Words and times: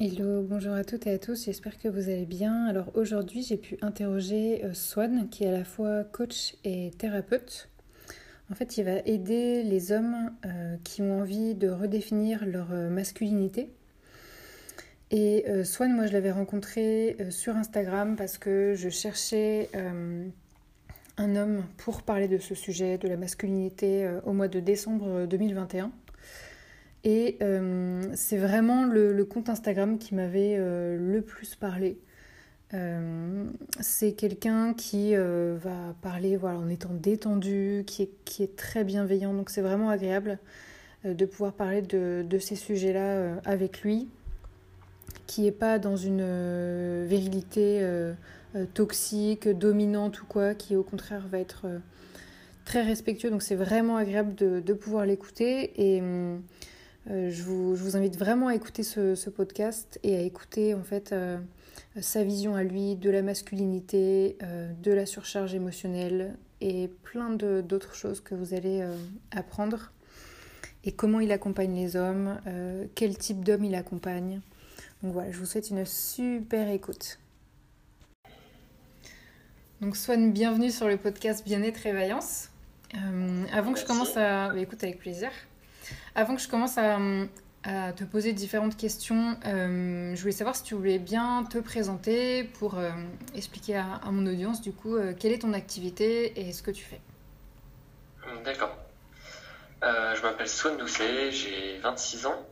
Hello, 0.00 0.42
bonjour 0.42 0.74
à 0.74 0.84
toutes 0.84 1.08
et 1.08 1.14
à 1.14 1.18
tous, 1.18 1.46
j'espère 1.46 1.76
que 1.76 1.88
vous 1.88 2.08
allez 2.08 2.24
bien. 2.24 2.66
Alors 2.66 2.92
aujourd'hui 2.94 3.42
j'ai 3.42 3.56
pu 3.56 3.76
interroger 3.82 4.64
euh, 4.64 4.72
Swan 4.72 5.28
qui 5.28 5.42
est 5.42 5.48
à 5.48 5.50
la 5.50 5.64
fois 5.64 6.04
coach 6.04 6.54
et 6.62 6.92
thérapeute. 6.96 7.68
En 8.48 8.54
fait 8.54 8.78
il 8.78 8.84
va 8.84 9.00
aider 9.06 9.64
les 9.64 9.90
hommes 9.90 10.30
euh, 10.46 10.76
qui 10.84 11.02
ont 11.02 11.18
envie 11.18 11.56
de 11.56 11.68
redéfinir 11.68 12.46
leur 12.46 12.68
euh, 12.70 12.90
masculinité. 12.90 13.72
Et 15.10 15.46
Swan, 15.64 15.92
moi 15.92 16.06
je 16.06 16.12
l'avais 16.12 16.30
rencontré 16.30 17.16
sur 17.30 17.56
Instagram 17.56 18.14
parce 18.14 18.38
que 18.38 18.74
je 18.76 18.90
cherchais 18.90 19.70
un 21.16 21.34
homme 21.34 21.64
pour 21.78 22.02
parler 22.02 22.28
de 22.28 22.36
ce 22.36 22.54
sujet, 22.54 22.98
de 22.98 23.08
la 23.08 23.16
masculinité, 23.16 24.06
au 24.26 24.34
mois 24.34 24.48
de 24.48 24.60
décembre 24.60 25.24
2021. 25.24 25.90
Et 27.04 27.36
euh, 27.42 28.02
c'est 28.14 28.38
vraiment 28.38 28.84
le, 28.84 29.24
compte 29.24 29.48
Instagram 29.48 29.98
qui 29.98 30.14
m'avait 30.14 30.56
euh, 30.58 30.96
le 30.98 31.22
plus 31.22 31.54
parlé. 31.54 31.98
Euh, 32.74 33.44
c'est 33.80 34.12
quelqu'un 34.12 34.74
qui 34.74 35.14
va 35.14 35.94
parler 36.02 36.36
voilà, 36.36 36.58
en 36.58 36.68
étant 36.68 36.92
détendu, 36.92 37.84
qui 37.86 38.02
est, 38.02 38.10
qui 38.24 38.42
est 38.42 38.56
très 38.56 38.84
bienveillant. 38.84 39.32
Donc 39.32 39.50
c'est 39.50 39.62
vraiment 39.62 39.90
agréable 39.90 40.38
de 41.04 41.24
pouvoir 41.24 41.52
parler 41.52 41.80
de, 41.80 42.26
de 42.28 42.38
ces 42.38 42.56
sujets-là 42.56 43.36
avec 43.44 43.82
lui, 43.82 44.08
qui 45.26 45.42
n'est 45.42 45.52
pas 45.52 45.78
dans 45.78 45.96
une 45.96 47.06
virilité 47.06 47.86
toxique, 48.74 49.48
dominante 49.48 50.20
ou 50.20 50.26
quoi, 50.26 50.54
qui 50.54 50.74
au 50.74 50.82
contraire 50.82 51.26
va 51.28 51.38
être 51.38 51.66
très 52.64 52.82
respectueux. 52.82 53.30
Donc 53.30 53.42
c'est 53.42 53.54
vraiment 53.54 53.96
agréable 53.96 54.34
de, 54.34 54.60
de 54.60 54.72
pouvoir 54.74 55.06
l'écouter. 55.06 55.72
Et 55.80 56.00
hum, 56.02 56.42
je, 57.08 57.42
vous, 57.42 57.74
je, 57.74 57.82
vous, 57.82 57.96
invite 57.96 58.16
vraiment 58.16 58.48
à 58.48 58.54
écouter 58.54 58.82
ce, 58.82 59.14
ce 59.14 59.30
podcast 59.30 59.98
et 60.02 60.16
à 60.16 60.20
écouter 60.20 60.74
en 60.74 60.82
fait 60.82 61.12
euh, 61.12 61.38
sa 62.00 62.22
vision 62.22 62.54
à 62.54 62.62
lui 62.62 62.96
de 62.96 63.10
la 63.10 63.22
masculinité, 63.22 64.36
euh, 64.42 64.70
de 64.82 64.92
la 64.92 65.06
surcharge 65.06 65.54
émotionnelle 65.54 66.36
et 66.60 66.88
plein 67.02 67.30
d'autres 67.30 67.94
choses 67.94 68.20
que 68.20 68.34
vous 68.34 68.52
allez 68.52 68.84
apprendre. 69.30 69.92
Et 70.82 70.90
comment 70.90 71.20
il 71.20 71.30
accompagne 71.30 71.74
les 71.74 71.94
hommes, 71.94 72.40
quel 72.96 73.16
type 73.16 73.44
d'homme 73.44 73.64
il 73.64 73.76
accompagne. 73.76 74.40
Donc 75.02 75.12
voilà, 75.12 75.30
je 75.30 75.38
vous 75.38 75.46
souhaite 75.46 75.70
une 75.70 75.84
super 75.86 76.68
écoute. 76.68 77.20
Donc 79.80 79.96
Swan, 79.96 80.32
bienvenue 80.32 80.72
sur 80.72 80.88
le 80.88 80.96
podcast 80.96 81.44
Bien-être 81.44 81.86
et 81.86 81.92
Vaillance. 81.92 82.50
avant 83.52 83.72
que 83.72 83.78
je 83.78 83.86
commence 83.86 84.16
à... 84.16 84.48
Bah, 84.48 84.58
écoute, 84.58 84.82
avec 84.82 84.98
plaisir. 84.98 85.30
Avant 86.14 86.34
que 86.34 86.42
je 86.42 86.48
commence 86.48 86.78
à, 86.78 86.98
te 87.92 88.04
poser 88.04 88.32
différentes 88.32 88.76
questions, 88.76 89.36
euh, 89.44 90.14
je 90.14 90.20
voulais 90.20 90.32
savoir 90.32 90.56
si 90.56 90.62
tu 90.62 90.74
voulais 90.74 90.98
bien 90.98 91.44
te 91.44 91.58
présenter 91.58 92.44
pour 92.44 92.78
euh, 92.78 92.90
expliquer 93.34 93.76
à, 93.76 94.00
mon 94.10 94.26
audience 94.26 94.62
du 94.62 94.72
coup 94.72 94.96
euh, 94.96 95.12
quelle 95.18 95.32
est 95.32 95.40
ton 95.40 95.52
activité 95.52 96.40
et 96.40 96.52
ce 96.52 96.62
que 96.62 96.70
tu 96.70 96.84
fais. 96.84 97.00
D'accord. 98.44 98.74
je 99.82 100.22
m'appelle 100.22 100.48
Swan 100.48 100.78
Doucet, 100.78 101.30
j'ai 101.30 101.78
26 101.78 102.26
ans 102.26 102.46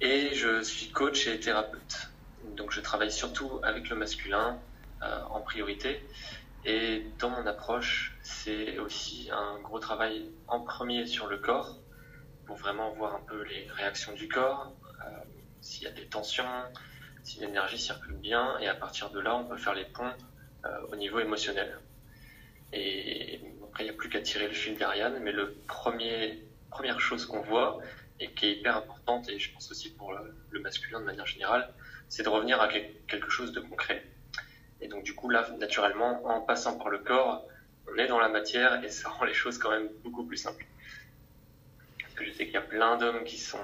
et 0.00 0.34
je 0.34 0.62
suis 0.62 0.90
coach 0.90 1.26
et 1.26 1.40
thérapeute. 1.40 2.10
Donc 2.56 2.70
je 2.70 2.80
travaille 2.80 3.12
surtout 3.12 3.60
avec 3.62 3.88
le 3.88 3.96
masculin 3.96 4.58
en 5.30 5.40
priorité. 5.40 6.02
Et 6.66 7.06
dans 7.18 7.28
mon 7.28 7.46
approche, 7.46 8.16
c'est 8.22 8.78
aussi 8.78 9.28
un 9.30 9.60
gros 9.60 9.78
travail 9.78 10.30
en 10.48 10.60
premier 10.60 11.06
sur 11.06 11.26
le 11.26 11.36
corps, 11.36 11.76
pour 12.46 12.56
vraiment 12.56 12.90
voir 12.92 13.14
un 13.14 13.20
peu 13.20 13.42
les 13.42 13.66
réactions 13.70 14.12
du 14.12 14.28
corps, 14.28 14.72
euh, 15.04 15.10
s'il 15.60 15.84
y 15.84 15.86
a 15.86 15.90
des 15.90 16.06
tensions, 16.06 16.44
si 17.22 17.40
l'énergie 17.40 17.78
circule 17.78 18.14
bien, 18.14 18.58
et 18.58 18.68
à 18.68 18.74
partir 18.74 19.10
de 19.10 19.20
là, 19.20 19.34
on 19.34 19.44
peut 19.44 19.56
faire 19.56 19.74
les 19.74 19.84
ponts 19.86 20.12
euh, 20.64 20.68
au 20.92 20.96
niveau 20.96 21.20
émotionnel. 21.20 21.78
Et 22.72 23.40
après, 23.68 23.84
il 23.84 23.86
n'y 23.86 23.90
a 23.90 23.96
plus 23.96 24.08
qu'à 24.08 24.20
tirer 24.20 24.48
le 24.48 24.54
fil 24.54 24.76
d'Ariane, 24.76 25.18
mais 25.22 25.32
le 25.32 25.54
premier, 25.66 26.44
première 26.70 27.00
chose 27.00 27.26
qu'on 27.26 27.40
voit, 27.40 27.78
et 28.20 28.30
qui 28.32 28.46
est 28.46 28.52
hyper 28.58 28.76
importante, 28.76 29.28
et 29.28 29.38
je 29.38 29.52
pense 29.52 29.70
aussi 29.70 29.92
pour 29.94 30.12
le, 30.50 30.60
masculin 30.60 31.00
de 31.00 31.04
manière 31.04 31.26
générale, 31.26 31.72
c'est 32.08 32.22
de 32.22 32.28
revenir 32.28 32.60
à 32.60 32.68
quelque 32.68 33.30
chose 33.30 33.52
de 33.52 33.60
concret. 33.60 34.04
Et 34.80 34.88
donc 34.88 35.02
du 35.04 35.14
coup, 35.14 35.28
là, 35.28 35.48
naturellement, 35.58 36.24
en 36.26 36.40
passant 36.40 36.78
par 36.78 36.90
le 36.90 36.98
corps, 36.98 37.46
on 37.90 37.96
est 37.96 38.06
dans 38.06 38.18
la 38.18 38.28
matière 38.28 38.82
et 38.84 38.88
ça 38.88 39.08
rend 39.08 39.24
les 39.24 39.34
choses 39.34 39.58
quand 39.58 39.70
même 39.70 39.88
beaucoup 40.02 40.24
plus 40.24 40.36
simples 40.36 40.64
que 42.14 42.24
je 42.24 42.30
sais 42.32 42.44
qu'il 42.44 42.54
y 42.54 42.58
a 42.58 42.62
plein 42.62 42.96
d'hommes 42.96 43.24
qui 43.24 43.38
sont 43.38 43.58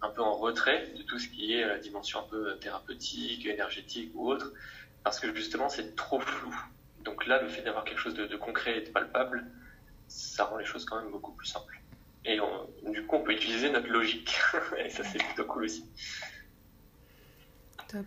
un 0.00 0.10
peu 0.10 0.22
en 0.22 0.34
retrait 0.34 0.92
de 0.96 1.02
tout 1.02 1.18
ce 1.18 1.28
qui 1.28 1.54
est 1.54 1.66
la 1.66 1.78
dimension 1.78 2.20
un 2.20 2.28
peu 2.28 2.56
thérapeutique, 2.58 3.46
énergétique 3.46 4.12
ou 4.14 4.30
autre, 4.30 4.52
parce 5.04 5.18
que 5.20 5.34
justement 5.34 5.68
c'est 5.68 5.96
trop 5.96 6.20
flou. 6.20 6.54
Donc 7.04 7.26
là, 7.26 7.40
le 7.40 7.48
fait 7.48 7.62
d'avoir 7.62 7.84
quelque 7.84 8.00
chose 8.00 8.14
de, 8.14 8.36
concret 8.36 8.78
et 8.78 8.80
de 8.82 8.90
palpable, 8.90 9.46
ça 10.08 10.44
rend 10.44 10.58
les 10.58 10.64
choses 10.64 10.84
quand 10.84 11.00
même 11.00 11.10
beaucoup 11.10 11.32
plus 11.32 11.46
simples. 11.46 11.80
Et 12.24 12.38
du 12.90 13.06
coup, 13.06 13.16
on 13.16 13.22
peut 13.22 13.32
utiliser 13.32 13.70
notre 13.70 13.88
logique. 13.88 14.36
et 14.84 14.90
ça, 14.90 15.04
c'est 15.04 15.18
plutôt 15.18 15.44
cool 15.44 15.64
aussi. 15.64 15.84
Top. 17.88 18.04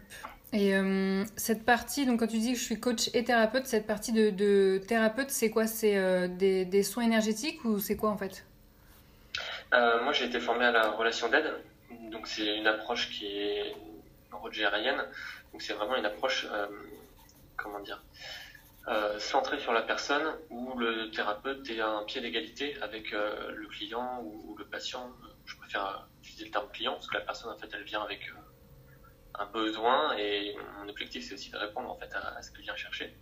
Et 0.53 0.75
euh, 0.75 1.23
cette 1.37 1.63
partie, 1.63 2.05
donc 2.05 2.19
quand 2.19 2.27
tu 2.27 2.37
dis 2.37 2.53
que 2.53 2.59
je 2.59 2.63
suis 2.63 2.79
coach 2.79 3.09
et 3.13 3.23
thérapeute, 3.23 3.65
cette 3.65 3.87
partie 3.87 4.11
de, 4.11 4.81
thérapeute, 4.85 5.31
c'est 5.31 5.49
quoi? 5.49 5.65
C'est 5.65 5.97
euh, 5.97 6.27
des, 6.27 6.83
soins 6.83 7.05
énergétiques 7.05 7.63
ou 7.63 7.79
c'est 7.79 7.95
quoi 7.95 8.11
en 8.11 8.17
fait? 8.17 8.45
Euh, 9.73 10.03
moi, 10.03 10.13
j'ai 10.13 10.25
été 10.25 10.39
formé 10.39 10.65
à 10.65 10.71
la 10.71 10.91
relation 10.91 11.29
d'aide. 11.29 11.53
Donc, 12.11 12.27
c'est 12.27 12.57
une 12.57 12.67
approche 12.67 13.09
qui 13.09 13.25
est 13.25 13.75
rogerienne. 14.31 15.01
Donc, 15.51 15.61
c'est 15.61 15.73
vraiment 15.73 15.95
une 15.95 16.05
approche, 16.05 16.45
euh, 16.51 16.67
comment 17.57 17.79
dire, 17.79 18.03
euh, 18.87 19.17
centrée 19.19 19.59
sur 19.59 19.71
la 19.71 19.81
personne 19.81 20.23
où 20.49 20.77
le 20.77 21.11
thérapeute 21.11 21.69
est 21.69 21.79
à 21.79 21.89
un 21.89 22.03
pied 22.03 22.19
d'égalité 22.21 22.75
avec 22.81 23.11
le 23.11 23.67
client 23.67 24.21
ou, 24.23 24.55
le 24.57 24.65
patient. 24.65 25.11
Je 25.45 25.55
préfère 25.55 26.07
utiliser 26.21 26.45
le 26.45 26.51
terme 26.51 26.69
client 26.71 26.93
parce 26.93 27.07
que 27.07 27.15
la 27.15 27.21
personne, 27.21 27.51
en 27.51 27.57
fait, 27.57 27.69
elle 27.73 27.83
vient 27.83 28.01
avec 28.01 28.31
un 29.35 29.45
besoin 29.45 30.17
et 30.17 30.55
mon 30.79 30.89
objectif, 30.89 31.25
c'est 31.27 31.33
aussi 31.33 31.49
de 31.49 31.57
répondre, 31.57 31.89
en 31.89 31.95
fait, 31.95 32.13
à, 32.13 32.37
à 32.37 32.41
ce 32.41 32.51
qu'elle 32.51 32.63
vient 32.63 32.75
chercher. 32.75 33.15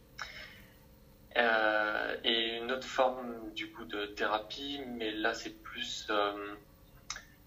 Euh, 1.38 2.16
et 2.24 2.58
une 2.58 2.72
autre 2.72 2.88
forme 2.88 3.52
du 3.54 3.72
coup 3.72 3.86
de 3.86 4.08
thérapie, 4.08 4.82
mais 4.88 5.12
là 5.12 5.34
c'est 5.34 5.62
plus 5.62 6.08
euh, 6.10 6.56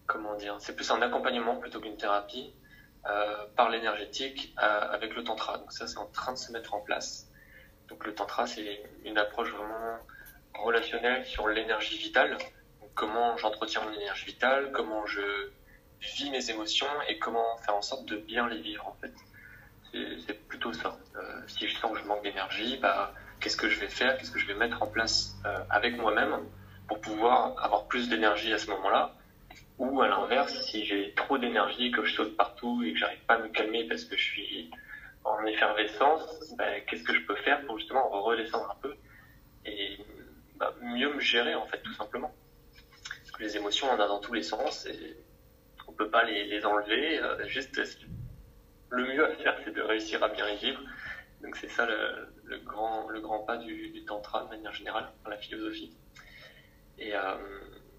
comment 0.06 0.34
dire, 0.36 0.56
c'est 0.60 0.76
plus 0.76 0.90
un 0.90 1.02
accompagnement 1.02 1.56
plutôt 1.56 1.80
qu'une 1.80 1.96
thérapie 1.96 2.54
euh, 3.06 3.46
par 3.56 3.70
l'énergétique 3.70 4.54
avec 4.56 5.14
le 5.16 5.24
tantra. 5.24 5.58
Donc 5.58 5.72
ça 5.72 5.86
c'est 5.86 5.98
en 5.98 6.06
train 6.06 6.32
de 6.32 6.38
se 6.38 6.52
mettre 6.52 6.74
en 6.74 6.80
place. 6.80 7.28
Donc 7.88 8.06
le 8.06 8.14
tantra 8.14 8.46
c'est 8.46 8.82
une 9.04 9.18
approche 9.18 9.50
vraiment 9.50 9.98
relationnelle 10.54 11.26
sur 11.26 11.48
l'énergie 11.48 11.98
vitale. 11.98 12.38
comment 12.94 13.36
j'entretiens 13.36 13.80
mon 13.82 13.92
énergie 13.92 14.26
vitale, 14.26 14.70
comment 14.72 15.06
je 15.06 15.50
vis 16.00 16.30
mes 16.30 16.50
émotions 16.50 16.86
et 17.08 17.18
comment 17.18 17.56
faire 17.58 17.74
en 17.76 17.82
sorte 17.82 18.06
de 18.06 18.16
bien 18.16 18.48
les 18.48 18.60
vivre 18.60 18.86
en 18.86 18.94
fait. 19.00 19.12
C'est 20.26 20.48
plutôt 20.48 20.72
ça. 20.72 20.96
si 21.48 21.68
je 21.68 21.76
sens 21.76 21.92
que 21.92 21.98
je 21.98 22.04
manque 22.04 22.22
d'énergie, 22.22 22.78
bah 22.78 23.12
qu'est-ce 23.42 23.56
que 23.56 23.68
je 23.68 23.78
vais 23.80 23.88
faire, 23.88 24.16
qu'est-ce 24.16 24.30
que 24.30 24.38
je 24.38 24.46
vais 24.46 24.54
mettre 24.54 24.82
en 24.82 24.86
place 24.86 25.36
euh, 25.44 25.58
avec 25.68 25.98
moi-même 25.98 26.38
pour 26.86 27.00
pouvoir 27.00 27.62
avoir 27.62 27.86
plus 27.86 28.08
d'énergie 28.08 28.52
à 28.52 28.58
ce 28.58 28.70
moment-là. 28.70 29.14
Ou 29.78 30.00
à 30.00 30.08
l'inverse, 30.08 30.62
si 30.62 30.84
j'ai 30.84 31.12
trop 31.14 31.38
d'énergie, 31.38 31.90
que 31.90 32.04
je 32.04 32.14
saute 32.14 32.36
partout 32.36 32.82
et 32.84 32.92
que 32.92 32.98
j'arrive 32.98 33.24
pas 33.26 33.34
à 33.34 33.38
me 33.38 33.48
calmer 33.48 33.84
parce 33.88 34.04
que 34.04 34.16
je 34.16 34.22
suis 34.22 34.70
en 35.24 35.44
effervescence, 35.44 36.54
ben, 36.56 36.82
qu'est-ce 36.86 37.02
que 37.02 37.14
je 37.14 37.20
peux 37.26 37.36
faire 37.36 37.64
pour 37.66 37.78
justement 37.78 38.08
redescendre 38.08 38.70
un 38.70 38.80
peu 38.80 38.94
et 39.64 39.98
ben, 40.56 40.70
mieux 40.80 41.12
me 41.12 41.20
gérer 41.20 41.54
en 41.54 41.66
fait 41.66 41.78
tout 41.82 41.94
simplement. 41.94 42.32
Parce 42.72 43.30
que 43.32 43.42
les 43.42 43.56
émotions 43.56 43.88
on 43.90 44.00
a 44.00 44.06
dans 44.06 44.20
tous 44.20 44.34
les 44.34 44.42
sens 44.42 44.86
et 44.86 45.16
on 45.88 45.92
peut 45.92 46.10
pas 46.10 46.24
les, 46.24 46.44
les 46.44 46.64
enlever. 46.64 47.18
Euh, 47.18 47.46
juste 47.48 47.80
le 48.90 49.04
mieux 49.04 49.24
à 49.24 49.30
faire 49.36 49.56
c'est 49.64 49.72
de 49.72 49.82
réussir 49.82 50.22
à 50.22 50.28
bien 50.28 50.48
y 50.50 50.56
vivre 50.58 50.80
donc 51.42 51.56
c'est 51.56 51.70
ça 51.70 51.86
le, 51.86 52.31
grand, 52.58 53.08
le 53.08 53.20
grand 53.20 53.40
pas 53.40 53.56
du, 53.56 54.04
tantra 54.06 54.44
de 54.44 54.48
manière 54.48 54.72
générale 54.72 55.10
la 55.28 55.36
philosophie. 55.36 55.92
Et 56.98 57.14
euh, 57.14 57.36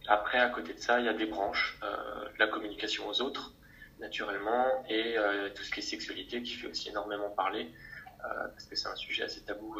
après, 0.07 0.39
à 0.39 0.49
côté 0.49 0.73
de 0.73 0.79
ça, 0.79 0.99
il 0.99 1.05
y 1.05 1.09
a 1.09 1.13
des 1.13 1.25
branches, 1.25 1.77
euh, 1.83 2.29
la 2.39 2.47
communication 2.47 3.07
aux 3.07 3.21
autres, 3.21 3.53
naturellement, 3.99 4.83
et 4.89 5.17
euh, 5.17 5.49
tout 5.53 5.63
ce 5.63 5.71
qui 5.71 5.79
est 5.79 5.83
sexualité 5.83 6.41
qui 6.43 6.53
fait 6.53 6.67
aussi 6.67 6.89
énormément 6.89 7.29
parler, 7.29 7.71
parce 8.21 8.63
que 8.65 8.75
c'est 8.75 8.87
un 8.87 8.95
sujet 8.95 9.23
assez 9.23 9.43
tabou 9.43 9.75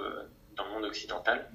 dans 0.58 0.66
le 0.66 0.72
monde 0.72 0.84
occidental. 0.84 1.50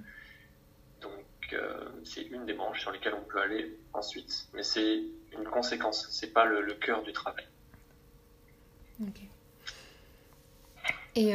Donc 1.02 1.54
c'est 2.02 2.22
une 2.22 2.46
des 2.46 2.54
branches 2.54 2.80
sur 2.80 2.90
lesquelles 2.90 3.12
on 3.12 3.24
peut 3.24 3.40
aller 3.40 3.78
ensuite, 3.92 4.48
mais 4.54 4.62
c'est 4.62 5.02
une 5.32 5.44
conséquence, 5.44 6.08
c'est 6.10 6.32
pas 6.32 6.46
le, 6.46 6.62
le 6.62 6.72
cœur 6.72 7.02
du 7.02 7.12
travail. 7.12 7.46
Ok. 9.02 9.20
Et 11.14 11.34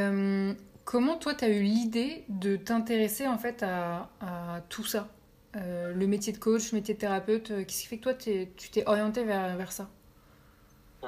comment 0.86 1.18
toi, 1.18 1.34
tu 1.34 1.46
as 1.46 1.50
eu 1.50 1.62
l'idée 1.62 2.26
de 2.30 2.56
t'intéresser 2.56 3.28
en 3.28 3.38
fait 3.38 3.64
à, 3.64 4.10
tout 4.70 4.84
ça 4.84 5.08
euh, 5.56 5.94
Le 5.94 6.08
métier 6.08 6.34
de 6.34 6.38
coach, 6.38 6.72
le 6.72 6.78
métier 6.78 6.94
de 6.94 7.00
thérapeute, 7.00 7.52
euh, 7.52 7.64
qu'est-ce 7.64 7.82
qui 7.82 7.88
fait 7.88 7.98
que 7.98 8.04
toi, 8.04 8.14
tu 8.14 8.48
t'es 8.72 8.88
orienté 8.88 9.24
vers, 9.24 9.56
vers 9.58 9.72
ça? 9.72 9.90
Hmm. 11.02 11.08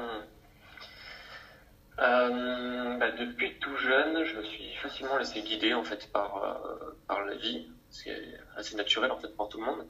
euh, 2.00 2.98
bah, 2.98 3.12
Depuis 3.12 3.58
tout 3.60 3.76
jeune, 3.78 4.24
je 4.26 4.38
me 4.38 4.44
suis 4.44 4.76
facilement 4.82 5.18
laissé 5.18 5.42
guider 5.42 5.74
en 5.74 5.84
fait 5.84 6.12
par, 6.12 6.60
par 7.08 7.26
la 7.26 7.36
vie. 7.36 7.68
C'est 7.90 8.16
assez 8.58 8.76
naturel 8.76 9.12
en 9.12 9.18
fait 9.18 9.36
pour 9.36 9.50
tout 9.50 9.60
le 9.60 9.66
monde. 9.66 9.86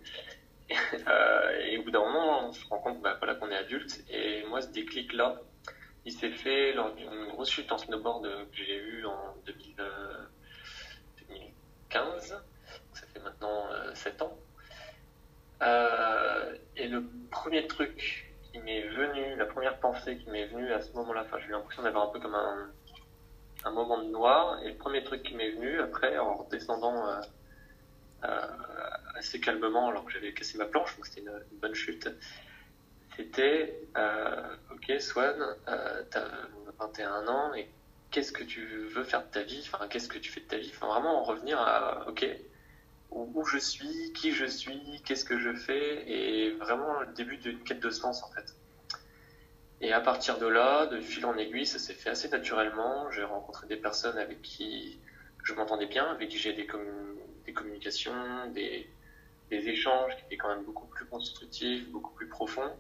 Et 1.68 1.78
au 1.78 1.84
bout 1.84 1.92
d'un 1.92 2.00
moment, 2.00 2.48
on 2.48 2.52
se 2.52 2.66
rend 2.68 2.80
compte 2.80 3.02
bah, 3.02 3.16
voilà, 3.20 3.36
qu'on 3.36 3.50
est 3.50 3.58
adulte. 3.58 4.04
Et 4.10 4.44
moi, 4.50 4.62
ce 4.62 4.68
déclic-là, 4.70 5.42
il 6.06 6.12
s'est 6.12 6.31
fait 6.31 6.74
lors 6.74 6.94
d'une 6.94 7.28
grosse 7.30 7.50
chute 7.50 7.72
en 7.72 7.78
snowboard 7.78 8.25
que 8.52 8.57
j'ai 8.57 8.78
eue 8.78 9.06
en 9.06 9.36
2015. 9.46 12.44
Ça 12.94 13.07
fait 13.13 13.19
maintenant 13.19 13.68
7 13.94 14.22
ans. 14.22 14.38
et 16.75 16.88
le 16.88 17.04
premier 17.31 17.68
truc 17.68 18.25
qui 18.56 18.62
m'est 18.62 18.88
venu, 18.88 19.36
la 19.36 19.46
première 19.46 19.78
pensée 19.80 20.18
qui 20.18 20.30
m'est 20.30 20.46
venue 20.46 20.72
à 20.72 20.81
ce 20.81 20.94
moment-là, 20.94 21.24
enfin, 21.25 21.38
j'ai 21.40 21.48
eu 21.48 21.52
l'impression 21.52 21.84
d'avoir 21.84 22.07
un 22.07 22.12
peu 22.12 22.22
comme 22.22 22.36
un, 22.36 23.72
moment 23.72 24.02
de 24.02 24.10
noir. 24.10 24.62
Et 24.63 24.69
le 24.69 24.78
premier 24.78 25.04
truc 25.04 25.24
qui 25.24 25.36
m'est 25.36 25.52
venu 25.52 25.81
après, 25.81 26.18
en 26.18 26.48
descendant 26.50 27.06
euh, 27.06 27.19
euh, 28.24 28.48
assez 29.16 29.42
calmement, 29.42 29.90
alors 29.90 30.06
que 30.06 30.12
j'avais 30.12 30.34
cassé 30.34 30.57
ma 30.57 30.66
planche, 30.66 30.96
donc 30.96 31.06
c'était 31.06 31.22
une, 31.22 31.60
bonne 31.60 31.75
chute, 31.75 32.07
c'était 33.16 33.88
euh, 33.98 34.56
Ok, 34.72 34.92
Swan, 35.00 35.36
euh, 35.68 36.04
t'as 36.12 36.28
21 36.80 37.28
ans 37.28 37.54
et 37.54 37.70
qu'est-ce 38.12 38.32
que 38.32 38.44
tu 38.44 38.66
veux 38.66 39.04
faire 39.04 39.26
de 39.26 39.32
ta 39.32 39.42
vie? 39.42 39.68
Enfin, 39.72 39.88
qu'est-ce 39.88 40.08
que 40.08 40.18
tu 40.18 40.32
fais 40.32 40.42
de 40.42 40.48
ta 40.48 40.58
vie? 40.58 40.72
Enfin, 40.74 40.88
vraiment 40.88 41.20
en 41.20 41.24
revenir 41.24 41.60
à 41.60 42.08
Ok, 42.08 42.26
où, 43.12 43.46
je 43.46 43.58
suis, 43.58 44.12
qui 44.14 44.32
je 44.32 44.46
suis, 44.46 45.02
qu'est-ce 45.06 45.26
que 45.26 45.40
je 45.40 45.54
fais, 45.54 46.10
et 46.10 46.52
vraiment 46.52 47.02
le 47.02 47.14
début 47.14 47.38
d'une 47.38 47.64
quête 47.64 47.80
de 47.80 47.90
sens 47.90 48.24
en 48.24 48.32
fait. 48.32 48.56
Et 49.82 49.94
à 49.94 50.02
partir 50.02 50.38
de 50.38 50.48
là, 50.48 50.86
de 50.88 51.00
fil 51.00 51.26
en 51.26 51.38
aiguille, 51.38 51.66
ça 51.66 51.80
s'est 51.80 51.94
fait 51.94 52.10
assez 52.10 52.30
naturellement. 52.30 53.12
J'ai 53.12 53.24
rencontré 53.24 53.68
des 53.68 53.78
personnes 53.78 54.18
avec 54.18 54.42
qui 54.42 55.00
je 55.44 55.54
m'entendais 55.54 55.86
bien, 55.86 56.06
avec 56.06 56.30
qui 56.30 56.38
j'ai 56.38 56.54
des, 56.54 56.68
des, 57.46 57.54
communications, 57.54 58.50
des, 58.54 58.90
des, 59.50 59.70
échanges 59.70 60.16
qui 60.18 60.26
étaient 60.26 60.38
quand 60.38 60.50
même 60.50 60.64
beaucoup 60.64 60.88
plus 60.88 61.06
constructifs, 61.06 61.88
beaucoup 61.90 62.14
plus 62.14 62.28
profonds. 62.28 62.72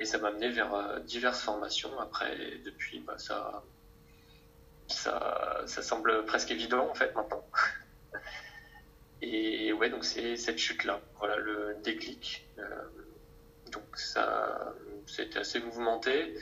Et 0.00 0.06
ça 0.06 0.16
m'a 0.16 0.30
mené 0.30 0.48
vers 0.48 0.74
euh, 0.74 0.98
diverses 1.00 1.42
formations. 1.42 2.00
Après, 2.00 2.34
depuis, 2.64 3.00
bah, 3.00 3.18
ça, 3.18 3.62
ça, 4.88 5.62
ça 5.66 5.82
semble 5.82 6.24
presque 6.24 6.50
évident 6.50 6.88
en 6.88 6.94
fait 6.94 7.14
maintenant. 7.14 7.44
Et 9.22 9.74
ouais, 9.74 9.90
donc 9.90 10.06
c'est 10.06 10.38
cette 10.38 10.56
chute-là, 10.56 10.98
voilà 11.18 11.36
le 11.36 11.76
déclic. 11.84 12.48
Euh, 12.58 12.64
donc 13.70 13.84
ça, 13.94 14.74
c'était 15.06 15.40
assez 15.40 15.60
mouvementé. 15.60 16.34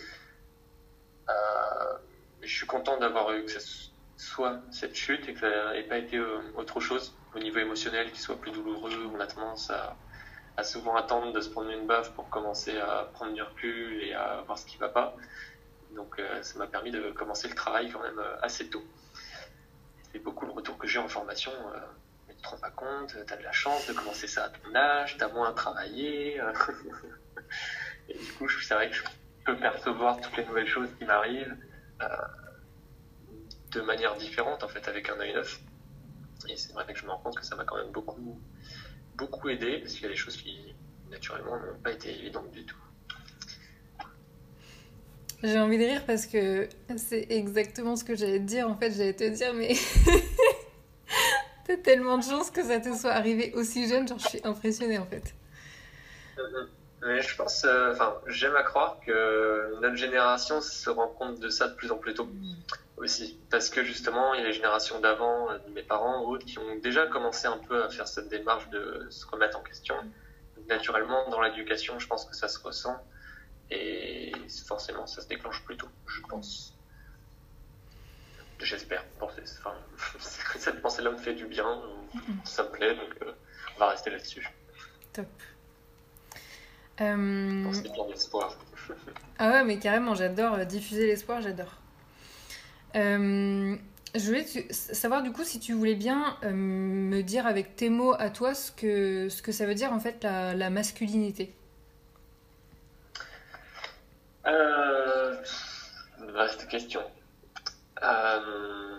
Euh, 1.29 1.99
je 2.41 2.57
suis 2.57 2.67
content 2.67 2.97
d'avoir 2.99 3.33
eu 3.33 3.45
que 3.45 3.51
ce 3.51 3.91
soit 4.17 4.61
cette 4.71 4.95
chute 4.95 5.29
et 5.29 5.35
que 5.35 5.41
ça 5.41 5.73
n'ait 5.73 5.83
pas 5.83 5.99
été 5.99 6.21
autre 6.55 6.79
chose 6.79 7.13
au 7.35 7.41
niveau 7.41 7.59
émotionnel 7.59 8.13
qui 8.13 8.21
soit 8.21 8.41
plus 8.41 8.53
douloureux. 8.53 9.11
On 9.13 9.19
a 9.19 9.27
tendance 9.27 9.71
à, 9.71 9.97
à 10.59 10.65
souvent 10.65 10.97
attendre 10.97 11.33
de 11.33 11.41
se 11.41 11.49
prendre 11.49 11.71
une 11.71 11.87
baffe 11.87 12.11
pour 12.13 12.29
commencer 12.29 12.79
à 12.79 13.09
prendre 13.15 13.33
du 13.33 13.43
recul 13.43 14.03
et 14.03 14.13
à 14.13 14.43
voir 14.47 14.59
ce 14.59 14.67
qui 14.67 14.77
va 14.77 14.89
pas. 14.89 15.17
Donc 15.95 16.21
ça 16.43 16.59
m'a 16.59 16.67
permis 16.67 16.91
de 16.91 17.11
commencer 17.13 17.49
le 17.49 17.55
travail 17.55 17.91
quand 17.91 18.03
même 18.03 18.21
assez 18.43 18.69
tôt. 18.69 18.85
C'est 20.13 20.19
beaucoup 20.19 20.47
le 20.47 20.53
retour 20.53 20.77
que 20.77 20.87
j'ai 20.87 20.99
en 20.99 21.09
formation 21.09 21.53
tu 22.39 22.43
te 22.43 22.49
rends 22.49 22.59
pas 22.59 22.71
compte, 22.71 23.09
tu 23.27 23.33
as 23.33 23.37
de 23.37 23.43
la 23.43 23.53
chance 23.53 23.87
de 23.87 23.93
commencer 23.93 24.29
ça 24.29 24.45
à 24.45 24.49
ton 24.49 24.75
âge, 24.75 25.17
tu 25.19 25.25
as 25.25 25.29
moins 25.29 25.51
à 25.51 25.53
travailler. 25.53 26.37
et 28.09 28.17
du 28.17 28.33
coup, 28.35 28.49
c'est 28.49 28.75
vrai 28.75 28.89
que 28.89 28.95
je 28.95 29.03
peux 29.45 29.57
percevoir 29.57 30.21
toutes 30.21 30.37
les 30.37 30.45
nouvelles 30.45 30.69
choses 30.69 30.89
qui 30.99 31.05
m'arrivent 31.05 31.57
euh, 32.03 32.07
de 33.73 33.81
manière 33.81 34.17
différente, 34.17 34.63
en 34.63 34.69
fait, 34.69 34.87
avec 34.89 35.09
un 35.09 35.19
œil 35.19 35.35
neuf. 35.35 35.61
Et 36.49 36.57
c'est 36.57 36.73
vrai 36.73 36.87
que 36.87 36.99
je 36.99 37.05
me 37.05 37.11
rends 37.11 37.19
compte 37.19 37.37
que 37.37 37.45
ça 37.45 37.57
m'a 37.57 37.65
quand 37.65 37.77
même 37.77 37.91
beaucoup, 37.91 38.41
beaucoup 39.19 39.51
aidé, 39.51 39.79
parce 39.79 39.93
qu'il 39.93 40.05
y 40.05 40.07
a 40.07 40.11
des 40.11 40.17
choses 40.17 40.37
qui, 40.37 40.75
naturellement, 41.11 41.57
n'ont 41.57 41.83
pas 41.83 41.93
été 41.93 42.11
évidentes 42.11 42.51
du 42.51 42.65
tout. 42.65 42.77
J'ai 45.43 45.59
envie 45.59 45.79
de 45.79 45.85
rire 45.85 46.05
parce 46.05 46.27
que 46.27 46.69
c'est 46.97 47.27
exactement 47.31 47.95
ce 47.95 48.03
que 48.03 48.17
j'allais 48.17 48.41
te 48.41 48.45
dire. 48.45 48.69
En 48.69 48.75
fait, 48.77 48.91
j'allais 48.91 49.13
te 49.13 49.29
dire, 49.29 49.55
mais 49.55 49.75
T'as 51.69 51.77
tellement 51.77 52.17
de 52.17 52.25
chance 52.25 52.51
que 52.51 52.63
ça 52.63 52.81
te 52.81 52.97
soit 52.97 53.13
arrivé 53.13 53.53
aussi 53.55 53.87
jeune, 53.89 54.09
genre 54.09 54.19
je 54.19 54.29
suis 54.29 54.41
impressionnée 54.43 54.99
en 54.99 55.05
fait. 55.05 55.35
Mais 57.03 57.21
je 57.21 57.37
pense, 57.37 57.63
euh, 57.65 57.93
enfin, 57.93 58.17
j'aime 58.27 58.57
à 58.57 58.63
croire 58.63 58.99
que 59.05 59.79
notre 59.83 59.97
génération 59.97 60.63
se 60.63 60.89
rend 60.89 61.09
compte 61.09 61.39
de 61.41 61.51
ça 61.51 61.69
de 61.69 61.75
plus 61.75 61.93
en 61.93 61.99
plus 61.99 62.15
tôt 62.15 62.25
mm. 62.25 62.57
Aussi. 63.01 63.39
Parce 63.51 63.71
que 63.71 63.85
justement, 63.85 64.35
il 64.35 64.41
y 64.41 64.45
a 64.45 64.47
les 64.47 64.53
générations 64.53 65.01
d'avant, 65.01 65.51
euh, 65.51 65.59
mes 65.75 65.83
parents 65.83 66.25
ou 66.25 66.29
autres, 66.35 66.47
qui 66.47 66.59
ont 66.59 66.77
déjà 66.77 67.07
commencé 67.07 67.47
un 67.47 67.59
peu 67.59 67.85
à 67.85 67.91
faire 67.91 68.09
cette 68.09 68.29
démarche 68.29 68.69
de 68.71 69.07
se 69.11 69.27
remettre 69.27 69.59
en 69.59 69.63
question. 69.63 69.95
Naturellement, 70.69 71.29
dans 71.31 71.41
l'éducation, 71.41 71.99
je 71.99 72.07
pense 72.07 72.25
que 72.25 72.37
ça 72.37 72.49
se 72.49 72.59
ressent. 72.59 72.97
Et 73.71 74.33
forcément, 74.67 75.07
ça 75.07 75.23
se 75.23 75.29
déclenche 75.29 75.63
plus 75.65 75.77
tôt, 75.77 75.89
je 76.07 76.21
pense. 76.23 76.75
J'espère. 78.61 79.05
Enfin, 79.21 79.75
cette 80.19 80.83
pensée-là 80.83 81.11
me 81.11 81.17
fait 81.17 81.35
du 81.35 81.47
bien, 81.47 81.81
ça 82.45 82.65
me 82.65 82.71
plaît, 82.71 82.95
donc 82.95 83.15
euh, 83.23 83.33
on 83.77 83.81
va 83.81 83.91
rester 83.91 84.11
là-dessus. 84.11 84.49
Top. 85.13 85.27
Euh... 87.01 87.73
C'est 87.73 87.93
bien 87.93 88.07
l'espoir. 88.09 88.57
ah 89.39 89.51
ouais, 89.51 89.65
mais 89.65 89.79
carrément, 89.79 90.15
j'adore 90.15 90.55
euh, 90.55 90.65
diffuser 90.65 91.07
l'espoir, 91.07 91.41
j'adore. 91.41 91.78
Euh, 92.97 93.77
je 94.15 94.27
voulais 94.27 94.45
savoir 94.71 95.23
du 95.23 95.33
coup 95.33 95.45
si 95.45 95.61
tu 95.61 95.75
voulais 95.75 95.95
bien 95.95 96.37
me 96.43 97.21
dire 97.23 97.47
avec 97.47 97.77
tes 97.77 97.91
mots 97.91 98.15
à 98.19 98.31
toi 98.31 98.55
ce 98.55 98.73
que, 98.73 99.29
ce 99.29 99.43
que 99.43 99.53
ça 99.53 99.67
veut 99.67 99.75
dire 99.75 99.93
en 99.93 100.01
fait 100.01 100.25
la, 100.25 100.71
masculinité. 100.71 101.55
vaste 106.39 106.69
question. 106.69 107.03
Euh, 108.03 108.99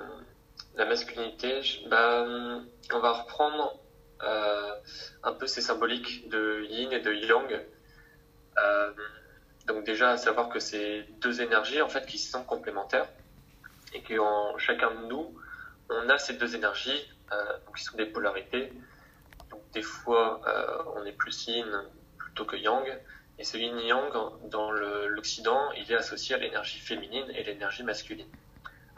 la 0.75 0.85
masculinité, 0.85 1.61
bah, 1.89 2.25
on 2.93 2.99
va 2.99 3.11
reprendre 3.13 3.79
euh, 4.23 4.71
un 5.23 5.33
peu 5.33 5.47
ces 5.47 5.61
symboliques 5.61 6.29
de 6.29 6.65
yin 6.69 6.91
et 6.91 6.99
de 6.99 7.13
yang. 7.13 7.61
Euh, 8.57 8.91
donc 9.67 9.85
déjà, 9.85 10.11
à 10.11 10.17
savoir 10.17 10.49
que 10.49 10.59
c'est 10.59 11.05
deux 11.21 11.41
énergies 11.41 11.81
en 11.81 11.87
fait 11.87 12.05
qui 12.05 12.17
sont 12.17 12.43
complémentaires 12.43 13.07
et 13.93 14.03
qu'en 14.03 14.57
chacun 14.57 14.91
de 14.91 15.07
nous, 15.07 15.35
on 15.89 16.09
a 16.09 16.17
ces 16.17 16.33
deux 16.33 16.55
énergies 16.55 17.09
qui 17.75 17.83
sont 17.83 17.97
des 17.97 18.05
polarités. 18.05 18.71
Donc 19.49 19.61
des 19.71 19.81
fois, 19.81 20.41
on 20.95 21.05
est 21.05 21.11
plus 21.11 21.47
yin 21.47 21.65
plutôt 22.17 22.45
que 22.45 22.55
yang. 22.55 22.85
Et 23.39 23.43
ce 23.43 23.57
yin 23.57 23.79
yang, 23.79 24.11
dans 24.49 24.71
l'Occident, 24.71 25.71
il 25.71 25.91
est 25.91 25.95
associé 25.95 26.35
à 26.35 26.37
l'énergie 26.37 26.79
féminine 26.79 27.25
et 27.33 27.43
l'énergie 27.43 27.83
masculine. 27.83 28.27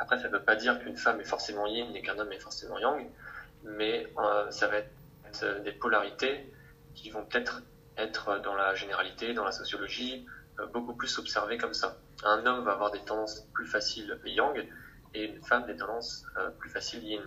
Après, 0.01 0.17
ça 0.17 0.29
ne 0.29 0.33
veut 0.33 0.43
pas 0.43 0.55
dire 0.55 0.79
qu'une 0.79 0.97
femme 0.97 1.21
est 1.21 1.25
forcément 1.25 1.67
yin 1.67 1.95
et 1.95 2.01
qu'un 2.01 2.17
homme 2.17 2.31
est 2.31 2.39
forcément 2.39 2.79
yang, 2.79 3.07
mais 3.63 4.07
euh, 4.17 4.49
ça 4.49 4.67
va 4.67 4.77
être 4.77 5.63
des 5.63 5.71
polarités 5.71 6.51
qui 6.95 7.11
vont 7.11 7.23
peut-être 7.23 7.61
être 7.97 8.39
dans 8.39 8.55
la 8.55 8.73
généralité, 8.73 9.35
dans 9.35 9.45
la 9.45 9.51
sociologie, 9.51 10.25
euh, 10.59 10.65
beaucoup 10.65 10.95
plus 10.95 11.19
observées 11.19 11.59
comme 11.59 11.75
ça. 11.75 11.97
Un 12.23 12.43
homme 12.47 12.65
va 12.65 12.71
avoir 12.71 12.89
des 12.89 12.99
tendances 12.99 13.45
plus 13.53 13.67
faciles 13.67 14.19
yang 14.25 14.65
et 15.13 15.25
une 15.25 15.41
femme 15.43 15.65
des 15.65 15.75
tendances 15.75 16.25
euh, 16.37 16.49
plus 16.51 16.69
faciles 16.69 17.03
yin. 17.03 17.21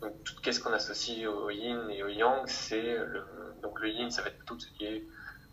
Donc, 0.00 0.14
qu'est-ce 0.42 0.60
qu'on 0.60 0.72
associe 0.72 1.26
au 1.26 1.50
yin 1.50 1.88
et 1.90 2.02
au 2.02 2.08
yang? 2.08 2.46
C'est 2.46 2.96
le, 2.96 3.24
donc 3.62 3.80
le 3.80 3.88
yin, 3.88 4.10
ça 4.10 4.22
va 4.22 4.28
être 4.28 4.38
plutôt 4.38 4.58
ce 4.58 4.66
qui 4.76 4.84
est 4.84 5.04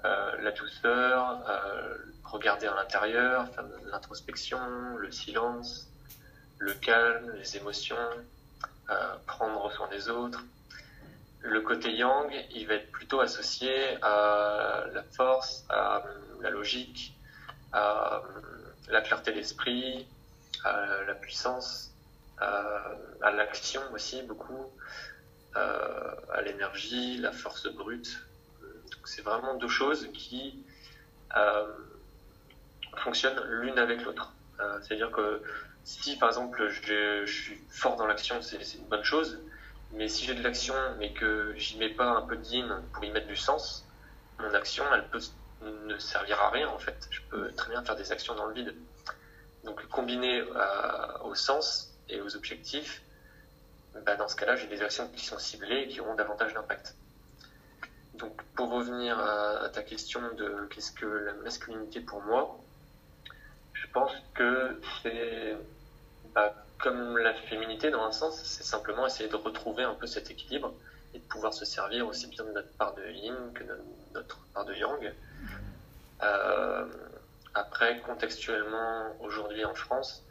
la 0.03 0.51
douceur, 0.51 1.43
regarder 2.23 2.67
à 2.67 2.73
l'intérieur, 2.73 3.47
l'introspection, 3.91 4.59
le 4.97 5.11
silence, 5.11 5.89
le 6.59 6.73
calme, 6.73 7.33
les 7.37 7.57
émotions, 7.57 7.95
euh, 8.89 9.15
prendre 9.25 9.71
soin 9.71 9.87
des 9.87 10.09
autres. 10.09 10.43
Le 11.41 11.61
côté 11.61 11.93
yang, 11.93 12.29
il 12.53 12.67
va 12.67 12.75
être 12.75 12.91
plutôt 12.91 13.21
associé 13.21 13.71
à 14.01 14.83
la 14.93 15.03
force, 15.03 15.63
à 15.69 16.03
la 16.41 16.49
logique, 16.49 17.15
à 17.71 18.21
la 18.89 19.01
clarté 19.01 19.31
d'esprit, 19.31 20.05
à 20.63 21.03
la 21.07 21.15
puissance, 21.15 21.91
à, 22.39 23.31
l'action 23.31 23.81
aussi 23.93 24.21
beaucoup, 24.23 24.71
euh, 25.55 26.15
à 26.33 26.41
l'énergie, 26.41 27.17
la 27.17 27.31
force 27.31 27.67
brute. 27.73 28.19
C'est 29.05 29.21
vraiment 29.21 29.55
deux 29.55 29.69
choses 29.69 30.09
qui 30.13 30.63
euh, 31.35 31.67
fonctionnent 32.97 33.41
l'une 33.45 33.79
avec 33.79 34.03
l'autre. 34.03 34.33
C'est-à-dire 34.81 35.11
que 35.11 35.41
si 35.85 36.17
par 36.17 36.29
exemple 36.29 36.69
je, 36.69 37.25
suis 37.25 37.59
fort 37.69 37.95
dans 37.95 38.05
l'action, 38.05 38.41
c'est 38.41 38.61
une 38.75 38.85
bonne 38.85 39.03
chose. 39.03 39.39
Mais 39.93 40.07
si 40.07 40.25
j'ai 40.25 40.35
de 40.35 40.43
l'action, 40.43 40.75
mais 40.99 41.13
que 41.13 41.53
j'y 41.55 41.77
mets 41.77 41.89
pas 41.89 42.09
un 42.09 42.21
peu 42.21 42.35
de 42.35 42.45
yin 42.45 42.83
pour 42.93 43.03
y 43.03 43.11
mettre 43.11 43.27
du 43.27 43.35
sens, 43.35 43.87
mon 44.37 44.53
action, 44.53 44.83
elle 44.93 45.07
peut 45.07 45.19
ne 45.63 45.97
servir 45.97 46.39
à 46.41 46.49
rien 46.51 46.69
en 46.69 46.77
fait. 46.77 47.07
Je 47.09 47.21
peux 47.29 47.51
très 47.53 47.71
bien 47.71 47.83
faire 47.83 47.95
des 47.95 48.11
actions 48.11 48.35
dans 48.35 48.45
le 48.45 48.53
vide. 48.53 48.75
Donc 49.63 49.85
combiné 49.87 50.43
au 51.23 51.35
sens 51.35 51.93
et 52.09 52.21
aux 52.21 52.35
objectifs, 52.35 53.01
bah, 54.05 54.15
dans 54.15 54.27
ce 54.27 54.35
cas-là, 54.35 54.55
j'ai 54.55 54.67
des 54.67 54.81
actions 54.81 55.07
qui 55.15 55.25
sont 55.25 55.39
ciblées 55.39 55.83
et 55.83 55.87
qui 55.87 55.99
auront 56.01 56.15
davantage 56.15 56.53
d'impact. 56.53 56.95
Donc, 58.15 58.41
pour 58.55 58.69
revenir 58.69 59.17
à, 59.19 59.69
ta 59.69 59.81
question 59.81 60.21
de 60.35 60.67
qu'est-ce 60.69 60.91
que 60.91 61.05
la 61.05 61.33
masculinité 61.33 62.01
pour 62.01 62.21
moi, 62.21 62.59
je 63.73 63.87
pense 63.87 64.11
que 64.33 64.79
c'est 65.01 65.55
bah, 66.35 66.53
comme 66.79 67.17
la 67.17 67.33
féminité 67.33 67.91
dans 67.91 68.03
un 68.03 68.11
sens, 68.11 68.41
c'est 68.43 68.63
simplement 68.63 69.05
essayer 69.05 69.29
de 69.29 69.35
retrouver 69.35 69.83
un 69.83 69.93
peu 69.93 70.07
cet 70.07 70.31
équilibre 70.31 70.73
et 71.13 71.19
de 71.19 71.23
pouvoir 71.23 71.53
se 71.53 71.65
servir 71.65 72.07
aussi 72.07 72.27
bien 72.27 72.43
de 72.43 72.51
notre 72.51 72.71
part 72.73 72.93
de 72.95 73.03
yin 73.09 73.35
que 73.53 73.63
de 73.63 73.77
notre 74.13 74.37
part 74.53 74.65
de 74.65 74.73
yang. 74.75 75.13
Euh, 76.21 76.85
après, 77.59 77.99
contextuellement, 77.99 79.15
aujourd'hui 79.19 79.65
en 79.65 79.75
France, 79.75 80.25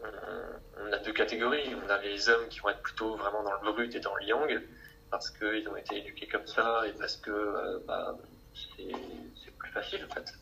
on, 0.00 0.92
a 0.92 0.98
deux 0.98 1.12
catégories. 1.12 1.74
On 1.74 1.90
a 1.90 1.98
les 1.98 2.28
hommes 2.28 2.48
qui 2.48 2.60
vont 2.60 2.70
être 2.70 2.82
plutôt 2.82 3.16
vraiment 3.16 3.42
dans 3.42 3.52
le 3.52 3.72
brut 3.72 3.94
et 3.94 4.00
dans 4.00 4.14
le 4.14 4.24
yang, 4.24 4.62
parce 5.10 5.30
qu'ils 5.30 5.68
ont 5.68 5.76
été 5.76 5.98
éduqués 5.98 6.28
comme 6.28 6.46
ça 6.46 6.82
et 6.86 6.92
parce 6.92 7.16
que 7.16 7.30
euh, 7.30 7.78
bah, 7.86 8.16
c'est 8.54 9.56
plus 9.58 9.70
facile 9.72 10.06
en 10.08 10.14
fait. 10.14 10.32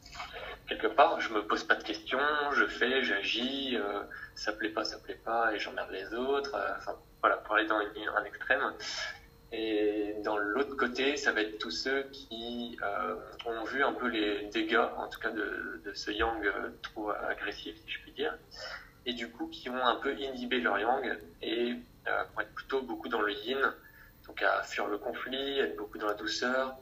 Quelque 0.69 0.89
part, 0.89 1.21
je 1.21 1.33
me 1.33 1.47
pose 1.47 1.65
pas 1.65 1.75
de 1.75 1.83
questions, 1.83 2.19
je 2.53 2.67
fais, 2.67 3.03
j'agis, 3.03 3.77
euh, 3.77 4.03
ça 4.35 4.53
plaît 4.53 4.69
pas, 4.69 4.85
ça 4.85 4.99
plaît 4.99 5.21
pas, 5.25 5.55
et 5.55 5.59
j'emmerde 5.59 5.91
les 5.91 6.13
autres. 6.15 6.55
Euh, 6.55 6.75
enfin, 6.77 6.97
voilà, 7.21 7.39
pour 7.39 7.55
aller 7.55 7.67
dans 7.67 7.79
un 7.79 8.25
extrême. 8.25 8.75
Et 9.53 10.15
dans 10.23 10.37
l'autre 10.37 10.77
côté, 10.77 11.17
ça 11.17 11.33
va 11.33 11.41
être 11.41 11.59
tous 11.59 11.73
ceux 11.73 12.05
qui 12.13 12.79
ont 13.47 13.65
vu 13.65 13.83
un 13.83 13.93
peu 13.93 14.07
les 14.07 14.47
dégâts, 14.47 14.87
en 14.97 15.09
tout 15.09 15.19
cas 15.19 15.31
de, 15.31 15.81
de 15.85 15.93
ce 15.93 16.11
yang 16.13 16.41
trop 16.83 17.11
agressif, 17.11 17.75
si 17.85 17.91
je 17.91 18.01
puis 18.01 18.13
dire, 18.13 18.37
et 19.07 19.13
du 19.13 19.31
coup 19.31 19.49
qui 19.49 19.69
ont 19.69 19.85
un 19.85 19.97
peu 19.97 20.17
inhibé 20.19 20.61
leur 20.61 20.79
yang 20.79 21.19
et 21.43 21.75
euh, 22.09 22.25
vont 22.35 22.41
être 22.43 22.55
plutôt 22.55 22.83
beaucoup 22.83 23.09
dans 23.09 23.23
le 23.23 23.33
yin, 23.33 23.59
donc 24.27 24.43
à 24.43 24.63
fuir 24.63 24.87
le 24.87 24.99
conflit, 24.99 25.59
être 25.59 25.77
beaucoup 25.77 25.99
dans 25.99 26.07
la 26.07 26.15
douceur, 26.15 26.77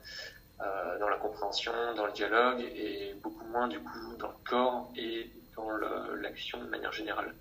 euh, 0.60 0.98
dans 0.98 1.08
la 1.08 1.16
compréhension, 1.16 1.72
dans 1.94 2.06
le 2.06 2.12
dialogue 2.12 2.60
et 2.60 3.14
beaucoup 3.22 3.44
moins 3.46 3.68
du 3.68 3.78
coup 3.78 4.16
dans 4.18 4.28
le 4.28 4.48
corps 4.48 4.92
et 4.96 5.30
dans 5.56 5.70
l'action 6.20 6.62
de 6.62 6.68
manière 6.68 6.92
générale. 6.92 7.34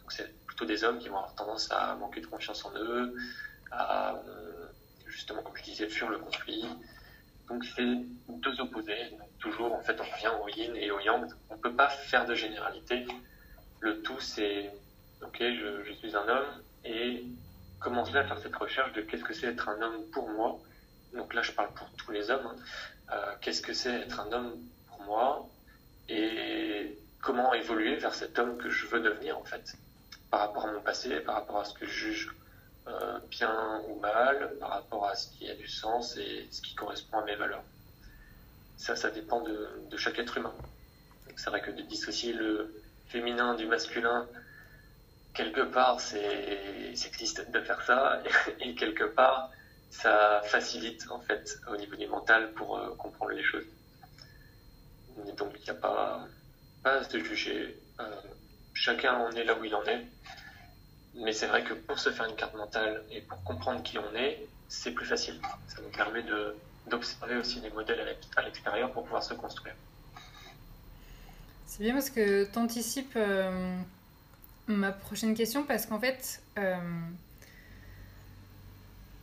Donc 0.00 0.12
c'est 0.12 0.34
plutôt 0.46 0.64
des 0.64 0.84
hommes 0.84 0.98
qui 0.98 1.08
vont 1.08 1.16
avoir 1.16 1.34
tendance 1.34 1.70
à 1.70 1.94
manquer 1.96 2.20
de 2.20 2.26
confiance 2.26 2.64
en 2.64 2.72
eux, 2.76 3.14
à 3.70 4.14
euh, 4.14 4.59
justement 5.10 5.42
comme 5.42 5.56
je 5.56 5.64
disais 5.64 5.88
fuir 5.88 6.08
le 6.08 6.18
conflit. 6.18 6.64
Donc 7.48 7.64
c'est 7.64 7.84
deux 8.28 8.60
opposés. 8.60 9.10
toujours 9.40 9.72
en 9.72 9.80
fait 9.80 9.98
on 10.00 10.04
revient 10.04 10.32
au 10.42 10.48
yin 10.48 10.76
et 10.76 10.90
au 10.90 11.00
yang. 11.00 11.26
On 11.50 11.56
ne 11.56 11.60
peut 11.60 11.74
pas 11.74 11.88
faire 11.88 12.24
de 12.26 12.34
généralité 12.34 13.06
le 13.80 14.02
tout, 14.02 14.20
c'est, 14.20 14.70
ok, 15.22 15.38
je, 15.40 15.92
suis 15.94 16.14
un 16.14 16.28
homme 16.28 16.62
et 16.84 17.24
commencer 17.80 18.16
à 18.16 18.24
faire 18.24 18.38
cette 18.38 18.56
recherche 18.56 18.92
de 18.92 19.00
qu'est-ce 19.00 19.24
que 19.24 19.32
c'est 19.32 19.48
être 19.48 19.68
un 19.68 19.80
homme 19.80 20.04
pour 20.12 20.28
moi. 20.28 20.58
Donc 21.14 21.34
là, 21.34 21.42
je 21.42 21.52
parle 21.52 21.72
pour 21.74 21.90
tous 21.92 22.12
les 22.12 22.30
hommes. 22.30 22.46
Hein. 22.46 22.56
Euh, 23.12 23.34
qu'est-ce 23.40 23.62
que 23.62 23.72
c'est 23.72 23.92
être 23.92 24.20
un 24.20 24.30
homme 24.32 24.54
pour 24.88 25.02
moi 25.02 25.48
et 26.08 26.96
comment 27.20 27.52
évoluer 27.54 27.96
vers 27.96 28.14
cet 28.14 28.38
homme 28.38 28.58
que 28.58 28.70
je 28.70 28.86
veux 28.86 29.00
devenir 29.00 29.38
en 29.38 29.44
fait, 29.44 29.76
par 30.30 30.40
rapport 30.40 30.66
à 30.66 30.72
mon 30.72 30.80
passé, 30.80 31.20
par 31.20 31.36
rapport 31.36 31.60
à 31.60 31.64
ce 31.64 31.74
que 31.74 31.86
je 31.86 31.90
juge 31.90 32.34
euh, 32.90 33.18
bien 33.30 33.82
ou 33.88 33.98
mal, 34.00 34.56
par 34.58 34.70
rapport 34.70 35.06
à 35.06 35.14
ce 35.14 35.28
qui 35.30 35.48
a 35.50 35.54
du 35.54 35.68
sens 35.68 36.16
et 36.16 36.46
ce 36.50 36.60
qui 36.62 36.74
correspond 36.74 37.18
à 37.18 37.24
mes 37.24 37.36
valeurs. 37.36 37.64
Ça, 38.76 38.96
ça 38.96 39.10
dépend 39.10 39.40
de, 39.40 39.96
chaque 39.96 40.18
être 40.18 40.36
humain. 40.36 40.54
C'est 41.36 41.50
vrai 41.50 41.60
que 41.60 41.70
de 41.70 41.82
dissocier 41.82 42.32
le, 42.32 42.74
féminin 43.10 43.54
du 43.54 43.66
masculin, 43.66 44.26
quelque 45.34 45.62
part, 45.62 46.00
c'est 46.00 46.94
sexiste 46.94 47.50
de 47.50 47.60
faire 47.60 47.82
ça, 47.82 48.22
et, 48.60 48.74
quelque 48.74 49.04
part, 49.04 49.50
ça 49.90 50.40
facilite, 50.44 51.06
en 51.10 51.20
fait, 51.20 51.58
au 51.68 51.76
niveau 51.76 51.96
du 51.96 52.06
mental 52.06 52.52
pour 52.52 52.78
euh, 52.78 52.94
comprendre 52.96 53.32
les 53.32 53.42
choses. 53.42 53.66
donc, 55.36 55.52
il 55.56 55.64
n'y 55.64 55.70
a 55.70 55.74
pas, 55.74 56.26
pas 56.82 56.94
à 56.98 57.04
se 57.04 57.18
juger. 57.18 57.76
Euh, 57.98 58.04
chacun 58.74 59.14
en 59.14 59.30
est 59.32 59.44
là 59.44 59.58
où 59.58 59.64
il 59.64 59.74
en 59.74 59.84
est. 59.84 60.06
Mais 61.14 61.32
c'est 61.32 61.46
vrai 61.46 61.64
que 61.64 61.74
pour 61.74 61.98
se 61.98 62.10
faire 62.10 62.26
une 62.26 62.36
carte 62.36 62.54
mentale 62.54 63.02
et 63.10 63.20
pour 63.20 63.42
comprendre 63.42 63.82
qui 63.82 63.98
on 63.98 64.14
est, 64.14 64.46
c'est 64.68 64.92
plus 64.92 65.06
facile. 65.06 65.40
Ça 65.68 65.82
nous 65.82 65.90
permet 65.90 66.24
d'observer 66.86 67.36
aussi 67.36 67.60
des 67.60 67.70
modèles 67.70 68.16
à 68.36 68.42
l'extérieur 68.42 68.92
pour 68.92 69.02
pouvoir 69.04 69.22
se 69.22 69.34
construire. 69.34 69.74
C'est 71.66 71.82
bien 71.82 71.92
parce 71.92 72.10
que 72.10 72.44
tu 72.50 72.58
anticipes 72.58 73.14
euh, 73.16 73.76
ma 74.66 74.92
prochaine 74.92 75.34
question 75.34 75.64
parce 75.64 75.86
qu'en 75.86 76.00
fait, 76.00 76.42
euh, 76.58 76.76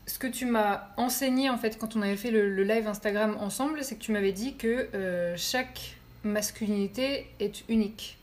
ce 0.06 0.20
que 0.20 0.28
tu 0.28 0.46
m'as 0.46 0.88
enseigné 0.98 1.50
en 1.50 1.58
fait 1.58 1.78
quand 1.78 1.96
on 1.96 2.02
avait 2.02 2.18
fait 2.18 2.32
le, 2.32 2.64
live 2.64 2.88
Instagram 2.88 3.38
ensemble, 3.40 3.84
c'est 3.84 3.96
que 3.96 4.02
tu 4.02 4.12
m'avais 4.12 4.32
dit 4.32 4.56
que 4.56 4.90
euh, 4.94 5.36
chaque 5.38 5.98
masculinité 6.24 7.30
est 7.40 7.68
unique. 7.70 8.18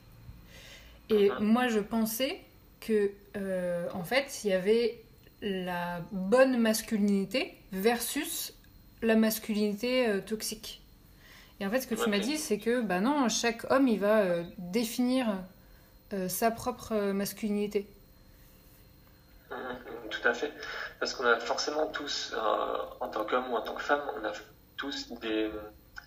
Et 1.10 1.28
uh-huh. 1.28 1.40
moi, 1.40 1.68
je 1.68 1.80
pensais 1.80 2.40
que 2.86 3.10
en 3.92 4.04
fait, 4.04 4.44
il 4.44 4.50
y 4.50 4.52
avait 4.52 5.00
la 5.42 6.00
bonne 6.12 6.58
masculinité 6.58 7.58
versus 7.72 8.54
la 9.02 9.16
masculinité 9.16 10.20
toxique. 10.26 10.84
Et 11.60 11.66
en 11.66 11.70
fait, 11.70 11.80
ce 11.80 11.86
que 11.86 11.94
tu 11.94 12.10
m'as 12.10 12.18
dit, 12.18 12.36
c'est 12.36 12.58
que 12.58 12.80
bah 12.80 13.00
non, 13.00 13.28
chaque 13.28 13.70
homme, 13.70 13.86
il 13.86 14.00
va 14.00 14.20
euh, 14.20 14.44
définir 14.58 15.26
euh, 16.12 16.28
sa 16.28 16.50
propre 16.50 16.92
euh, 16.92 17.12
masculinité. 17.12 17.86
Mmh, 19.50 19.54
tout 20.10 20.28
à 20.28 20.34
fait. 20.34 20.52
Parce 20.98 21.14
qu'on 21.14 21.24
a 21.24 21.38
forcément 21.38 21.86
tous, 21.86 22.34
en 23.00 23.08
tant 23.08 23.24
qu'homme 23.24 23.52
ou 23.52 23.56
en 23.56 23.62
tant 23.62 23.74
que 23.74 23.82
femme, 23.82 24.02
on 24.20 24.24
a 24.24 24.32
tous 24.76 25.12
des. 25.20 25.50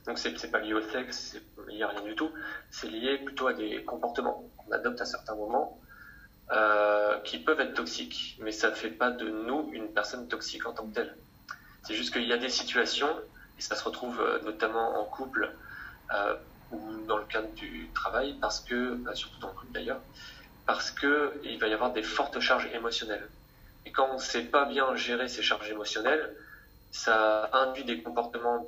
Donc, 0.05 0.17
c'est 0.17 0.51
pas 0.51 0.59
lié 0.59 0.73
au 0.73 0.81
sexe, 0.81 1.33
c'est 1.33 1.71
lié 1.71 1.83
à 1.83 1.89
rien 1.89 2.01
du 2.01 2.15
tout. 2.15 2.31
C'est 2.71 2.87
lié 2.87 3.17
plutôt 3.23 3.47
à 3.47 3.53
des 3.53 3.83
comportements 3.83 4.43
qu'on 4.57 4.71
adopte 4.71 5.01
à 5.01 5.05
certains 5.05 5.35
moments 5.35 5.79
qui 7.23 7.39
peuvent 7.39 7.59
être 7.59 7.73
toxiques. 7.73 8.37
Mais 8.39 8.51
ça 8.51 8.69
ne 8.69 8.75
fait 8.75 8.91
pas 8.91 9.11
de 9.11 9.29
nous 9.29 9.69
une 9.73 9.93
personne 9.93 10.27
toxique 10.27 10.65
en 10.65 10.73
tant 10.73 10.87
que 10.87 10.93
telle. 10.93 11.17
C'est 11.83 11.93
juste 11.93 12.11
qu'il 12.11 12.27
y 12.27 12.33
a 12.33 12.37
des 12.37 12.49
situations 12.49 13.09
et 13.57 13.61
ça 13.61 13.75
se 13.75 13.83
retrouve 13.83 14.21
euh, 14.21 14.39
notamment 14.43 14.99
en 14.99 15.05
couple 15.05 15.51
euh, 16.13 16.35
ou 16.71 17.05
dans 17.07 17.17
le 17.17 17.25
cadre 17.25 17.51
du 17.53 17.89
travail, 17.93 18.37
parce 18.39 18.59
que, 18.59 18.95
bah, 18.95 19.15
surtout 19.15 19.39
le 19.41 19.53
couple 19.53 19.71
d'ailleurs, 19.71 20.01
parce 20.65 20.91
qu'il 20.91 21.57
va 21.59 21.67
y 21.67 21.73
avoir 21.73 21.93
des 21.93 22.03
fortes 22.03 22.39
charges 22.39 22.69
émotionnelles. 22.73 23.27
Et 23.85 23.91
quand 23.91 24.09
on 24.11 24.15
ne 24.15 24.19
sait 24.19 24.43
pas 24.43 24.65
bien 24.65 24.95
gérer 24.95 25.29
ces 25.29 25.41
charges 25.41 25.69
émotionnelles, 25.69 26.35
ça 26.91 27.49
induit 27.53 27.85
des 27.85 28.01
comportements 28.01 28.65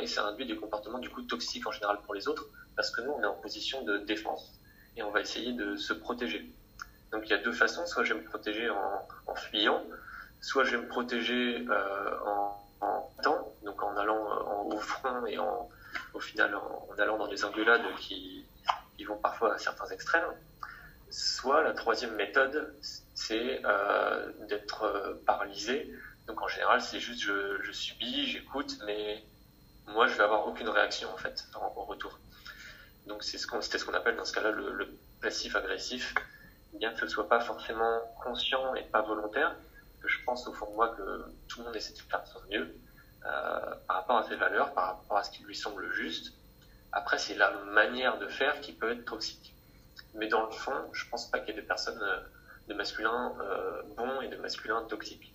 et 0.00 0.06
ça 0.06 0.26
induit 0.26 0.46
des 0.46 0.56
comportements 0.56 0.98
du 0.98 1.10
coup 1.10 1.22
toxiques 1.22 1.66
en 1.66 1.72
général 1.72 1.98
pour 2.04 2.14
les 2.14 2.28
autres, 2.28 2.46
parce 2.76 2.90
que 2.90 3.00
nous, 3.02 3.10
on 3.10 3.22
est 3.22 3.26
en 3.26 3.34
position 3.34 3.82
de 3.82 3.98
défense 3.98 4.52
et 4.96 5.02
on 5.02 5.10
va 5.10 5.20
essayer 5.20 5.52
de 5.52 5.76
se 5.76 5.92
protéger. 5.92 6.54
Donc 7.12 7.22
il 7.26 7.30
y 7.30 7.34
a 7.34 7.38
deux 7.38 7.52
façons, 7.52 7.86
soit 7.86 8.04
je 8.04 8.14
vais 8.14 8.20
me 8.20 8.24
protéger 8.24 8.68
en, 8.70 9.34
fuyant, 9.34 9.82
soit 10.40 10.64
je 10.64 10.76
vais 10.76 10.82
me 10.82 10.88
protéger 10.88 11.64
euh, 11.68 12.18
en, 12.24 12.64
en 12.80 13.12
temps, 13.22 13.54
donc 13.64 13.82
en 13.82 13.96
allant 13.96 14.30
euh, 14.30 14.74
au 14.74 14.78
front 14.78 15.24
et 15.26 15.38
en, 15.38 15.68
au 16.12 16.20
final 16.20 16.54
en, 16.54 16.88
allant 16.98 17.16
dans 17.16 17.28
des 17.28 17.44
engueulades 17.44 17.82
qui, 17.98 18.44
vont 19.06 19.16
parfois 19.16 19.54
à 19.54 19.58
certains 19.58 19.86
extrêmes. 19.86 20.24
Soit 21.08 21.62
la 21.62 21.72
troisième 21.72 22.14
méthode, 22.16 22.74
c'est 23.14 23.62
euh, 23.64 24.30
d'être 24.48 25.18
paralysé. 25.24 25.90
Donc 26.26 26.42
en 26.42 26.48
général, 26.48 26.82
c'est 26.82 27.00
juste 27.00 27.22
je, 27.22 27.72
subis, 27.72 28.26
j'écoute, 28.26 28.76
mais 28.84 29.22
moi 29.86 30.08
je 30.08 30.14
vais 30.14 30.24
avoir 30.24 30.46
aucune 30.46 30.68
réaction 30.68 31.08
en 31.10 31.16
fait 31.16 31.46
en, 31.54 31.84
retour. 31.84 32.18
Donc 33.06 33.22
c'est 33.22 33.38
ce 33.38 33.46
qu'on 33.46 33.62
ce 33.62 33.82
qu'on 33.82 33.94
appelle 33.94 34.16
dans 34.16 34.26
ce 34.26 34.34
cas-là 34.34 34.50
le, 34.50 34.72
le 34.72 34.88
passif 35.22 35.56
agressif, 35.56 36.12
bien 36.74 36.92
que 36.92 37.00
ce 37.00 37.06
soit 37.06 37.28
pas 37.28 37.40
forcément 37.40 38.00
conscient 38.22 38.74
et 38.74 38.84
pas 38.84 39.02
volontaire, 39.02 39.54
que 40.00 40.08
je 40.08 40.18
pense 40.24 40.46
au 40.46 40.52
fond 40.52 40.70
de 40.70 40.74
moi 40.74 40.94
que 40.96 41.24
tout 41.48 41.60
le 41.60 41.66
monde 41.66 41.76
essaie 41.76 41.94
de 41.94 41.98
faire 41.98 42.26
son 42.26 42.40
mieux 42.50 42.74
euh, 43.26 43.74
par 43.86 43.96
rapport 43.96 44.18
à 44.18 44.28
ses 44.28 44.36
valeurs, 44.36 44.72
par 44.74 44.86
rapport 44.86 45.16
à 45.16 45.24
ce 45.24 45.30
qui 45.30 45.42
lui 45.44 45.56
semble 45.56 45.90
juste. 45.92 46.34
Après, 46.92 47.18
c'est 47.18 47.34
la 47.34 47.50
manière 47.50 48.18
de 48.18 48.28
faire 48.28 48.60
qui 48.60 48.72
peut 48.72 48.92
être 48.92 49.04
toxique. 49.04 49.54
Mais 50.14 50.28
dans 50.28 50.44
le 50.44 50.52
fond, 50.52 50.72
je 50.92 51.04
pense 51.08 51.30
pas 51.30 51.38
qu'il 51.40 51.54
y 51.54 51.58
ait 51.58 51.60
de 51.60 51.66
personnes 51.66 52.00
euh, 52.00 52.20
de 52.68 52.74
masculins 52.74 53.34
euh, 53.40 53.82
bons 53.96 54.20
et 54.20 54.28
de 54.28 54.36
masculins 54.36 54.82
toxiques. 54.84 55.34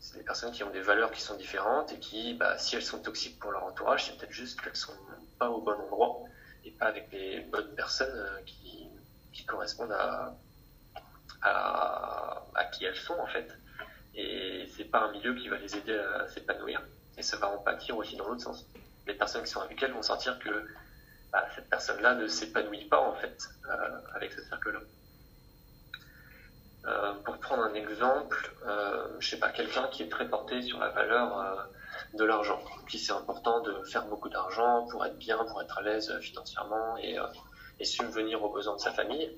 C'est 0.00 0.18
des 0.18 0.24
personnes 0.24 0.52
qui 0.52 0.62
ont 0.62 0.70
des 0.70 0.80
valeurs 0.80 1.10
qui 1.10 1.20
sont 1.20 1.36
différentes 1.36 1.92
et 1.92 1.98
qui, 1.98 2.34
bah, 2.34 2.56
si 2.58 2.76
elles 2.76 2.82
sont 2.82 3.00
toxiques 3.00 3.38
pour 3.38 3.50
leur 3.50 3.64
entourage, 3.64 4.06
c'est 4.06 4.16
peut-être 4.16 4.32
juste 4.32 4.60
qu'elles 4.60 4.76
sont 4.76 4.92
pas 5.38 5.50
au 5.50 5.60
bon 5.60 5.72
endroit 5.72 6.20
et 6.64 6.70
pas 6.70 6.86
avec 6.86 7.10
les 7.12 7.40
bonnes 7.40 7.74
personnes 7.74 8.16
euh, 8.16 8.40
qui, 8.44 8.85
qui 9.36 9.44
correspondent 9.44 9.92
à, 9.92 10.34
qui 12.72 12.84
elles 12.84 12.96
sont 12.96 13.18
en 13.18 13.26
fait 13.26 13.48
et 14.14 14.66
c'est 14.76 14.84
pas 14.84 15.00
un 15.00 15.12
milieu 15.12 15.34
qui 15.34 15.48
va 15.48 15.56
les 15.56 15.76
aider 15.76 15.96
à 15.96 16.26
s'épanouir 16.28 16.82
et 17.16 17.22
ça 17.22 17.36
va 17.36 17.48
en 17.48 17.58
pâtir 17.58 17.96
aussi 17.96 18.16
dans 18.16 18.26
l'autre 18.28 18.42
sens. 18.42 18.66
Les 19.06 19.14
personnes 19.14 19.44
qui 19.44 19.50
sont 19.50 19.60
avec 19.60 19.80
elles 19.82 19.92
vont 19.92 20.02
sentir 20.02 20.38
que 20.38 20.66
bah, 21.32 21.44
cette 21.54 21.68
personne-là 21.70 22.14
ne 22.14 22.26
s'épanouit 22.26 22.86
pas 22.86 22.98
en 22.98 23.14
fait 23.14 23.48
avec 24.14 24.32
ce 24.32 24.42
cercle-là. 24.42 24.80
pour 27.24 27.38
prendre 27.38 27.62
un 27.62 27.74
exemple, 27.74 28.52
je 29.20 29.28
sais 29.28 29.38
pas, 29.38 29.50
quelqu'un 29.50 29.86
qui 29.88 30.02
est 30.02 30.08
très 30.08 30.28
porté 30.28 30.62
sur 30.62 30.78
la 30.78 30.88
valeur 30.88 31.68
de 32.14 32.24
l'argent, 32.24 32.60
qui 32.88 32.98
c'est 32.98 33.12
important 33.12 33.60
de 33.60 33.82
faire 33.84 34.06
beaucoup 34.06 34.28
d'argent 34.28 34.86
pour 34.90 35.04
être 35.04 35.18
bien, 35.18 35.38
pour 35.44 35.62
être 35.62 35.78
à 35.78 35.82
l'aise 35.82 36.18
financièrement 36.20 36.96
et, 36.96 37.18
et 37.80 37.84
subvenir 37.84 38.42
aux 38.42 38.52
besoins 38.52 38.76
de 38.76 38.80
sa 38.80 38.92
famille. 38.92 39.30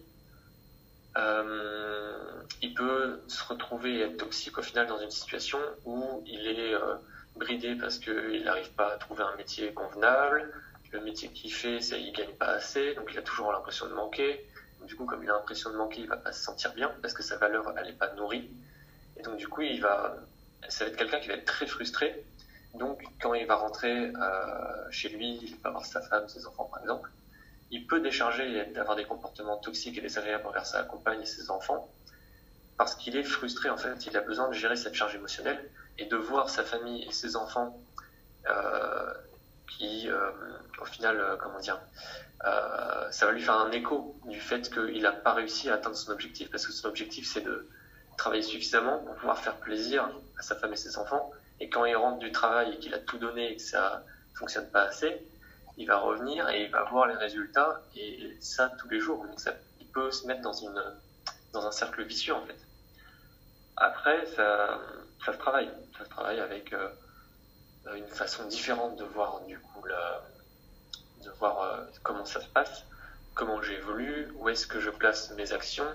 Euh, 1.16 2.42
il 2.62 2.74
peut 2.74 3.20
se 3.26 3.42
retrouver 3.44 3.96
et 3.96 4.00
être 4.02 4.18
toxique 4.18 4.58
au 4.58 4.62
final 4.62 4.86
dans 4.86 5.00
une 5.00 5.10
situation 5.10 5.58
où 5.84 6.22
il 6.26 6.46
est 6.46 6.74
euh, 6.74 6.94
bridé 7.36 7.74
parce 7.74 7.98
qu'il 7.98 8.42
n'arrive 8.44 8.70
pas 8.72 8.92
à 8.92 8.96
trouver 8.96 9.24
un 9.24 9.36
métier 9.36 9.72
convenable, 9.72 10.52
le 10.92 11.00
métier 11.00 11.28
qu'il 11.30 11.52
fait, 11.52 11.80
ça, 11.80 11.96
il 11.96 12.12
gagne 12.12 12.32
pas 12.32 12.46
assez, 12.46 12.94
donc 12.94 13.08
il 13.12 13.18
a 13.18 13.22
toujours 13.22 13.52
l'impression 13.52 13.86
de 13.86 13.94
manquer. 13.94 14.44
Du 14.86 14.96
coup, 14.96 15.04
comme 15.04 15.22
il 15.22 15.30
a 15.30 15.34
l'impression 15.34 15.70
de 15.70 15.76
manquer, 15.76 16.00
il 16.00 16.08
va 16.08 16.16
pas 16.16 16.32
se 16.32 16.42
sentir 16.42 16.72
bien 16.74 16.90
parce 17.02 17.12
que 17.12 17.22
sa 17.22 17.36
valeur, 17.36 17.74
elle 17.76 17.86
n'est 17.86 17.92
pas 17.92 18.12
nourrie. 18.14 18.48
Et 19.18 19.22
donc, 19.22 19.36
du 19.36 19.48
coup, 19.48 19.62
il 19.62 19.82
va, 19.82 20.16
ça 20.68 20.84
va 20.84 20.90
être 20.90 20.96
quelqu'un 20.96 21.20
qui 21.20 21.28
va 21.28 21.34
être 21.34 21.44
très 21.44 21.66
frustré. 21.66 22.24
Donc, 22.74 23.02
quand 23.20 23.34
il 23.34 23.46
va 23.46 23.56
rentrer 23.56 24.12
euh, 24.14 24.90
chez 24.90 25.08
lui, 25.10 25.40
il 25.42 25.56
va 25.56 25.70
voir 25.70 25.84
sa 25.84 26.00
femme, 26.00 26.28
ses 26.28 26.46
enfants, 26.46 26.70
par 26.72 26.80
exemple 26.80 27.10
il 27.70 27.86
peut 27.86 28.00
décharger 28.00 28.50
et 28.50 28.78
avoir 28.78 28.96
des 28.96 29.04
comportements 29.04 29.56
toxiques 29.56 29.98
et 29.98 30.00
désagréables 30.00 30.46
envers 30.46 30.66
sa 30.66 30.82
compagne 30.82 31.20
et 31.22 31.26
ses 31.26 31.50
enfants 31.50 31.88
parce 32.78 32.94
qu'il 32.94 33.16
est 33.16 33.24
frustré 33.24 33.68
en 33.68 33.76
fait, 33.76 34.06
il 34.06 34.16
a 34.16 34.20
besoin 34.20 34.48
de 34.48 34.54
gérer 34.54 34.76
cette 34.76 34.94
charge 34.94 35.14
émotionnelle 35.14 35.58
et 35.98 36.06
de 36.06 36.16
voir 36.16 36.48
sa 36.48 36.62
famille 36.62 37.04
et 37.04 37.12
ses 37.12 37.36
enfants 37.36 37.78
euh, 38.48 39.12
qui, 39.66 40.08
euh, 40.08 40.30
au 40.80 40.84
final, 40.84 41.20
euh, 41.20 41.36
comment 41.36 41.58
dire, 41.58 41.78
ça 43.10 43.26
va 43.26 43.32
lui 43.32 43.42
faire 43.42 43.58
un 43.58 43.72
écho 43.72 44.16
du 44.26 44.40
fait 44.40 44.70
qu'il 44.70 45.02
n'a 45.02 45.12
pas 45.12 45.34
réussi 45.34 45.68
à 45.68 45.74
atteindre 45.74 45.96
son 45.96 46.12
objectif. 46.12 46.50
Parce 46.50 46.66
que 46.66 46.72
son 46.72 46.86
objectif 46.86 47.28
c'est 47.28 47.40
de 47.40 47.68
travailler 48.16 48.42
suffisamment 48.42 48.98
pour 48.98 49.16
pouvoir 49.16 49.38
faire 49.38 49.56
plaisir 49.56 50.08
à 50.38 50.42
sa 50.42 50.54
femme 50.54 50.72
et 50.72 50.76
ses 50.76 50.98
enfants. 50.98 51.32
Et 51.58 51.68
quand 51.68 51.84
il 51.84 51.96
rentre 51.96 52.20
du 52.20 52.30
travail 52.30 52.74
et 52.74 52.78
qu'il 52.78 52.94
a 52.94 52.98
tout 52.98 53.18
donné 53.18 53.52
et 53.52 53.56
que 53.56 53.62
ça 53.62 54.04
fonctionne 54.34 54.68
pas 54.70 54.82
assez, 54.82 55.20
il 55.78 55.86
va 55.86 55.98
revenir 55.98 56.48
et 56.50 56.64
il 56.64 56.70
va 56.70 56.82
voir 56.84 57.06
les 57.06 57.14
résultats 57.14 57.80
et 57.94 58.36
ça 58.40 58.70
tous 58.78 58.88
les 58.88 59.00
jours. 59.00 59.24
Donc 59.24 59.38
ça, 59.40 59.52
il 59.80 59.86
peut 59.86 60.10
se 60.10 60.26
mettre 60.26 60.42
dans, 60.42 60.52
une, 60.52 60.82
dans 61.52 61.64
un 61.66 61.70
cercle 61.70 62.02
vicieux 62.02 62.34
en 62.34 62.44
fait. 62.44 62.58
Après, 63.76 64.26
ça, 64.26 64.80
ça 65.24 65.32
se 65.32 65.38
travaille. 65.38 65.70
Ça 65.96 66.04
se 66.04 66.10
travaille 66.10 66.40
avec 66.40 66.72
euh, 66.72 66.88
une 67.94 68.08
façon 68.08 68.44
différente 68.46 68.96
de 68.96 69.04
voir 69.04 69.40
du 69.46 69.58
coup 69.60 69.82
de 71.24 71.30
voir 71.38 71.62
euh, 71.62 71.84
comment 72.02 72.24
ça 72.24 72.40
se 72.40 72.48
passe, 72.48 72.84
comment 73.34 73.62
j'évolue, 73.62 74.28
où 74.34 74.48
est-ce 74.48 74.66
que 74.66 74.80
je 74.80 74.90
place 74.90 75.30
mes 75.36 75.52
actions. 75.52 75.88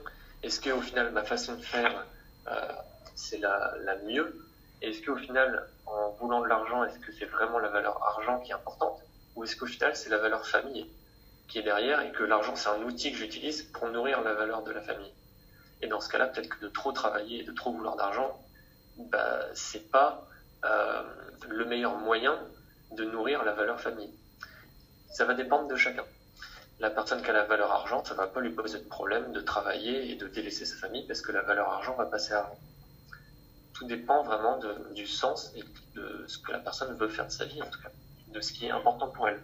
Est-ce 0.43 0.61
qu'au 0.61 0.81
final 0.81 1.11
ma 1.11 1.23
façon 1.23 1.55
de 1.55 1.61
faire 1.61 2.05
euh, 2.47 2.71
c'est 3.15 3.37
la, 3.39 3.73
la 3.81 3.97
mieux? 3.97 4.47
Est-ce 4.81 5.05
qu'au 5.05 5.17
final 5.17 5.67
en 5.85 6.09
voulant 6.11 6.41
de 6.41 6.47
l'argent, 6.47 6.83
est-ce 6.85 6.99
que 6.99 7.11
c'est 7.11 7.25
vraiment 7.25 7.59
la 7.59 7.69
valeur 7.69 8.01
argent 8.01 8.39
qui 8.39 8.51
est 8.51 8.55
importante? 8.55 9.01
Ou 9.35 9.43
est-ce 9.43 9.55
qu'au 9.55 9.65
final 9.65 9.95
c'est 9.95 10.09
la 10.09 10.17
valeur 10.17 10.45
famille 10.45 10.85
qui 11.47 11.59
est 11.59 11.63
derrière 11.63 12.01
et 12.01 12.11
que 12.11 12.23
l'argent 12.23 12.55
c'est 12.55 12.69
un 12.69 12.81
outil 12.83 13.11
que 13.11 13.17
j'utilise 13.17 13.63
pour 13.63 13.89
nourrir 13.89 14.21
la 14.21 14.33
valeur 14.33 14.63
de 14.63 14.71
la 14.71 14.81
famille? 14.81 15.13
Et 15.83 15.87
dans 15.87 15.99
ce 15.99 16.07
cas-là, 16.07 16.27
peut-être 16.27 16.47
que 16.47 16.61
de 16.61 16.69
trop 16.69 16.93
travailler 16.93 17.41
et 17.41 17.43
de 17.43 17.51
trop 17.51 17.73
vouloir 17.73 17.97
d'argent, 17.97 18.39
bah, 18.97 19.41
c'est 19.53 19.91
pas 19.91 20.25
euh, 20.63 21.03
le 21.49 21.65
meilleur 21.65 21.97
moyen 21.97 22.39
de 22.91 23.03
nourrir 23.03 23.43
la 23.43 23.51
valeur 23.51 23.81
famille. 23.81 24.13
Ça 25.11 25.25
va 25.25 25.33
dépendre 25.33 25.67
de 25.67 25.75
chacun. 25.75 26.05
La 26.79 26.89
personne 26.89 27.21
qui 27.21 27.29
a 27.29 27.33
la 27.33 27.43
valeur 27.43 27.69
argent, 27.69 28.01
ça 28.05 28.13
va 28.13 28.27
pas 28.27 28.39
lui 28.39 28.51
poser 28.51 28.79
de 28.79 28.87
problème 28.87 29.33
de 29.33 29.41
travailler 29.41 30.09
et 30.09 30.15
de 30.15 30.27
délaisser 30.27 30.63
sa 30.65 30.77
famille 30.77 31.05
parce 31.05 31.21
que 31.21 31.33
la 31.33 31.41
valeur 31.41 31.67
argent 31.67 31.95
va 31.95 32.05
passer 32.05 32.31
avant. 32.31 32.57
Tout 33.73 33.85
dépend 33.85 34.23
vraiment 34.23 34.61
du 34.95 35.05
sens 35.05 35.51
et 35.55 35.63
de 35.95 36.23
ce 36.29 36.37
que 36.37 36.53
la 36.53 36.59
personne 36.59 36.95
veut 36.95 37.09
faire 37.09 37.27
de 37.27 37.31
sa 37.31 37.43
vie 37.43 37.61
en 37.61 37.69
tout 37.69 37.81
cas 37.81 37.89
de 38.33 38.41
ce 38.41 38.51
qui 38.51 38.65
est 38.65 38.71
important 38.71 39.07
pour 39.07 39.27
elle. 39.27 39.41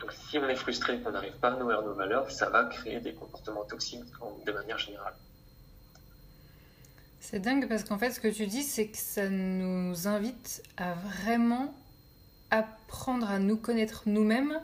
Donc 0.00 0.12
si 0.12 0.38
on 0.38 0.48
est 0.48 0.56
frustré 0.56 1.00
qu'on 1.00 1.12
n'arrive 1.12 1.34
pas 1.34 1.48
à 1.48 1.56
nourrir 1.56 1.82
nos 1.82 1.94
valeurs, 1.94 2.30
ça 2.30 2.50
va 2.50 2.64
créer 2.64 3.00
des 3.00 3.14
comportements 3.14 3.64
toxiques 3.64 4.04
de 4.44 4.52
manière 4.52 4.78
générale. 4.78 5.14
C'est 7.20 7.38
dingue 7.38 7.68
parce 7.68 7.84
qu'en 7.84 7.98
fait 7.98 8.10
ce 8.10 8.20
que 8.20 8.28
tu 8.28 8.46
dis 8.46 8.62
c'est 8.62 8.88
que 8.88 8.98
ça 8.98 9.28
nous 9.28 10.08
invite 10.08 10.62
à 10.76 10.94
vraiment 10.94 11.74
apprendre 12.50 13.30
à 13.30 13.38
nous 13.38 13.56
connaître 13.56 14.02
nous-mêmes 14.06 14.60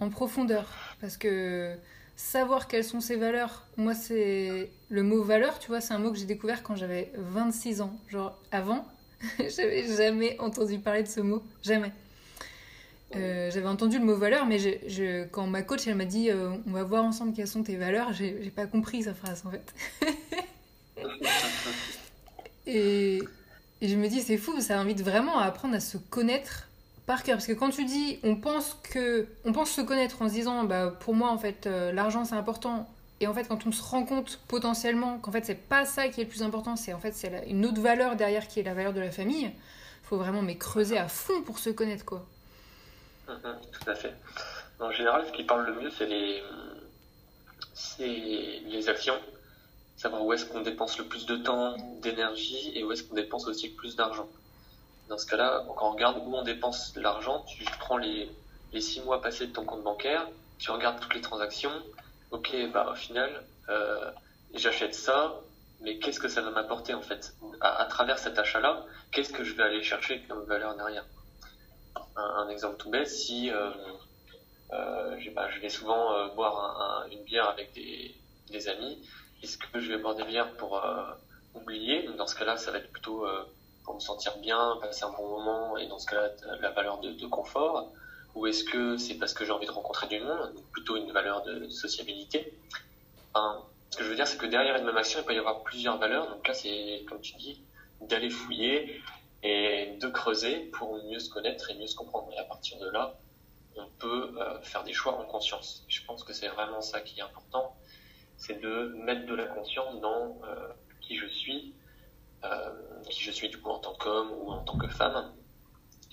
en 0.00 0.08
profondeur. 0.08 0.72
Parce 1.00 1.16
que 1.16 1.76
savoir 2.16 2.66
quelles 2.66 2.84
sont 2.84 3.00
ses 3.00 3.16
valeurs, 3.16 3.64
moi 3.76 3.94
c'est 3.94 4.70
le 4.88 5.02
mot 5.02 5.22
valeur, 5.22 5.58
tu 5.58 5.68
vois, 5.68 5.80
c'est 5.80 5.94
un 5.94 5.98
mot 5.98 6.10
que 6.10 6.18
j'ai 6.18 6.24
découvert 6.24 6.62
quand 6.62 6.76
j'avais 6.76 7.12
26 7.16 7.80
ans. 7.80 7.96
Genre 8.08 8.36
avant, 8.50 8.86
J'avais 9.38 9.96
jamais 9.96 10.38
entendu 10.38 10.78
parler 10.78 11.02
de 11.02 11.08
ce 11.08 11.20
mot, 11.20 11.42
jamais. 11.62 11.92
Euh, 13.16 13.50
j'avais 13.50 13.68
entendu 13.68 13.98
le 13.98 14.04
mot 14.04 14.16
valeur, 14.16 14.44
mais 14.44 14.58
je, 14.58 15.24
quand 15.28 15.46
ma 15.46 15.62
coach 15.62 15.86
elle 15.86 15.94
m'a 15.94 16.04
dit 16.04 16.30
euh, 16.30 16.50
on 16.66 16.72
va 16.72 16.82
voir 16.82 17.04
ensemble 17.04 17.32
quelles 17.32 17.48
sont 17.48 17.62
tes 17.62 17.76
valeurs, 17.76 18.12
j'ai 18.12 18.52
pas 18.54 18.66
compris 18.66 19.04
sa 19.04 19.14
phrase 19.14 19.44
en 19.46 19.50
fait. 19.50 19.74
et, 22.66 23.18
et, 23.80 23.88
je 23.88 23.96
me 23.96 24.08
dis 24.08 24.20
c'est 24.20 24.36
fou, 24.36 24.60
ça 24.60 24.78
invite 24.78 25.00
vraiment 25.00 25.38
à 25.38 25.44
apprendre 25.44 25.74
à 25.74 25.80
se 25.80 25.96
connaître 25.96 26.68
par 27.06 27.22
cœur. 27.22 27.36
Parce 27.36 27.46
que 27.46 27.54
quand 27.54 27.70
tu 27.70 27.86
dis 27.86 28.18
on 28.24 28.36
pense 28.36 28.76
que 28.92 29.26
on 29.46 29.52
pense 29.52 29.70
se 29.70 29.80
connaître 29.80 30.20
en 30.20 30.28
se 30.28 30.34
disant 30.34 30.64
bah 30.64 30.94
pour 31.00 31.14
moi 31.14 31.30
en 31.30 31.38
fait 31.38 31.66
euh, 31.66 31.92
l'argent 31.92 32.26
c'est 32.26 32.34
important, 32.34 32.86
et 33.20 33.26
en 33.26 33.34
fait, 33.34 33.48
quand 33.48 33.66
on 33.66 33.72
se 33.72 33.82
rend 33.82 34.04
compte 34.04 34.38
potentiellement 34.48 35.18
qu'en 35.18 35.32
fait, 35.32 35.44
c'est 35.44 35.54
pas 35.54 35.84
ça 35.84 36.08
qui 36.08 36.20
est 36.20 36.24
le 36.24 36.30
plus 36.30 36.42
important, 36.42 36.76
c'est 36.76 36.92
en 36.92 37.00
fait 37.00 37.12
c'est 37.12 37.44
une 37.48 37.66
autre 37.66 37.80
valeur 37.80 38.16
derrière 38.16 38.46
qui 38.46 38.60
est 38.60 38.62
la 38.62 38.74
valeur 38.74 38.92
de 38.92 39.00
la 39.00 39.10
famille, 39.10 39.50
faut 40.04 40.16
vraiment 40.16 40.42
mais 40.42 40.56
creuser 40.56 40.98
à 40.98 41.08
fond 41.08 41.42
pour 41.42 41.58
se 41.58 41.70
connaître 41.70 42.04
quoi. 42.04 42.24
Mhm, 43.28 43.58
tout 43.72 43.90
à 43.90 43.94
fait. 43.94 44.14
En 44.80 44.92
général, 44.92 45.24
ce 45.26 45.32
qui 45.32 45.44
parle 45.44 45.66
le 45.66 45.80
mieux, 45.80 45.90
c'est 45.90 46.06
les, 46.06 46.42
les 48.60 48.88
actions. 48.88 49.18
Savoir 49.96 50.24
où 50.24 50.32
est-ce 50.32 50.46
qu'on 50.46 50.60
dépense 50.60 50.96
le 50.98 51.04
plus 51.04 51.26
de 51.26 51.36
temps, 51.36 51.76
d'énergie 52.00 52.72
et 52.76 52.84
où 52.84 52.92
est-ce 52.92 53.02
qu'on 53.02 53.16
dépense 53.16 53.46
aussi 53.48 53.70
le 53.70 53.74
plus 53.74 53.96
d'argent. 53.96 54.28
Dans 55.08 55.18
ce 55.18 55.26
cas-là, 55.26 55.64
quand 55.76 55.88
on 55.88 55.92
regarde 55.92 56.22
où 56.24 56.36
on 56.36 56.44
dépense 56.44 56.94
l'argent, 56.94 57.44
tu 57.48 57.64
prends 57.80 57.96
les, 57.96 58.30
les 58.72 58.80
six 58.80 59.00
mois 59.00 59.20
passés 59.20 59.48
de 59.48 59.52
ton 59.52 59.64
compte 59.64 59.82
bancaire, 59.82 60.28
tu 60.58 60.70
regardes 60.70 61.00
toutes 61.00 61.14
les 61.14 61.20
transactions, 61.20 61.72
ok, 62.30 62.54
bah 62.72 62.88
au 62.92 62.94
final, 62.94 63.44
euh, 63.68 64.10
j'achète 64.54 64.94
ça, 64.94 65.40
mais 65.80 65.98
qu'est-ce 65.98 66.20
que 66.20 66.28
ça 66.28 66.42
va 66.42 66.50
m'apporter 66.50 66.94
en 66.94 67.02
fait? 67.02 67.34
À, 67.60 67.84
travers 67.86 68.18
cet 68.18 68.38
achat-là 68.38 68.84
Qu'est-ce 69.12 69.32
que 69.32 69.44
je 69.44 69.54
vais 69.54 69.62
aller 69.62 69.82
chercher 69.82 70.22
comme 70.28 70.44
valeur 70.44 70.76
derrière 70.76 71.06
un, 72.16 72.48
exemple 72.48 72.76
tout 72.78 72.90
bête, 72.90 73.08
si 73.08 73.50
euh, 73.50 73.70
euh, 74.72 75.16
je 75.18 75.60
vais 75.60 75.68
souvent 75.68 76.28
boire 76.34 76.80
un, 76.80 77.10
une 77.10 77.22
bière 77.22 77.48
avec 77.48 77.72
des, 77.74 78.14
des 78.50 78.68
amis, 78.68 79.08
est-ce 79.42 79.56
que 79.56 79.80
je 79.80 79.92
vais 79.92 79.98
boire 79.98 80.16
des 80.16 80.24
bières 80.24 80.56
pour 80.56 80.82
oublier? 81.54 82.08
Dans 82.16 82.26
ce 82.26 82.34
cas-là, 82.34 82.56
ça 82.56 82.72
va 82.72 82.78
être 82.78 82.90
plutôt 82.90 83.24
pour 83.84 83.94
me 83.94 84.00
sentir 84.00 84.36
bien, 84.38 84.78
passer 84.80 85.04
un 85.04 85.10
bon 85.10 85.28
moment, 85.28 85.76
et 85.76 85.86
dans 85.86 85.98
ce 85.98 86.06
cas-là, 86.06 86.30
la 86.60 86.70
valeur 86.70 86.98
de 86.98 87.26
confort 87.26 87.92
ou 88.38 88.46
est-ce 88.46 88.62
que 88.62 88.96
c'est 88.96 89.14
parce 89.14 89.34
que 89.34 89.44
j'ai 89.44 89.50
envie 89.50 89.66
de 89.66 89.72
rencontrer 89.72 90.06
du 90.06 90.20
monde, 90.20 90.54
donc 90.54 90.64
plutôt 90.70 90.96
une 90.96 91.10
valeur 91.10 91.42
de 91.42 91.68
sociabilité? 91.68 92.54
Ce 93.90 93.96
que 93.96 94.04
je 94.04 94.10
veux 94.10 94.16
dire, 94.16 94.26
c'est 94.26 94.38
que 94.38 94.46
derrière 94.46 94.76
une 94.76 94.84
même 94.84 94.96
action, 94.96 95.20
il 95.20 95.24
peut 95.24 95.34
y 95.34 95.38
avoir 95.38 95.62
plusieurs 95.62 95.98
valeurs. 95.98 96.28
Donc 96.28 96.46
là, 96.46 96.54
c'est, 96.54 97.04
comme 97.08 97.20
tu 97.20 97.34
dis, 97.36 97.64
d'aller 98.00 98.30
fouiller 98.30 99.00
et 99.42 99.96
de 99.98 100.08
creuser 100.08 100.56
pour 100.72 101.02
mieux 101.04 101.18
se 101.18 101.30
connaître 101.30 101.70
et 101.70 101.74
mieux 101.74 101.86
se 101.86 101.96
comprendre. 101.96 102.30
Et 102.32 102.38
à 102.38 102.44
partir 102.44 102.78
de 102.78 102.88
là, 102.88 103.14
on 103.76 103.88
peut 103.98 104.34
euh, 104.38 104.60
faire 104.60 104.84
des 104.84 104.92
choix 104.92 105.18
en 105.18 105.24
conscience. 105.24 105.84
je 105.88 106.00
pense 106.04 106.22
que 106.24 106.32
c'est 106.32 106.48
vraiment 106.48 106.80
ça 106.80 107.00
qui 107.00 107.18
est 107.18 107.22
important, 107.22 107.76
c'est 108.36 108.60
de 108.60 108.92
mettre 108.96 109.26
de 109.26 109.34
la 109.34 109.46
conscience 109.46 110.00
dans 110.00 110.40
euh, 110.44 110.68
qui 111.00 111.16
je 111.16 111.26
suis, 111.26 111.74
euh, 112.44 112.70
qui 113.08 113.22
je 113.22 113.30
suis 113.30 113.48
du 113.48 113.58
coup 113.58 113.70
en 113.70 113.78
tant 113.78 113.94
qu'homme 113.94 114.32
ou 114.32 114.50
en 114.50 114.62
tant 114.64 114.76
que 114.76 114.88
femme, 114.88 115.32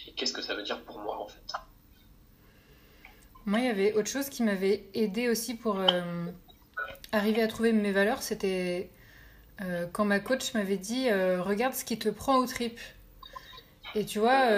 et 0.07 0.13
qu'est-ce 0.13 0.33
que 0.33 0.41
ça 0.41 0.53
veut 0.53 0.63
dire 0.63 0.83
pour 0.83 0.99
moi 0.99 1.19
en 1.19 1.27
fait? 1.27 1.53
Moi, 3.45 3.59
il 3.59 3.65
y 3.65 3.69
avait 3.69 3.93
autre 3.93 4.09
chose 4.09 4.29
qui 4.29 4.41
m'avait 4.41 4.85
aidé 4.95 5.29
aussi 5.29 5.53
pour 5.53 5.79
euh, 5.79 6.25
arriver 7.11 7.43
à 7.43 7.47
trouver 7.47 7.73
mes 7.73 7.91
valeurs. 7.91 8.23
C'était 8.23 8.89
euh, 9.61 9.85
quand 9.91 10.03
ma 10.03 10.19
coach 10.19 10.53
m'avait 10.55 10.77
dit 10.77 11.09
euh, 11.09 11.43
Regarde 11.43 11.75
ce 11.75 11.85
qui 11.85 11.99
te 11.99 12.09
prend 12.09 12.37
au 12.37 12.45
trip. 12.47 12.79
Et 13.93 14.03
tu 14.03 14.19
vois, 14.19 14.49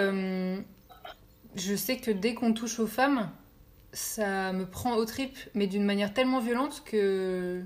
je 1.54 1.76
sais 1.76 1.98
que 1.98 2.10
dès 2.10 2.34
qu'on 2.34 2.52
touche 2.52 2.80
aux 2.80 2.88
femmes, 2.88 3.30
ça 3.92 4.52
me 4.52 4.66
prend 4.66 4.96
au 4.96 5.04
trip, 5.04 5.38
mais 5.54 5.68
d'une 5.68 5.84
manière 5.84 6.12
tellement 6.12 6.40
violente 6.40 6.82
que, 6.84 7.62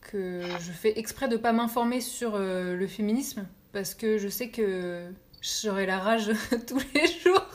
que 0.00 0.40
je 0.60 0.72
fais 0.72 0.98
exprès 0.98 1.28
de 1.28 1.36
pas 1.36 1.52
m'informer 1.52 2.00
sur 2.00 2.38
le 2.38 2.86
féminisme 2.86 3.46
parce 3.72 3.94
que 3.94 4.16
je 4.16 4.28
sais 4.28 4.48
que 4.48 5.12
j'aurai 5.42 5.84
la 5.84 5.98
rage 5.98 6.30
tous 6.66 6.80
les 6.94 7.06
jours 7.06 7.46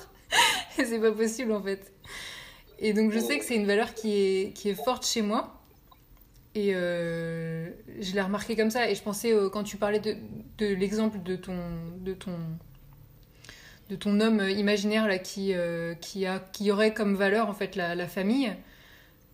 c'est 0.84 1.00
pas 1.00 1.12
possible 1.12 1.52
en 1.52 1.62
fait. 1.62 1.92
Et 2.80 2.94
donc 2.94 3.12
je 3.12 3.20
sais 3.20 3.38
que 3.40 3.46
c'est 3.46 3.56
une 3.56 3.68
valeur 3.68 3.94
qui 3.94 4.14
est, 4.16 4.54
qui 4.54 4.70
est 4.70 4.76
forte 4.76 5.06
chez 5.06 5.22
moi. 5.22 5.62
Et 6.56 6.74
euh, 6.74 7.70
je 8.00 8.14
l'ai 8.14 8.22
remarqué 8.22 8.56
comme 8.56 8.70
ça. 8.70 8.90
Et 8.90 8.96
je 8.96 9.02
pensais, 9.04 9.34
quand 9.52 9.64
tu 9.64 9.78
parlais 9.78 10.00
de, 10.00 10.16
de 10.58 10.68
l'exemple 10.68 11.22
de 11.22 11.36
ton, 11.36 11.58
de, 12.00 12.14
ton, 12.14 12.38
de 13.90 13.96
ton 13.96 14.20
homme 14.22 14.42
imaginaire 14.50 15.08
là, 15.08 15.18
qui, 15.18 15.54
euh, 15.54 15.96
qui, 15.96 16.26
a, 16.26 16.40
qui 16.40 16.72
aurait 16.72 16.94
comme 16.94 17.16
valeur 17.16 17.50
en 17.50 17.54
fait 17.54 17.76
la, 17.76 17.94
la 17.96 18.08
famille, 18.08 18.54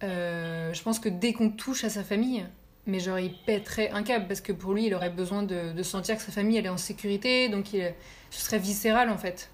euh, 0.03 0.73
je 0.73 0.81
pense 0.81 0.99
que 0.99 1.09
dès 1.09 1.33
qu'on 1.33 1.51
touche 1.51 1.83
à 1.83 1.89
sa 1.89 2.03
famille, 2.03 2.43
mais 2.87 2.99
genre 2.99 3.19
il 3.19 3.33
pèterait 3.45 3.91
un 3.91 4.01
câble 4.01 4.27
parce 4.27 4.41
que 4.41 4.51
pour 4.51 4.73
lui 4.73 4.87
il 4.87 4.95
aurait 4.95 5.11
besoin 5.11 5.43
de, 5.43 5.73
de 5.73 5.83
sentir 5.83 6.17
que 6.17 6.23
sa 6.23 6.31
famille 6.31 6.57
elle 6.57 6.65
est 6.65 6.69
en 6.69 6.77
sécurité, 6.77 7.49
donc 7.49 7.73
il, 7.73 7.93
ce 8.31 8.41
serait 8.41 8.57
viscéral 8.57 9.11
en 9.11 9.17
fait. 9.19 9.51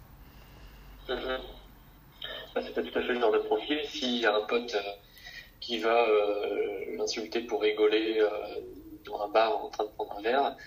Mm-hmm. 1.09 1.39
C'est 2.61 2.73
tout 2.73 2.99
à 2.99 3.01
fait 3.01 3.13
le 3.13 3.19
genre 3.19 3.31
de 3.31 3.39
profil. 3.39 3.79
S'il 3.85 4.17
y 4.17 4.25
a 4.25 4.35
un 4.35 4.41
pote 4.41 4.75
euh, 4.75 4.91
qui 5.59 5.79
va 5.79 6.07
euh, 6.07 6.97
l'insulter 6.97 7.41
pour 7.41 7.61
rigoler 7.61 8.19
euh, 8.19 8.29
dans 9.05 9.21
un 9.21 9.29
bar 9.29 9.65
en 9.65 9.69
train 9.69 9.85
de 9.85 9.89
prendre 9.89 10.17
un 10.17 10.21
verre, 10.21 10.57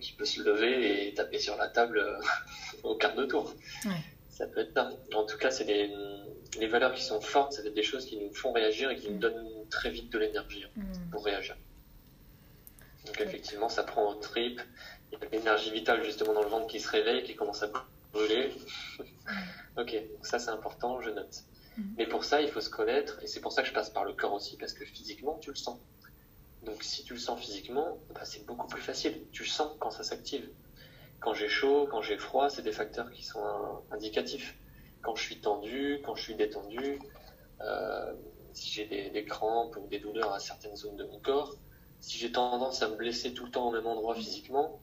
qui 0.00 0.12
peut 0.12 0.24
se 0.24 0.42
lever 0.42 1.06
et 1.06 1.14
taper 1.14 1.38
sur 1.38 1.56
la 1.56 1.68
table 1.68 2.04
au 2.82 2.96
quart 2.96 3.14
de 3.14 3.24
tour. 3.24 3.54
Ça 4.28 4.46
peut 4.46 4.60
être 4.60 4.74
ça. 4.74 4.90
En 5.14 5.24
tout 5.24 5.38
cas, 5.38 5.50
c'est 5.50 5.64
des, 5.64 6.66
valeurs 6.66 6.94
qui 6.94 7.02
sont 7.02 7.20
fortes, 7.20 7.52
c'est 7.52 7.72
des 7.72 7.82
choses 7.82 8.06
qui 8.06 8.16
nous 8.16 8.32
font 8.32 8.52
réagir 8.52 8.90
et 8.90 8.96
qui 8.96 9.08
nous 9.08 9.16
mm. 9.16 9.20
donnent 9.20 9.68
très 9.70 9.90
vite 9.90 10.10
de 10.10 10.18
l'énergie 10.18 10.64
hein, 10.64 10.70
mm. 10.76 11.10
pour 11.10 11.24
réagir. 11.24 11.56
Donc 13.06 13.20
effectivement, 13.20 13.68
ça 13.68 13.84
prend 13.84 14.10
au 14.10 14.14
trip. 14.14 14.60
Il 15.10 15.18
y 15.18 15.22
a 15.22 15.28
l'énergie 15.30 15.70
vitale 15.70 16.04
justement 16.04 16.34
dans 16.34 16.42
le 16.42 16.48
ventre 16.48 16.66
qui 16.66 16.80
se 16.80 16.88
réveille, 16.90 17.22
qui 17.22 17.36
commence 17.36 17.62
à 17.62 17.70
brûler. 18.12 18.52
ok, 19.78 19.92
donc 20.12 20.26
ça 20.26 20.38
c'est 20.38 20.50
important, 20.50 21.00
je 21.00 21.10
note. 21.10 21.44
Mm. 21.76 21.82
Mais 21.96 22.06
pour 22.06 22.24
ça, 22.24 22.42
il 22.42 22.48
faut 22.48 22.60
se 22.60 22.70
connaître, 22.70 23.22
et 23.22 23.26
c'est 23.26 23.40
pour 23.40 23.52
ça 23.52 23.62
que 23.62 23.68
je 23.68 23.72
passe 23.72 23.90
par 23.90 24.04
le 24.04 24.12
corps 24.12 24.34
aussi, 24.34 24.56
parce 24.56 24.72
que 24.72 24.84
physiquement, 24.84 25.38
tu 25.40 25.50
le 25.50 25.56
sens. 25.56 25.78
Donc 26.64 26.82
si 26.82 27.04
tu 27.04 27.14
le 27.14 27.18
sens 27.18 27.40
physiquement, 27.40 27.98
bah, 28.14 28.24
c'est 28.24 28.44
beaucoup 28.44 28.66
plus 28.66 28.82
facile. 28.82 29.24
Tu 29.32 29.44
le 29.44 29.48
sens 29.48 29.76
quand 29.78 29.90
ça 29.90 30.02
s'active. 30.02 30.48
Quand 31.20 31.34
j'ai 31.34 31.48
chaud, 31.48 31.88
quand 31.90 32.02
j'ai 32.02 32.18
froid, 32.18 32.50
c'est 32.50 32.62
des 32.62 32.72
facteurs 32.72 33.10
qui 33.10 33.24
sont 33.24 33.42
indicatifs. 33.90 34.56
Quand 35.02 35.14
je 35.14 35.22
suis 35.22 35.40
tendu, 35.40 36.00
quand 36.04 36.14
je 36.14 36.22
suis 36.22 36.34
détendu, 36.34 36.98
euh, 37.60 38.12
si 38.52 38.70
j'ai 38.70 38.86
des, 38.86 39.10
des, 39.10 39.24
crampes 39.24 39.76
ou 39.76 39.86
des 39.88 40.00
douleurs 40.00 40.32
à 40.32 40.40
certaines 40.40 40.76
zones 40.76 40.96
de 40.96 41.04
mon 41.04 41.20
corps, 41.20 41.54
si 42.00 42.18
j'ai 42.18 42.30
tendance 42.30 42.82
à 42.82 42.88
me 42.88 42.96
blesser 42.96 43.34
tout 43.34 43.44
le 43.44 43.50
temps 43.50 43.68
au 43.68 43.72
même 43.72 43.86
endroit 43.86 44.14
physiquement, 44.14 44.80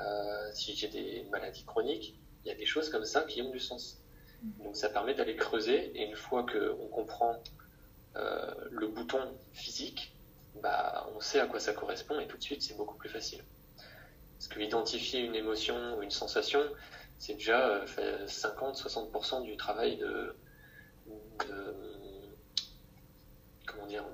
euh, 0.00 0.50
si 0.52 0.74
j'ai 0.74 0.88
des 0.88 1.26
maladies 1.30 1.64
chroniques, 1.64 2.18
il 2.44 2.48
y 2.48 2.50
a 2.50 2.54
des 2.54 2.66
choses 2.66 2.88
comme 2.88 3.04
ça 3.04 3.22
qui 3.22 3.42
ont 3.42 3.50
du 3.50 3.60
sens. 3.60 4.00
Donc 4.42 4.76
ça 4.76 4.88
permet 4.88 5.14
d'aller 5.14 5.36
creuser 5.36 5.90
et 5.94 6.06
une 6.06 6.16
fois 6.16 6.46
qu'on 6.46 6.86
comprend 6.88 7.42
euh, 8.16 8.54
le 8.70 8.88
bouton 8.88 9.20
physique, 9.52 10.14
bah, 10.62 11.08
on 11.14 11.20
sait 11.20 11.40
à 11.40 11.46
quoi 11.46 11.60
ça 11.60 11.72
correspond 11.72 12.18
et 12.20 12.26
tout 12.26 12.36
de 12.36 12.42
suite 12.42 12.62
c'est 12.62 12.76
beaucoup 12.76 12.96
plus 12.96 13.08
facile. 13.08 13.42
Parce 14.36 14.48
que 14.48 14.60
identifier 14.60 15.20
une 15.20 15.34
émotion 15.34 15.98
ou 15.98 16.02
une 16.02 16.10
sensation, 16.10 16.62
c'est 17.18 17.34
déjà 17.34 17.84
50-60% 17.84 19.40
euh, 19.40 19.44
du 19.44 19.56
travail 19.56 19.96
de, 19.96 20.36
comment 23.66 23.86
dire, 23.86 24.04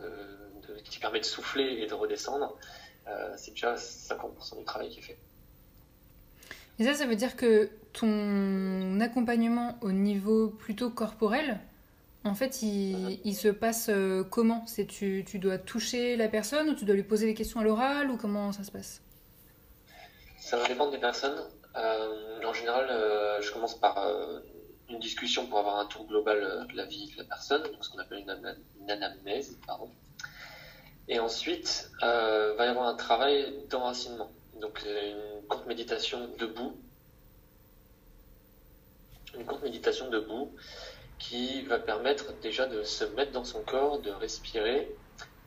qui 0.84 0.98
permet 0.98 1.20
de 1.20 1.24
souffler 1.24 1.82
et 1.82 1.86
de 1.86 1.94
redescendre. 1.94 2.56
Euh, 3.06 3.34
c'est 3.36 3.50
déjà 3.50 3.74
50% 3.74 4.58
du 4.58 4.64
travail 4.64 4.88
qui 4.88 5.00
est 5.00 5.02
fait. 5.02 5.18
Et 6.78 6.84
ça, 6.84 6.94
ça 6.94 7.06
veut 7.06 7.16
dire 7.16 7.36
que 7.36 7.70
ton 7.92 9.00
accompagnement 9.00 9.78
au 9.80 9.92
niveau 9.92 10.48
plutôt 10.48 10.90
corporel, 10.90 11.60
en 12.24 12.34
fait, 12.34 12.62
il, 12.62 13.20
il 13.24 13.34
se 13.34 13.48
passe 13.48 13.88
euh, 13.90 14.24
comment? 14.24 14.66
C'est 14.66 14.86
tu, 14.86 15.24
tu 15.26 15.38
dois 15.38 15.58
toucher 15.58 16.16
la 16.16 16.26
personne 16.28 16.70
ou 16.70 16.74
tu 16.74 16.84
dois 16.84 16.94
lui 16.94 17.02
poser 17.02 17.26
des 17.26 17.34
questions 17.34 17.60
à 17.60 17.64
l'oral 17.64 18.10
ou 18.10 18.16
comment 18.16 18.50
ça 18.50 18.64
se 18.64 18.72
passe? 18.72 19.02
Ça 20.38 20.56
va 20.56 20.66
dépendre 20.66 20.90
des 20.90 20.98
personnes. 20.98 21.38
Euh, 21.76 22.42
en 22.44 22.52
général, 22.52 22.86
euh, 22.90 23.40
je 23.42 23.52
commence 23.52 23.78
par 23.78 23.98
une 24.88 24.98
discussion 24.98 25.46
pour 25.46 25.58
avoir 25.58 25.78
un 25.78 25.86
tour 25.86 26.06
global 26.06 26.66
de 26.70 26.76
la 26.76 26.86
vie 26.86 27.12
de 27.12 27.18
la 27.18 27.24
personne, 27.24 27.62
ce 27.80 27.90
qu'on 27.90 27.98
appelle 27.98 28.20
une, 28.20 28.56
une 28.82 28.90
anamnèse. 28.90 29.58
Pardon. 29.66 29.90
Et 31.08 31.18
ensuite, 31.20 31.90
va 32.00 32.64
y 32.64 32.68
avoir 32.68 32.88
un 32.88 32.94
travail 32.94 33.54
d'enracinement. 33.70 34.30
Donc 34.60 34.82
une 34.84 35.46
courte 35.48 35.66
méditation 35.66 36.28
debout. 36.38 36.80
Une 39.34 39.44
courte 39.44 39.62
méditation 39.62 40.10
debout 40.10 40.54
qui 41.18 41.62
va 41.62 41.78
permettre 41.78 42.32
déjà 42.40 42.66
de 42.66 42.82
se 42.82 43.04
mettre 43.04 43.32
dans 43.32 43.44
son 43.44 43.62
corps, 43.62 44.00
de 44.00 44.10
respirer 44.10 44.94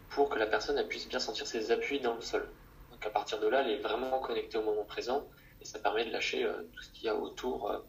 pour 0.10 0.30
que 0.30 0.40
la 0.40 0.48
personne 0.48 0.82
puisse 0.88 1.08
bien 1.08 1.20
sentir 1.20 1.48
ses 1.48 1.72
appuis 1.72 2.00
dans 2.00 2.16
le 2.16 2.22
sol. 2.22 2.50
Donc 2.92 3.06
à 3.06 3.10
partir 3.10 3.40
de 3.40 3.48
là, 3.48 3.62
elle 3.62 3.72
est 3.72 3.82
vraiment 3.82 4.20
connectée 4.20 4.58
au 4.58 4.64
moment 4.64 4.86
présent 4.86 5.28
et 5.62 5.66
ça 5.66 5.80
permet 5.80 6.06
de 6.06 6.12
lâcher 6.12 6.44
euh, 6.44 6.64
tout 6.74 6.84
ce 6.84 6.90
qu'il 6.92 7.04
y 7.06 7.10
a 7.10 7.16
autour 7.16 7.70
euh, 7.70 7.80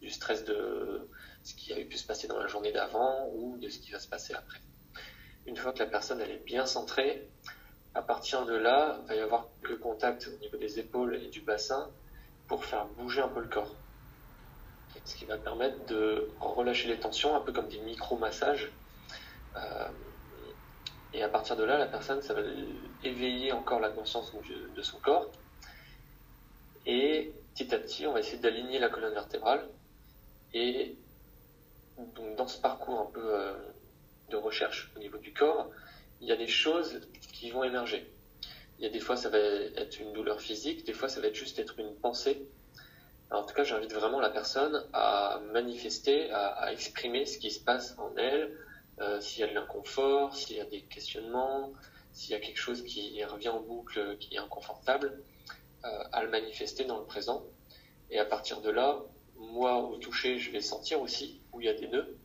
du 0.00 0.10
stress 0.10 0.44
de 0.44 1.08
ce 1.42 1.54
qui 1.54 1.72
a 1.72 1.76
pu 1.76 1.96
se 1.96 2.06
passer 2.06 2.28
dans 2.28 2.38
la 2.38 2.46
journée 2.46 2.72
d'avant 2.72 3.30
ou 3.34 3.56
de 3.58 3.68
ce 3.68 3.78
qui 3.78 3.90
va 3.90 3.98
se 3.98 4.08
passer 4.08 4.34
après. 4.34 4.60
Une 5.46 5.56
fois 5.56 5.72
que 5.72 5.78
la 5.78 5.86
personne 5.86 6.20
elle 6.20 6.30
est 6.30 6.44
bien 6.44 6.66
centrée, 6.66 7.28
à 7.94 8.02
partir 8.02 8.44
de 8.44 8.54
là, 8.54 8.98
il 9.02 9.08
va 9.08 9.14
y 9.14 9.20
avoir 9.20 9.46
le 9.62 9.76
contact 9.76 10.28
au 10.28 10.38
niveau 10.38 10.56
des 10.56 10.78
épaules 10.78 11.14
et 11.14 11.28
du 11.28 11.40
bassin 11.40 11.90
pour 12.48 12.64
faire 12.64 12.86
bouger 12.86 13.22
un 13.22 13.28
peu 13.28 13.40
le 13.40 13.48
corps. 13.48 13.74
Ce 15.04 15.16
qui 15.16 15.24
va 15.24 15.36
permettre 15.36 15.84
de 15.86 16.28
relâcher 16.40 16.88
les 16.88 16.98
tensions, 16.98 17.36
un 17.36 17.40
peu 17.40 17.52
comme 17.52 17.68
des 17.68 17.78
micro-massages. 17.80 18.72
Euh, 19.56 19.88
et 21.12 21.22
à 21.22 21.28
partir 21.28 21.56
de 21.56 21.64
là, 21.64 21.78
la 21.78 21.86
personne, 21.86 22.20
ça 22.22 22.34
va 22.34 22.40
éveiller 23.04 23.52
encore 23.52 23.80
la 23.80 23.90
conscience 23.90 24.32
de 24.76 24.82
son 24.82 24.98
corps. 24.98 25.30
Et 26.86 27.32
petit 27.54 27.72
à 27.74 27.78
petit, 27.78 28.06
on 28.06 28.12
va 28.12 28.20
essayer 28.20 28.38
d'aligner 28.38 28.78
la 28.78 28.88
colonne 28.88 29.14
vertébrale. 29.14 29.68
Et 30.52 30.96
donc, 31.96 32.34
dans 32.36 32.48
ce 32.48 32.60
parcours 32.60 33.00
un 33.00 33.12
peu 33.12 33.34
euh, 33.34 33.54
de 34.30 34.36
recherche 34.36 34.92
au 34.96 34.98
niveau 34.98 35.18
du 35.18 35.32
corps, 35.32 35.70
il 36.20 36.28
y 36.28 36.32
a 36.32 36.36
des 36.36 36.48
choses 36.48 37.00
qui 37.32 37.50
vont 37.50 37.64
émerger. 37.64 38.10
Il 38.78 38.84
y 38.84 38.86
a 38.86 38.90
des 38.90 39.00
fois, 39.00 39.16
ça 39.16 39.28
va 39.28 39.38
être 39.38 40.00
une 40.00 40.12
douleur 40.12 40.40
physique, 40.40 40.84
des 40.84 40.92
fois, 40.92 41.08
ça 41.08 41.20
va 41.20 41.28
être 41.28 41.34
juste 41.34 41.58
être 41.58 41.78
une 41.78 41.94
pensée. 41.96 42.48
en 43.30 43.44
tout 43.44 43.54
cas, 43.54 43.64
j'invite 43.64 43.92
vraiment 43.92 44.20
la 44.20 44.30
personne 44.30 44.84
à 44.92 45.40
manifester, 45.52 46.30
à, 46.30 46.72
exprimer 46.72 47.26
ce 47.26 47.38
qui 47.38 47.50
se 47.50 47.60
passe 47.60 47.94
en 47.98 48.16
elle, 48.16 48.56
euh, 49.00 49.20
s'il 49.20 49.40
y 49.40 49.44
a 49.44 49.48
de 49.48 49.54
l'inconfort, 49.54 50.34
s'il 50.36 50.56
y 50.56 50.60
a 50.60 50.64
des 50.64 50.82
questionnements, 50.82 51.72
s'il 52.12 52.30
y 52.30 52.34
a 52.34 52.40
quelque 52.40 52.58
chose 52.58 52.82
qui 52.84 53.22
revient 53.24 53.48
en 53.48 53.60
boucle, 53.60 54.16
qui 54.18 54.34
est 54.36 54.38
inconfortable, 54.38 55.20
euh, 55.84 56.04
à 56.12 56.22
le 56.22 56.30
manifester 56.30 56.84
dans 56.84 56.98
le 56.98 57.04
présent. 57.04 57.44
Et 58.10 58.18
à 58.18 58.24
partir 58.24 58.60
de 58.60 58.70
là, 58.70 59.02
moi, 59.36 59.78
au 59.78 59.96
toucher, 59.96 60.38
je 60.38 60.50
vais 60.50 60.60
sentir 60.60 61.00
aussi 61.00 61.40
où 61.52 61.60
il 61.60 61.66
y 61.66 61.68
a 61.68 61.74
des 61.74 61.88
nœuds. 61.88 62.16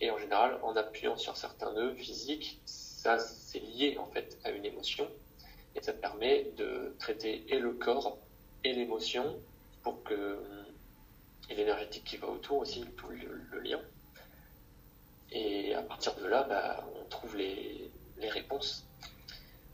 Et 0.00 0.10
en 0.10 0.18
général, 0.18 0.58
en 0.62 0.76
appuyant 0.76 1.16
sur 1.16 1.36
certains 1.36 1.72
nœuds 1.72 1.94
physiques, 1.94 2.60
ça, 2.64 3.18
c'est 3.18 3.60
lié 3.60 3.96
en 3.98 4.06
fait 4.06 4.38
à 4.44 4.50
une 4.50 4.64
émotion. 4.64 5.08
Et 5.74 5.82
ça 5.82 5.92
permet 5.92 6.50
de 6.56 6.94
traiter 6.98 7.44
et 7.48 7.58
le 7.58 7.72
corps 7.72 8.18
et 8.64 8.72
l'émotion 8.72 9.40
pour 9.82 10.02
que 10.02 10.38
et 11.50 11.54
l'énergétique 11.54 12.04
qui 12.04 12.16
va 12.18 12.28
autour 12.28 12.58
aussi, 12.58 12.84
tout 12.96 13.08
le, 13.08 13.60
lien. 13.60 13.80
Et 15.30 15.74
à 15.74 15.82
partir 15.82 16.14
de 16.16 16.26
là, 16.26 16.42
bah, 16.42 16.84
on 17.00 17.04
trouve 17.08 17.36
les, 17.36 17.90
les 18.18 18.28
réponses. 18.28 18.86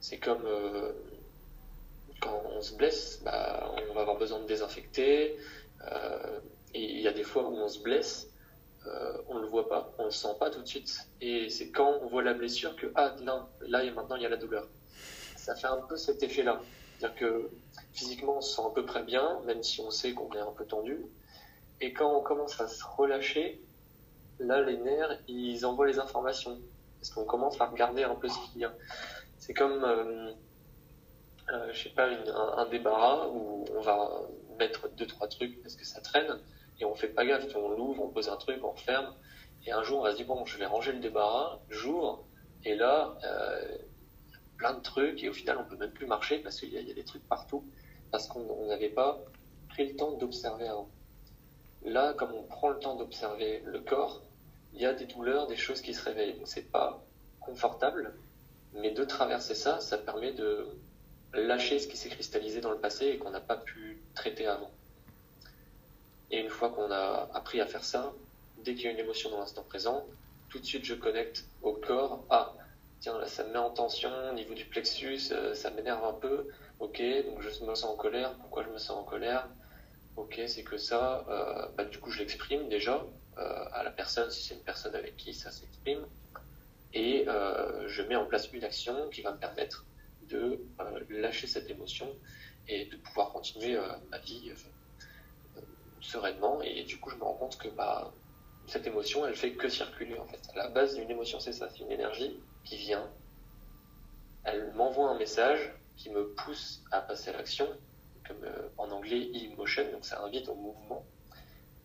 C'est 0.00 0.18
comme 0.18 0.44
euh, 0.46 0.92
quand 2.20 2.42
on 2.54 2.62
se 2.62 2.74
blesse, 2.74 3.20
bah, 3.24 3.74
on 3.90 3.94
va 3.94 4.02
avoir 4.02 4.18
besoin 4.18 4.38
de 4.40 4.46
désinfecter. 4.46 5.36
Euh, 5.90 6.40
et 6.74 6.82
il 6.82 7.00
y 7.00 7.08
a 7.08 7.12
des 7.12 7.22
fois 7.22 7.48
où 7.48 7.56
on 7.56 7.68
se 7.68 7.80
blesse, 7.80 8.28
euh, 8.86 9.18
on 9.28 9.34
ne 9.34 9.40
le 9.40 9.46
voit 9.46 9.68
pas, 9.68 9.92
on 9.98 10.02
ne 10.02 10.08
le 10.08 10.12
sent 10.12 10.34
pas 10.38 10.50
tout 10.50 10.60
de 10.60 10.66
suite. 10.66 11.08
Et 11.20 11.48
c'est 11.48 11.70
quand 11.70 11.98
on 12.02 12.06
voit 12.06 12.22
la 12.22 12.34
blessure 12.34 12.76
que, 12.76 12.86
ah, 12.94 13.14
là, 13.22 13.48
là 13.62 13.84
et 13.84 13.90
maintenant, 13.90 14.16
il 14.16 14.22
y 14.22 14.26
a 14.26 14.28
la 14.28 14.36
douleur. 14.36 14.66
Ça 15.36 15.54
fait 15.54 15.66
un 15.66 15.80
peu 15.88 15.96
cet 15.96 16.22
effet-là. 16.22 16.60
C'est-à-dire 16.98 17.18
que 17.18 17.50
physiquement, 17.92 18.38
on 18.38 18.40
se 18.40 18.56
sent 18.56 18.62
à 18.66 18.70
peu 18.74 18.84
près 18.84 19.02
bien, 19.02 19.40
même 19.46 19.62
si 19.62 19.80
on 19.80 19.90
sait 19.90 20.12
qu'on 20.12 20.32
est 20.32 20.40
un 20.40 20.52
peu 20.52 20.64
tendu. 20.64 20.98
Et 21.80 21.92
quand 21.92 22.16
on 22.16 22.22
commence 22.22 22.60
à 22.60 22.68
se 22.68 22.84
relâcher, 22.84 23.60
là, 24.38 24.60
les 24.62 24.76
nerfs, 24.76 25.18
ils 25.28 25.64
envoient 25.66 25.86
les 25.86 25.98
informations. 25.98 26.58
Parce 27.00 27.10
qu'on 27.10 27.24
commence 27.24 27.60
à 27.60 27.66
regarder 27.66 28.04
un 28.04 28.14
peu 28.14 28.28
ce 28.28 28.38
qu'il 28.50 28.62
y 28.62 28.64
a. 28.64 28.72
C'est 29.38 29.52
comme, 29.52 29.84
euh, 29.84 30.32
euh, 31.52 31.72
je 31.72 31.82
sais 31.82 31.90
pas, 31.90 32.06
un, 32.06 32.66
débarras 32.66 33.28
où 33.28 33.66
on 33.76 33.80
va 33.82 34.22
mettre 34.58 34.88
deux, 34.96 35.06
trois 35.06 35.28
trucs 35.28 35.60
parce 35.62 35.76
que 35.76 35.84
ça 35.84 36.00
traîne 36.00 36.38
et 36.80 36.84
on 36.84 36.94
fait 36.94 37.08
pas 37.08 37.24
gaffe. 37.24 37.54
On 37.56 37.68
l'ouvre, 37.70 38.02
on 38.02 38.08
pose 38.08 38.28
un 38.28 38.36
truc, 38.36 38.64
on 38.64 38.74
ferme. 38.74 39.14
Et 39.66 39.72
un 39.72 39.82
jour, 39.82 40.00
on 40.00 40.02
va 40.02 40.12
se 40.12 40.16
dire, 40.16 40.26
bon, 40.26 40.44
je 40.44 40.58
vais 40.58 40.66
ranger 40.66 40.92
le 40.92 40.98
débarras, 40.98 41.58
j'ouvre, 41.70 42.24
et 42.64 42.74
là, 42.74 43.16
euh, 43.24 43.78
plein 44.56 44.74
de 44.74 44.80
trucs, 44.80 45.22
et 45.22 45.28
au 45.28 45.32
final, 45.32 45.58
on 45.58 45.64
peut 45.64 45.76
même 45.76 45.92
plus 45.92 46.06
marcher 46.06 46.38
parce 46.38 46.60
qu'il 46.60 46.72
y, 46.72 46.90
a 46.90 46.94
des 46.94 47.04
trucs 47.04 47.26
partout, 47.28 47.64
parce 48.10 48.26
qu'on 48.26 48.66
n'avait 48.66 48.90
pas 48.90 49.20
pris 49.70 49.88
le 49.88 49.96
temps 49.96 50.12
d'observer 50.12 50.68
avant. 50.68 50.88
Là, 51.82 52.14
comme 52.14 52.32
on 52.32 52.42
prend 52.44 52.68
le 52.68 52.78
temps 52.78 52.96
d'observer 52.96 53.62
le 53.64 53.80
corps, 53.80 54.22
il 54.74 54.80
y 54.80 54.86
a 54.86 54.92
des 54.92 55.06
douleurs, 55.06 55.46
des 55.46 55.56
choses 55.56 55.80
qui 55.80 55.94
se 55.94 56.02
réveillent. 56.04 56.34
Donc 56.34 56.48
c'est 56.48 56.70
pas 56.70 57.04
confortable, 57.40 58.14
mais 58.74 58.90
de 58.90 59.04
traverser 59.04 59.54
ça, 59.54 59.80
ça 59.80 59.98
permet 59.98 60.32
de 60.32 60.66
lâcher 61.34 61.78
ce 61.78 61.88
qui 61.88 61.96
s'est 61.96 62.08
cristallisé 62.08 62.60
dans 62.60 62.70
le 62.70 62.78
passé 62.78 63.06
et 63.06 63.18
qu'on 63.18 63.30
n'a 63.30 63.40
pas 63.40 63.56
pu 63.56 64.02
traiter 64.14 64.46
avant. 64.46 64.70
Et 66.34 66.40
une 66.40 66.50
fois 66.50 66.70
qu'on 66.70 66.90
a 66.90 67.30
appris 67.32 67.60
à 67.60 67.66
faire 67.66 67.84
ça, 67.84 68.12
dès 68.64 68.74
qu'il 68.74 68.86
y 68.86 68.88
a 68.88 68.90
une 68.90 68.98
émotion 68.98 69.30
dans 69.30 69.38
l'instant 69.38 69.62
présent, 69.62 70.04
tout 70.48 70.58
de 70.58 70.64
suite 70.64 70.84
je 70.84 70.94
connecte 70.94 71.44
au 71.62 71.74
corps. 71.74 72.24
Ah, 72.28 72.52
tiens, 72.98 73.16
là 73.20 73.28
ça 73.28 73.44
me 73.44 73.52
met 73.52 73.58
en 73.58 73.70
tension 73.70 74.10
au 74.30 74.32
niveau 74.32 74.52
du 74.52 74.64
plexus, 74.64 75.30
euh, 75.30 75.54
ça 75.54 75.70
m'énerve 75.70 76.04
un 76.04 76.14
peu. 76.14 76.48
Ok, 76.80 77.00
donc 77.26 77.40
je 77.40 77.64
me 77.64 77.76
sens 77.76 77.84
en 77.84 77.94
colère. 77.94 78.36
Pourquoi 78.38 78.64
je 78.64 78.68
me 78.70 78.78
sens 78.78 78.98
en 78.98 79.04
colère? 79.04 79.48
Ok, 80.16 80.40
c'est 80.48 80.64
que 80.64 80.76
ça, 80.76 81.24
euh, 81.28 81.68
bah, 81.76 81.84
du 81.84 82.00
coup 82.00 82.10
je 82.10 82.18
l'exprime 82.18 82.68
déjà 82.68 83.06
euh, 83.38 83.64
à 83.72 83.84
la 83.84 83.92
personne, 83.92 84.28
si 84.32 84.42
c'est 84.42 84.54
une 84.54 84.64
personne 84.64 84.96
avec 84.96 85.16
qui 85.16 85.34
ça 85.34 85.52
s'exprime. 85.52 86.04
Et 86.94 87.26
je 87.86 88.02
mets 88.02 88.16
en 88.16 88.26
place 88.26 88.52
une 88.52 88.64
action 88.64 89.08
qui 89.10 89.22
va 89.22 89.30
me 89.30 89.38
permettre 89.38 89.86
de 90.22 90.60
lâcher 91.10 91.46
cette 91.46 91.70
émotion 91.70 92.08
et 92.66 92.86
de 92.86 92.96
pouvoir 92.96 93.30
continuer 93.30 93.78
ma 94.10 94.18
vie 94.18 94.52
sereinement. 96.04 96.60
Et 96.62 96.84
du 96.84 96.98
coup, 96.98 97.10
je 97.10 97.16
me 97.16 97.24
rends 97.24 97.34
compte 97.34 97.58
que 97.58 97.68
bah, 97.68 98.12
cette 98.66 98.86
émotion, 98.86 99.26
elle 99.26 99.34
fait 99.34 99.52
que 99.52 99.68
circuler 99.68 100.18
en 100.18 100.26
fait. 100.26 100.40
la 100.54 100.68
base 100.68 100.94
d'une 100.96 101.10
émotion, 101.10 101.40
c'est 101.40 101.52
ça, 101.52 101.68
c'est 101.68 101.80
une 101.80 101.92
énergie 101.92 102.38
qui 102.64 102.76
vient. 102.76 103.08
Elle 104.44 104.72
m'envoie 104.74 105.10
un 105.10 105.18
message 105.18 105.74
qui 105.96 106.10
me 106.10 106.28
pousse 106.34 106.82
à 106.90 107.00
passer 107.00 107.30
à 107.30 107.32
l'action, 107.34 107.68
comme 108.26 108.42
euh, 108.44 108.68
en 108.78 108.90
anglais 108.90 109.30
e-motion, 109.34 109.90
donc 109.92 110.04
ça 110.04 110.22
invite 110.22 110.48
au 110.48 110.54
mouvement. 110.54 111.04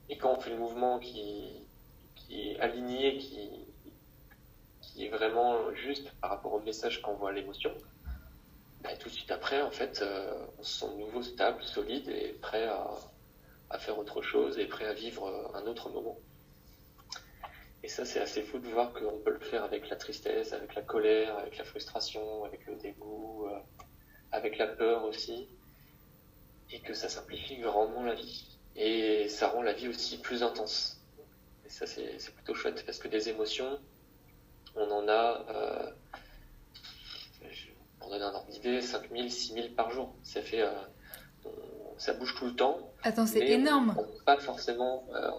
Et 0.10 0.18
quand 0.18 0.36
on 0.36 0.40
fait 0.40 0.50
le 0.50 0.58
mouvement 0.58 1.00
qui, 1.00 1.68
qui 2.16 2.50
est 2.50 2.60
aligné, 2.60 3.18
qui, 3.18 3.50
qui 4.82 5.06
est 5.06 5.10
vraiment 5.10 5.74
juste 5.74 6.12
par 6.22 6.32
rapport 6.32 6.54
au 6.54 6.60
message 6.62 7.02
qu'envoie 7.02 7.32
l'émotion, 7.32 7.72
bah, 8.82 8.96
tout 8.98 9.10
de 9.10 9.14
suite 9.14 9.32
après, 9.32 9.62
en 9.62 9.72
fait, 9.72 10.02
euh, 10.02 10.46
on 10.58 10.64
se 10.64 10.80
sent 10.80 10.96
nouveau 10.98 11.22
stable, 11.22 11.64
solide 11.64 12.08
et 12.10 12.34
prêt 12.42 12.66
à, 12.66 12.88
à 13.70 13.78
faire 13.78 13.98
autre 14.00 14.22
chose 14.22 14.58
et 14.58 14.66
prêt 14.66 14.86
à 14.86 14.94
vivre 14.94 15.28
euh, 15.28 15.58
un 15.58 15.66
autre 15.68 15.90
moment. 15.90 16.18
Et 17.84 17.88
ça, 17.88 18.04
c'est 18.04 18.20
assez 18.20 18.42
fou 18.42 18.60
de 18.60 18.68
voir 18.68 18.92
qu'on 18.94 19.20
peut 19.20 19.32
le 19.32 19.40
faire 19.40 19.64
avec 19.64 19.90
la 19.90 19.96
tristesse, 19.96 20.54
avec 20.54 20.76
la 20.76 20.82
colère, 20.82 21.38
avec 21.38 21.58
la 21.58 21.64
frustration, 21.64 22.44
avec 22.44 22.66
le 22.66 22.76
dégoût, 22.76 23.48
euh, 23.48 23.60
avec 24.32 24.58
la 24.58 24.68
peur 24.68 25.06
aussi, 25.06 25.48
et 26.72 26.82
que 26.82 26.94
ça 26.94 27.10
simplifie 27.10 27.58
grandement 27.58 28.04
la 28.04 28.16
vie. 28.16 28.58
Et 28.76 29.30
ça 29.30 29.48
rend 29.50 29.62
la 29.62 29.74
vie 29.74 29.88
aussi 29.88 30.20
plus 30.20 30.44
intense. 30.44 31.02
Et 31.66 31.70
ça, 31.70 31.86
c'est 31.88 32.34
plutôt 32.36 32.54
chouette, 32.54 32.86
parce 32.86 32.98
que 32.98 33.08
des 33.08 33.30
émotions, 33.30 33.80
on 34.76 34.90
en 34.92 35.08
a, 35.08 35.46
euh, 35.50 35.92
pour 38.00 38.10
donner 38.10 38.24
un 38.24 38.34
ordre 38.34 38.50
d'idée, 38.50 38.82
5000, 38.82 39.32
6000 39.32 39.76
par 39.76 39.92
jour. 39.92 40.14
Ça 40.24 40.42
fait... 40.42 40.66
ça 42.00 42.14
bouge 42.14 42.34
tout 42.36 42.46
le 42.46 42.56
temps. 42.56 42.80
Attends, 43.04 43.28
c'est 43.28 43.46
énorme. 43.48 43.96
pas 44.26 44.38
forcément. 44.38 45.06
Euh, 45.14 45.30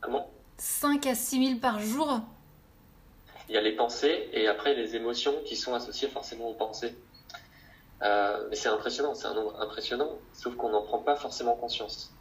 comment? 0.00 0.28
5 0.56 1.06
à 1.06 1.14
6 1.14 1.46
000 1.48 1.60
par 1.60 1.80
jour 1.80 2.20
Il 3.48 3.54
y 3.54 3.58
a 3.58 3.60
les 3.60 3.76
pensées 3.76 4.28
et 4.32 4.48
après 4.48 4.74
les 4.74 4.96
émotions 4.96 5.34
qui 5.44 5.54
sont 5.54 5.74
associées 5.74 6.08
forcément 6.08 6.48
aux 6.48 6.54
pensées. 6.54 6.96
Euh, 8.02 8.46
mais 8.48 8.56
c'est 8.56 8.68
impressionnant, 8.68 9.14
c'est 9.14 9.26
un 9.26 9.34
nombre 9.34 9.60
impressionnant, 9.60 10.18
sauf 10.32 10.56
qu'on 10.56 10.70
n'en 10.70 10.82
prend 10.82 10.98
pas 10.98 11.14
forcément 11.14 11.54
conscience. 11.54 12.12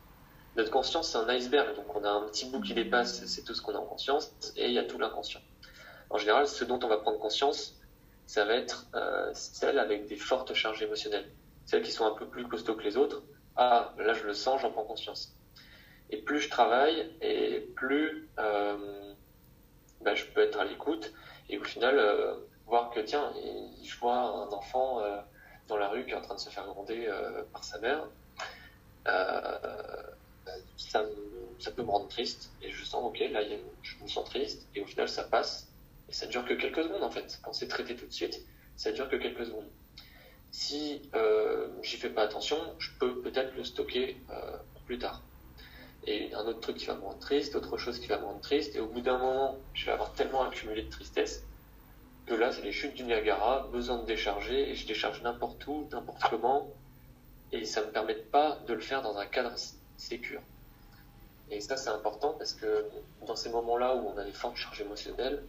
Notre 0.58 0.70
conscience, 0.70 1.10
c'est 1.10 1.18
un 1.18 1.30
iceberg, 1.30 1.76
donc 1.76 1.96
on 1.96 2.04
a 2.04 2.10
un 2.10 2.22
petit 2.28 2.46
bout 2.50 2.62
qui 2.62 2.74
dépasse, 2.74 3.26
c'est 3.26 3.44
tout 3.44 3.56
ce 3.56 3.62
qu'on 3.62 3.74
a 3.74 3.80
en 3.80 3.86
conscience, 3.86 4.32
et 4.58 4.68
il 4.68 4.74
y 4.74 4.80
a 4.80 4.84
tout 4.84 5.00
l'inconscient. 5.00 5.40
En 6.10 6.18
général, 6.18 6.48
ce 6.48 6.66
dont 6.66 6.80
on 6.84 6.88
va 6.88 6.98
prendre 6.98 7.18
conscience, 7.20 7.80
ça 8.28 8.46
va 8.46 8.54
être 8.54 8.88
euh, 8.96 9.32
celles 9.34 9.80
avec 9.80 10.08
des 10.08 10.18
fortes 10.18 10.54
charges 10.54 10.84
émotionnelles, 10.84 11.32
celles 11.66 11.82
qui 11.82 11.92
sont 11.92 12.06
un 12.06 12.12
peu 12.16 12.28
plus 12.28 12.48
costauds 12.48 12.76
que 12.76 12.84
les 12.84 12.98
autres, 12.98 13.24
ah, 13.56 13.94
là 13.98 14.14
je 14.14 14.24
le 14.26 14.34
sens, 14.34 14.62
j'en 14.62 14.72
prends 14.72 14.84
conscience. 14.84 15.36
Et 16.10 16.18
plus 16.18 16.40
je 16.42 16.50
travaille, 16.50 17.10
et 17.22 17.62
plus 17.76 18.30
euh, 18.40 19.14
ben, 20.02 20.16
je 20.16 20.26
peux 20.26 20.42
être 20.42 20.60
à 20.60 20.66
l'écoute, 20.66 21.14
et 21.50 21.58
au 21.58 21.64
final, 21.64 21.98
euh, 21.98 22.36
voir 22.66 22.92
que 22.92 23.00
tiens, 23.00 23.34
je 23.84 23.98
vois 23.98 24.18
un 24.18 24.50
enfant 24.52 25.00
euh, 25.02 25.18
dans 25.68 25.78
la 25.78 25.88
rue 25.90 26.06
qui 26.06 26.12
est 26.12 26.16
en 26.16 26.22
train 26.22 26.36
de 26.36 26.40
se 26.40 26.50
faire 26.50 26.66
gronder 26.66 27.10
par 27.54 27.64
sa 27.64 27.80
mère, 27.80 28.08
ça, 30.78 31.04
peut 31.72 31.84
me 31.84 31.92
rendre 31.92 32.08
triste, 32.08 32.52
et 32.62 32.72
je 32.72 32.84
sens, 32.84 33.04
ok, 33.04 33.20
là 33.32 33.42
je 33.82 34.04
me 34.04 34.08
sens 34.08 34.26
triste, 34.26 34.68
et 34.76 34.82
au 34.82 34.86
final 34.86 35.08
ça 35.08 35.24
passe, 35.24 35.68
et 36.10 36.14
ça 36.14 36.26
dure 36.28 36.46
que 36.46 36.54
quelques 36.54 36.84
secondes 36.84 37.04
en 37.04 37.12
fait. 37.12 37.40
Quand 37.44 37.54
c'est 37.54 37.68
traité 37.68 37.96
tout 37.96 38.06
de 38.06 38.12
suite, 38.12 38.42
ça 38.76 38.92
dure 38.92 39.10
que 39.10 39.16
quelques 39.16 39.46
secondes 39.46 39.70
si 40.52 41.02
euh, 41.16 41.68
j'y 41.82 41.98
fais 41.98 42.10
pas 42.10 42.24
attention, 42.24 42.58
je 42.78 42.90
peux 43.00 43.22
peut-être 43.22 43.56
le 43.56 43.64
stocker 43.64 44.18
euh, 44.30 44.58
plus 44.86 45.00
tard. 45.00 45.22
Et 46.06 46.34
un 46.34 46.46
autre 46.46 46.60
truc 46.60 46.78
qui 46.78 46.86
va 46.88 46.96
me 46.96 47.02
rendre 47.02 47.20
triste, 47.20 47.56
autre 47.56 47.78
chose 47.78 48.00
qui 48.00 48.08
va 48.08 48.18
me 48.18 48.26
rendre 48.26 48.42
triste, 48.42 48.76
et 48.76 48.80
au 48.80 48.88
bout 48.88 49.02
d'un 49.02 49.18
moment, 49.18 49.58
je 49.74 49.86
vais 49.86 49.92
avoir 49.92 50.14
tellement 50.14 50.44
accumulé 50.44 50.84
de 50.84 50.90
tristesse 50.90 51.44
que 52.26 52.34
là, 52.34 52.52
c'est 52.52 52.62
les 52.62 52.72
chutes 52.72 52.96
du 52.96 53.04
Niagara, 53.04 53.68
besoin 53.72 54.00
de 54.00 54.06
décharger, 54.06 54.70
et 54.70 54.76
je 54.76 54.86
décharge 54.86 55.22
n'importe 55.22 55.66
où, 55.68 55.88
n'importe 55.92 56.22
comment, 56.30 56.70
et 57.52 57.66
ça 57.66 57.82
me 57.82 57.92
permet 57.92 58.16
pas 58.16 58.60
de 58.68 58.74
le 58.74 58.80
faire 58.80 59.02
dans 59.02 59.18
un 59.18 59.26
cadre 59.26 59.54
sécure. 59.98 60.42
Et 61.50 61.60
ça, 61.60 61.76
c'est 61.76 61.90
important 61.90 62.34
parce 62.38 62.54
que 62.54 62.86
dans 63.28 63.36
ces 63.36 63.50
moments-là 63.50 63.96
où 63.96 64.08
on 64.08 64.18
a 64.18 64.24
des 64.24 64.32
fortes 64.32 64.56
charges 64.56 64.82
émotionnelles, 64.82 65.44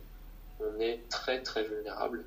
on 0.61 0.81
est 0.81 1.09
très 1.09 1.43
très 1.43 1.62
vulnérable. 1.62 2.25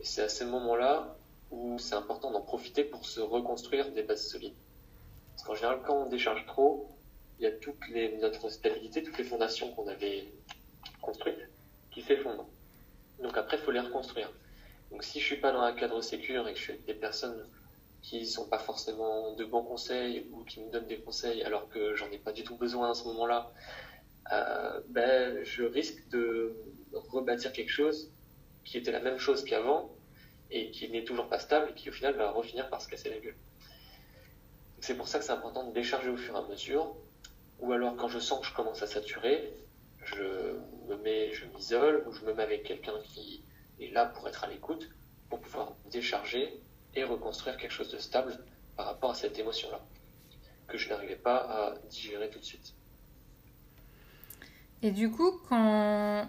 Et 0.00 0.04
c'est 0.04 0.22
à 0.22 0.28
ces 0.28 0.44
moments-là 0.44 1.16
où 1.50 1.78
c'est 1.78 1.94
important 1.94 2.30
d'en 2.30 2.42
profiter 2.42 2.84
pour 2.84 3.04
se 3.04 3.20
reconstruire 3.20 3.90
des 3.92 4.02
bases 4.02 4.26
solides. 4.26 4.54
Parce 5.30 5.42
qu'en 5.42 5.54
général, 5.54 5.80
quand 5.84 6.04
on 6.04 6.08
décharge 6.08 6.46
trop, 6.46 6.88
il 7.38 7.44
y 7.44 7.46
a 7.46 7.52
toute 7.52 7.88
les, 7.88 8.16
notre 8.18 8.48
stabilité, 8.50 9.02
toutes 9.02 9.18
les 9.18 9.24
fondations 9.24 9.72
qu'on 9.72 9.88
avait 9.88 10.32
construites 11.00 11.48
qui 11.90 12.02
s'effondrent. 12.02 12.48
Donc 13.22 13.36
après, 13.36 13.56
il 13.56 13.62
faut 13.62 13.70
les 13.70 13.80
reconstruire. 13.80 14.30
Donc 14.90 15.04
si 15.04 15.20
je 15.20 15.24
suis 15.24 15.36
pas 15.36 15.52
dans 15.52 15.60
un 15.60 15.72
cadre 15.72 16.00
sécur 16.00 16.46
et 16.48 16.52
que 16.52 16.58
je 16.58 16.64
suis 16.64 16.72
avec 16.72 16.84
des 16.84 16.94
personnes 16.94 17.46
qui 18.02 18.26
sont 18.26 18.48
pas 18.48 18.58
forcément 18.58 19.34
de 19.34 19.44
bons 19.44 19.62
conseils 19.62 20.26
ou 20.32 20.44
qui 20.44 20.60
me 20.60 20.70
donnent 20.70 20.86
des 20.86 21.00
conseils 21.00 21.42
alors 21.42 21.68
que 21.68 21.94
j'en 21.94 22.10
ai 22.10 22.18
pas 22.18 22.32
du 22.32 22.44
tout 22.44 22.56
besoin 22.56 22.90
à 22.90 22.94
ce 22.94 23.04
moment-là, 23.04 23.50
euh, 24.32 24.80
ben, 24.88 25.44
je 25.44 25.64
risque 25.64 26.08
de 26.08 26.54
rebâtir 26.92 27.52
quelque 27.52 27.70
chose 27.70 28.10
qui 28.64 28.78
était 28.78 28.92
la 28.92 29.00
même 29.00 29.18
chose 29.18 29.44
qu'avant, 29.44 29.90
et 30.50 30.70
qui 30.70 30.88
n'est 30.88 31.04
toujours 31.04 31.28
pas 31.28 31.38
stable 31.38 31.70
et 31.70 31.74
qui 31.74 31.88
au 31.90 31.92
final 31.92 32.14
va 32.14 32.30
refinir 32.30 32.68
par 32.68 32.80
se 32.80 32.88
casser 32.88 33.10
la 33.10 33.18
gueule. 33.18 33.36
C'est 34.80 34.96
pour 34.96 35.08
ça 35.08 35.18
que 35.18 35.24
c'est 35.24 35.32
important 35.32 35.66
de 35.66 35.72
décharger 35.72 36.08
au 36.08 36.16
fur 36.16 36.34
et 36.34 36.38
à 36.38 36.42
mesure, 36.42 36.94
ou 37.60 37.72
alors 37.72 37.96
quand 37.96 38.08
je 38.08 38.18
sens 38.18 38.40
que 38.40 38.46
je 38.46 38.54
commence 38.54 38.82
à 38.82 38.86
saturer, 38.86 39.52
je 40.02 40.56
me 40.88 40.96
mets, 40.96 41.32
je 41.32 41.44
m'isole, 41.46 42.04
ou 42.06 42.12
je 42.12 42.24
me 42.24 42.32
mets 42.32 42.42
avec 42.42 42.62
quelqu'un 42.64 42.98
qui 43.04 43.44
est 43.78 43.90
là 43.92 44.06
pour 44.06 44.26
être 44.28 44.44
à 44.44 44.46
l'écoute, 44.46 44.88
pour 45.28 45.40
pouvoir 45.40 45.72
décharger 45.90 46.60
et 46.94 47.04
reconstruire 47.04 47.56
quelque 47.56 47.72
chose 47.72 47.92
de 47.92 47.98
stable 47.98 48.38
par 48.76 48.86
rapport 48.86 49.10
à 49.10 49.14
cette 49.14 49.38
émotion-là, 49.38 49.80
que 50.66 50.78
je 50.78 50.88
n'arrivais 50.88 51.16
pas 51.16 51.36
à 51.36 51.74
digérer 51.88 52.30
tout 52.30 52.38
de 52.38 52.44
suite. 52.44 52.74
Et 54.82 54.90
du 54.90 55.10
coup, 55.10 55.38
quand 55.48 56.26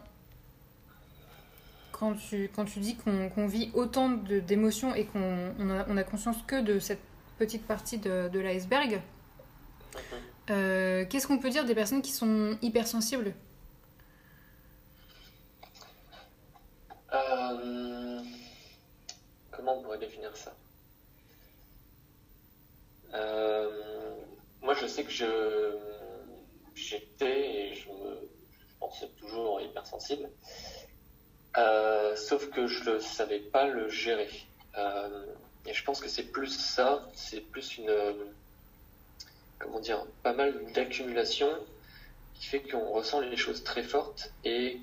quand 2.01 2.15
tu, 2.15 2.49
quand 2.55 2.65
tu 2.65 2.79
dis 2.79 2.97
qu'on 2.97 3.45
vit 3.45 3.69
autant 3.75 4.09
d'émotions 4.09 4.95
et 4.95 5.05
qu'on 5.05 5.53
on 5.59 5.69
a, 5.69 5.85
on 5.87 5.97
a, 5.97 6.03
conscience 6.03 6.37
que 6.47 6.59
de 6.59 6.79
cette 6.79 6.99
petite 7.37 7.67
partie 7.67 7.99
de, 7.99 8.27
de 8.27 8.39
l'iceberg, 8.39 8.99
euh, 10.49 11.05
qu'est-ce 11.07 11.27
qu'on 11.27 11.37
peut 11.37 11.51
dire 11.51 11.63
des 11.63 11.75
personnes 11.75 12.01
qui 12.01 12.11
sont 12.11 12.57
hypersensibles? 12.63 13.35
Euh, 17.13 18.19
Comment 19.51 19.77
on 19.77 19.83
pourrait 19.83 19.99
définir 19.99 20.35
ça? 20.35 20.55
Euh, 23.13 23.69
Moi, 24.63 24.73
je 24.73 24.87
sais 24.87 25.03
que 25.03 25.11
je 25.11 25.77
j'étais 26.73 27.69
et 27.69 27.75
je 27.75 27.89
me 27.89 28.27
je 28.49 28.75
pense 28.79 29.05
toujours 29.17 29.61
hypersensible. 29.61 30.27
Euh, 31.57 32.15
sauf 32.15 32.49
que 32.49 32.67
je 32.67 32.91
ne 32.91 32.99
savais 32.99 33.39
pas 33.39 33.67
le 33.67 33.89
gérer. 33.89 34.29
Euh, 34.77 35.25
et 35.65 35.73
je 35.73 35.83
pense 35.83 35.99
que 35.99 36.07
c'est 36.07 36.31
plus 36.31 36.47
ça, 36.47 37.09
c'est 37.13 37.41
plus 37.41 37.77
une, 37.77 37.93
comment 39.59 39.79
dire, 39.79 40.05
pas 40.23 40.33
mal 40.33 40.71
d'accumulation 40.73 41.49
qui 42.35 42.47
fait 42.47 42.61
qu'on 42.61 42.89
ressent 42.91 43.19
les 43.19 43.35
choses 43.35 43.63
très 43.63 43.83
fortes 43.83 44.31
et 44.43 44.79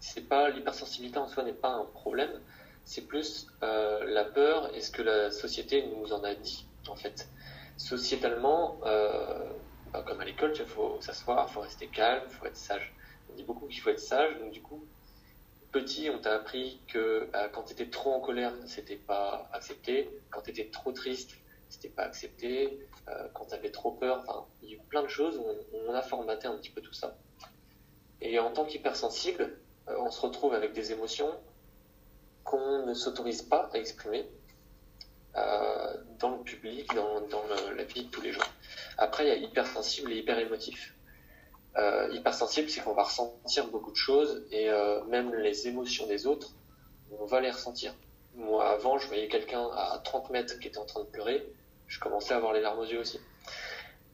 c'est 0.00 0.28
pas 0.28 0.50
l'hypersensibilité 0.50 1.18
en 1.18 1.28
soi 1.28 1.44
n'est 1.44 1.52
pas 1.52 1.70
un 1.70 1.84
problème, 1.84 2.40
c'est 2.84 3.06
plus 3.06 3.46
euh, 3.62 4.04
la 4.04 4.24
peur 4.24 4.74
et 4.74 4.80
ce 4.80 4.90
que 4.90 5.02
la 5.02 5.30
société 5.30 5.84
nous 5.96 6.12
en 6.12 6.22
a 6.24 6.34
dit 6.34 6.66
en 6.88 6.96
fait. 6.96 7.28
Sociétalement, 7.78 8.78
comme 8.80 10.20
à 10.20 10.24
l'école, 10.24 10.52
il 10.56 10.66
faut 10.66 11.00
s'asseoir, 11.00 11.46
il 11.48 11.52
faut 11.52 11.60
rester 11.60 11.88
calme, 11.88 12.22
il 12.28 12.34
faut 12.34 12.46
être 12.46 12.56
sage. 12.56 12.94
On 13.30 13.34
dit 13.34 13.42
beaucoup 13.42 13.66
qu'il 13.66 13.80
faut 13.80 13.90
être 13.90 13.98
sage, 13.98 14.38
donc 14.38 14.52
du 14.52 14.60
coup, 14.60 14.86
petit, 15.72 16.10
on 16.10 16.18
t'a 16.18 16.34
appris 16.34 16.80
que 16.86 17.28
bah, 17.32 17.48
quand 17.48 17.64
tu 17.64 17.72
étais 17.72 17.88
trop 17.88 18.12
en 18.12 18.20
colère, 18.20 18.52
c'était 18.66 18.96
pas 18.96 19.48
accepté, 19.52 20.08
quand 20.30 20.42
tu 20.42 20.50
étais 20.50 20.70
trop 20.70 20.92
triste, 20.92 21.36
c'était 21.68 21.88
pas 21.88 22.02
accepté, 22.02 22.78
euh, 23.08 23.28
quand 23.32 23.46
tu 23.46 23.54
avais 23.54 23.70
trop 23.70 23.92
peur, 23.92 24.18
enfin, 24.20 24.46
il 24.62 24.68
y 24.68 24.72
a 24.74 24.76
eu 24.76 24.80
plein 24.88 25.02
de 25.02 25.08
choses 25.08 25.38
où 25.38 25.46
on, 25.88 25.94
a 25.94 26.02
formaté 26.02 26.46
un 26.46 26.56
petit 26.56 26.70
peu 26.70 26.82
tout 26.82 26.92
ça. 26.92 27.16
Et 28.20 28.38
en 28.38 28.52
tant 28.52 28.64
qu'hypersensible, 28.64 29.58
euh, 29.88 29.96
on 29.98 30.10
se 30.10 30.20
retrouve 30.20 30.54
avec 30.54 30.72
des 30.74 30.92
émotions 30.92 31.32
qu'on 32.44 32.86
ne 32.86 32.94
s'autorise 32.94 33.42
pas 33.42 33.70
à 33.72 33.78
exprimer 33.78 34.26
euh, 35.36 35.94
dans 36.18 36.36
le 36.36 36.42
public, 36.42 36.92
dans, 36.94 37.42
la 37.74 37.84
vie 37.84 38.04
de 38.04 38.10
tous 38.10 38.20
les 38.20 38.32
jours. 38.32 38.44
Après, 38.98 39.24
il 39.24 39.28
y 39.28 39.32
a 39.32 39.36
hypersensible 39.36 40.12
et 40.12 40.18
hyper 40.18 40.38
émotif. 40.38 40.94
Euh, 41.78 42.08
hypersensible, 42.12 42.68
c'est 42.68 42.82
qu'on 42.82 42.92
va 42.92 43.04
ressentir 43.04 43.66
beaucoup 43.68 43.92
de 43.92 43.96
choses 43.96 44.44
et 44.50 44.68
euh, 44.68 45.02
même 45.04 45.34
les 45.34 45.68
émotions 45.68 46.06
des 46.06 46.26
autres, 46.26 46.50
on 47.18 47.24
va 47.24 47.40
les 47.40 47.50
ressentir. 47.50 47.94
Moi, 48.34 48.68
avant, 48.68 48.98
je 48.98 49.06
voyais 49.06 49.28
quelqu'un 49.28 49.70
à 49.74 49.98
30 50.04 50.30
mètres 50.30 50.58
qui 50.58 50.68
était 50.68 50.78
en 50.78 50.84
train 50.84 51.00
de 51.00 51.06
pleurer, 51.08 51.46
je 51.86 51.98
commençais 51.98 52.34
à 52.34 52.36
avoir 52.36 52.52
les 52.52 52.60
larmes 52.60 52.78
aux 52.78 52.84
yeux 52.84 53.00
aussi. 53.00 53.20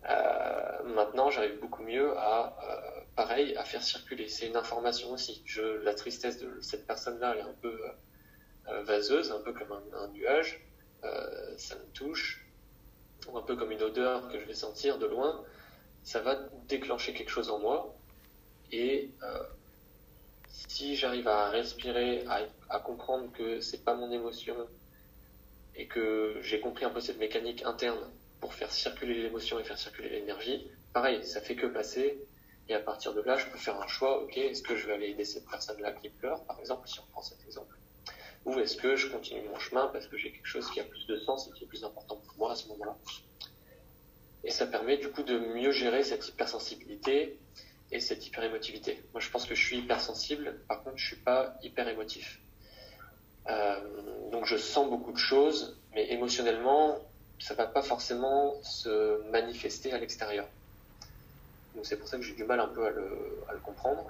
Euh, 0.08 0.82
maintenant, 0.84 1.30
j'arrive 1.30 1.58
beaucoup 1.58 1.82
mieux 1.82 2.16
à, 2.16 2.56
pareil, 3.16 3.56
à 3.56 3.64
faire 3.64 3.82
circuler. 3.82 4.28
C'est 4.28 4.46
une 4.46 4.56
information 4.56 5.10
aussi. 5.10 5.42
Je, 5.44 5.62
la 5.62 5.94
tristesse 5.94 6.38
de 6.38 6.60
cette 6.60 6.86
personne-là 6.86 7.36
est 7.36 7.40
un 7.40 7.54
peu 7.60 7.76
vaseuse, 8.84 9.32
un 9.32 9.40
peu 9.40 9.52
comme 9.52 9.72
un, 9.72 9.98
un 9.98 10.08
nuage. 10.08 10.64
ça 11.56 11.74
me 11.74 11.92
touche, 11.92 12.46
un 13.34 13.42
peu 13.42 13.56
comme 13.56 13.72
une 13.72 13.82
odeur 13.82 14.28
que 14.28 14.38
je 14.38 14.44
vais 14.44 14.54
sentir 14.54 14.98
de 14.98 15.06
loin 15.06 15.44
ça 16.08 16.20
va 16.20 16.36
déclencher 16.68 17.12
quelque 17.12 17.28
chose 17.28 17.50
en 17.50 17.58
moi. 17.58 17.94
Et 18.72 19.10
euh, 19.22 19.42
si 20.68 20.96
j'arrive 20.96 21.28
à 21.28 21.50
respirer, 21.50 22.24
à, 22.70 22.78
comprendre 22.80 23.30
que 23.32 23.60
c'est 23.60 23.84
pas 23.84 23.94
mon 23.94 24.10
émotion 24.10 24.56
et 25.76 25.86
que 25.86 26.38
j'ai 26.40 26.60
compris 26.60 26.86
un 26.86 26.90
peu 26.90 27.00
cette 27.00 27.18
mécanique 27.18 27.62
interne 27.66 28.00
pour 28.40 28.54
faire 28.54 28.72
circuler 28.72 29.22
l'émotion 29.22 29.60
et 29.60 29.64
faire 29.64 29.76
circuler 29.76 30.08
l'énergie, 30.08 30.66
pareil, 30.94 31.22
ça 31.26 31.42
fait 31.42 31.56
que 31.56 31.66
passer. 31.66 32.18
Et 32.70 32.74
à 32.74 32.80
partir 32.80 33.12
de 33.12 33.20
là, 33.20 33.36
je 33.36 33.44
peux 33.44 33.58
faire 33.58 33.78
un 33.78 33.86
choix. 33.86 34.22
Ok, 34.22 34.38
est-ce 34.38 34.62
que 34.62 34.76
je 34.76 34.86
vais 34.86 34.94
aller 34.94 35.08
aider 35.08 35.26
cette 35.26 35.46
personne-là 35.50 35.92
qui 35.92 36.08
pleure, 36.08 36.42
par 36.44 36.58
exemple, 36.58 36.88
si 36.88 37.00
on 37.00 37.06
prend 37.12 37.20
cet 37.20 37.44
exemple, 37.44 37.76
ou 38.46 38.58
est-ce 38.58 38.76
que 38.76 38.96
je 38.96 39.08
continue 39.08 39.46
mon 39.46 39.58
chemin 39.58 39.88
parce 39.88 40.06
que 40.06 40.16
j'ai 40.16 40.32
quelque 40.32 40.46
chose 40.46 40.70
qui 40.70 40.80
a 40.80 40.84
plus 40.84 41.06
de 41.06 41.18
sens 41.18 41.48
et 41.48 41.52
qui 41.52 41.64
est 41.64 41.66
plus 41.66 41.84
important 41.84 42.16
pour 42.16 42.38
moi 42.38 42.52
à 42.52 42.56
ce 42.56 42.66
moment-là? 42.68 42.96
Et 44.44 44.50
ça 44.50 44.66
permet 44.66 44.96
du 44.96 45.10
coup 45.10 45.22
de 45.22 45.38
mieux 45.38 45.72
gérer 45.72 46.02
cette 46.04 46.28
hypersensibilité 46.28 47.38
et 47.90 48.00
cette 48.00 48.26
hyperémotivité. 48.26 49.02
Moi, 49.12 49.20
je 49.20 49.30
pense 49.30 49.46
que 49.46 49.54
je 49.54 49.64
suis 49.64 49.78
hypersensible, 49.78 50.60
par 50.68 50.82
contre, 50.82 50.98
je 50.98 51.06
suis 51.06 51.16
pas 51.16 51.54
hyper 51.62 51.88
émotif. 51.88 52.40
Euh, 53.48 53.80
donc, 54.30 54.44
je 54.44 54.56
sens 54.56 54.88
beaucoup 54.88 55.12
de 55.12 55.18
choses, 55.18 55.78
mais 55.94 56.12
émotionnellement, 56.12 56.98
ça 57.38 57.54
va 57.54 57.66
pas 57.66 57.82
forcément 57.82 58.54
se 58.62 59.22
manifester 59.30 59.92
à 59.92 59.98
l'extérieur. 59.98 60.46
Donc, 61.74 61.86
c'est 61.86 61.96
pour 61.96 62.08
ça 62.08 62.18
que 62.18 62.22
j'ai 62.22 62.34
du 62.34 62.44
mal 62.44 62.60
un 62.60 62.68
peu 62.68 62.84
à 62.84 62.90
le, 62.90 63.42
à 63.48 63.52
le 63.54 63.60
comprendre. 63.60 64.06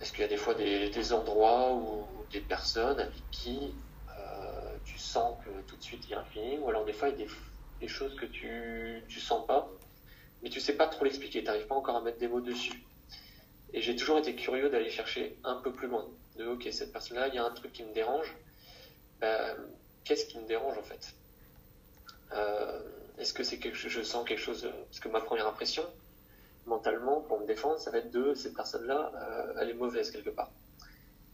Est-ce 0.00 0.12
qu'il 0.12 0.22
y 0.22 0.24
a 0.24 0.28
des 0.28 0.38
fois 0.38 0.54
des, 0.54 0.88
des, 0.88 1.12
endroits 1.12 1.74
ou 1.74 2.06
des 2.32 2.40
personnes 2.40 2.98
avec 2.98 3.30
qui 3.30 3.74
euh, 4.18 4.76
tu 4.84 4.98
sens 4.98 5.36
que 5.44 5.50
tout 5.68 5.76
de 5.76 5.82
suite 5.82 6.02
il 6.06 6.12
y 6.12 6.14
a 6.14 6.20
un 6.20 6.24
feeling, 6.24 6.60
ou 6.60 6.70
alors 6.70 6.86
des 6.86 6.94
fois 6.94 7.08
il 7.08 7.18
y 7.18 7.22
a 7.22 7.26
des 7.26 7.30
des 7.80 7.88
choses 7.88 8.14
que 8.16 8.26
tu, 8.26 9.02
tu 9.08 9.20
sens 9.20 9.46
pas, 9.46 9.70
mais 10.42 10.50
tu 10.50 10.60
sais 10.60 10.76
pas 10.76 10.86
trop 10.86 11.04
l'expliquer, 11.04 11.40
tu 11.40 11.46
n'arrives 11.46 11.66
pas 11.66 11.74
encore 11.74 11.96
à 11.96 12.02
mettre 12.02 12.18
des 12.18 12.28
mots 12.28 12.40
dessus. 12.40 12.84
Et 13.72 13.80
j'ai 13.82 13.94
toujours 13.96 14.18
été 14.18 14.34
curieux 14.34 14.68
d'aller 14.68 14.90
chercher 14.90 15.38
un 15.44 15.56
peu 15.56 15.72
plus 15.72 15.88
loin. 15.88 16.06
De 16.36 16.46
ok, 16.46 16.68
cette 16.70 16.92
personne-là, 16.92 17.28
il 17.28 17.34
y 17.34 17.38
a 17.38 17.44
un 17.44 17.50
truc 17.50 17.72
qui 17.72 17.84
me 17.84 17.92
dérange. 17.92 18.34
Ben, 19.20 19.56
qu'est-ce 20.04 20.26
qui 20.26 20.38
me 20.38 20.46
dérange 20.46 20.78
en 20.78 20.82
fait? 20.82 21.14
Euh, 22.32 22.80
Est-ce 23.18 23.32
que 23.32 23.42
c'est 23.42 23.58
quelque 23.58 23.76
chose, 23.76 23.90
je 23.90 24.02
sens 24.02 24.26
quelque 24.26 24.40
chose 24.40 24.68
Parce 24.86 25.00
que 25.00 25.08
ma 25.08 25.20
première 25.20 25.46
impression, 25.46 25.84
mentalement, 26.66 27.20
pour 27.20 27.40
me 27.40 27.46
défendre, 27.46 27.78
ça 27.78 27.90
va 27.90 27.98
être 27.98 28.10
de 28.10 28.34
cette 28.34 28.54
personne-là, 28.54 29.12
euh, 29.14 29.60
elle 29.60 29.70
est 29.70 29.74
mauvaise 29.74 30.10
quelque 30.10 30.30
part. 30.30 30.50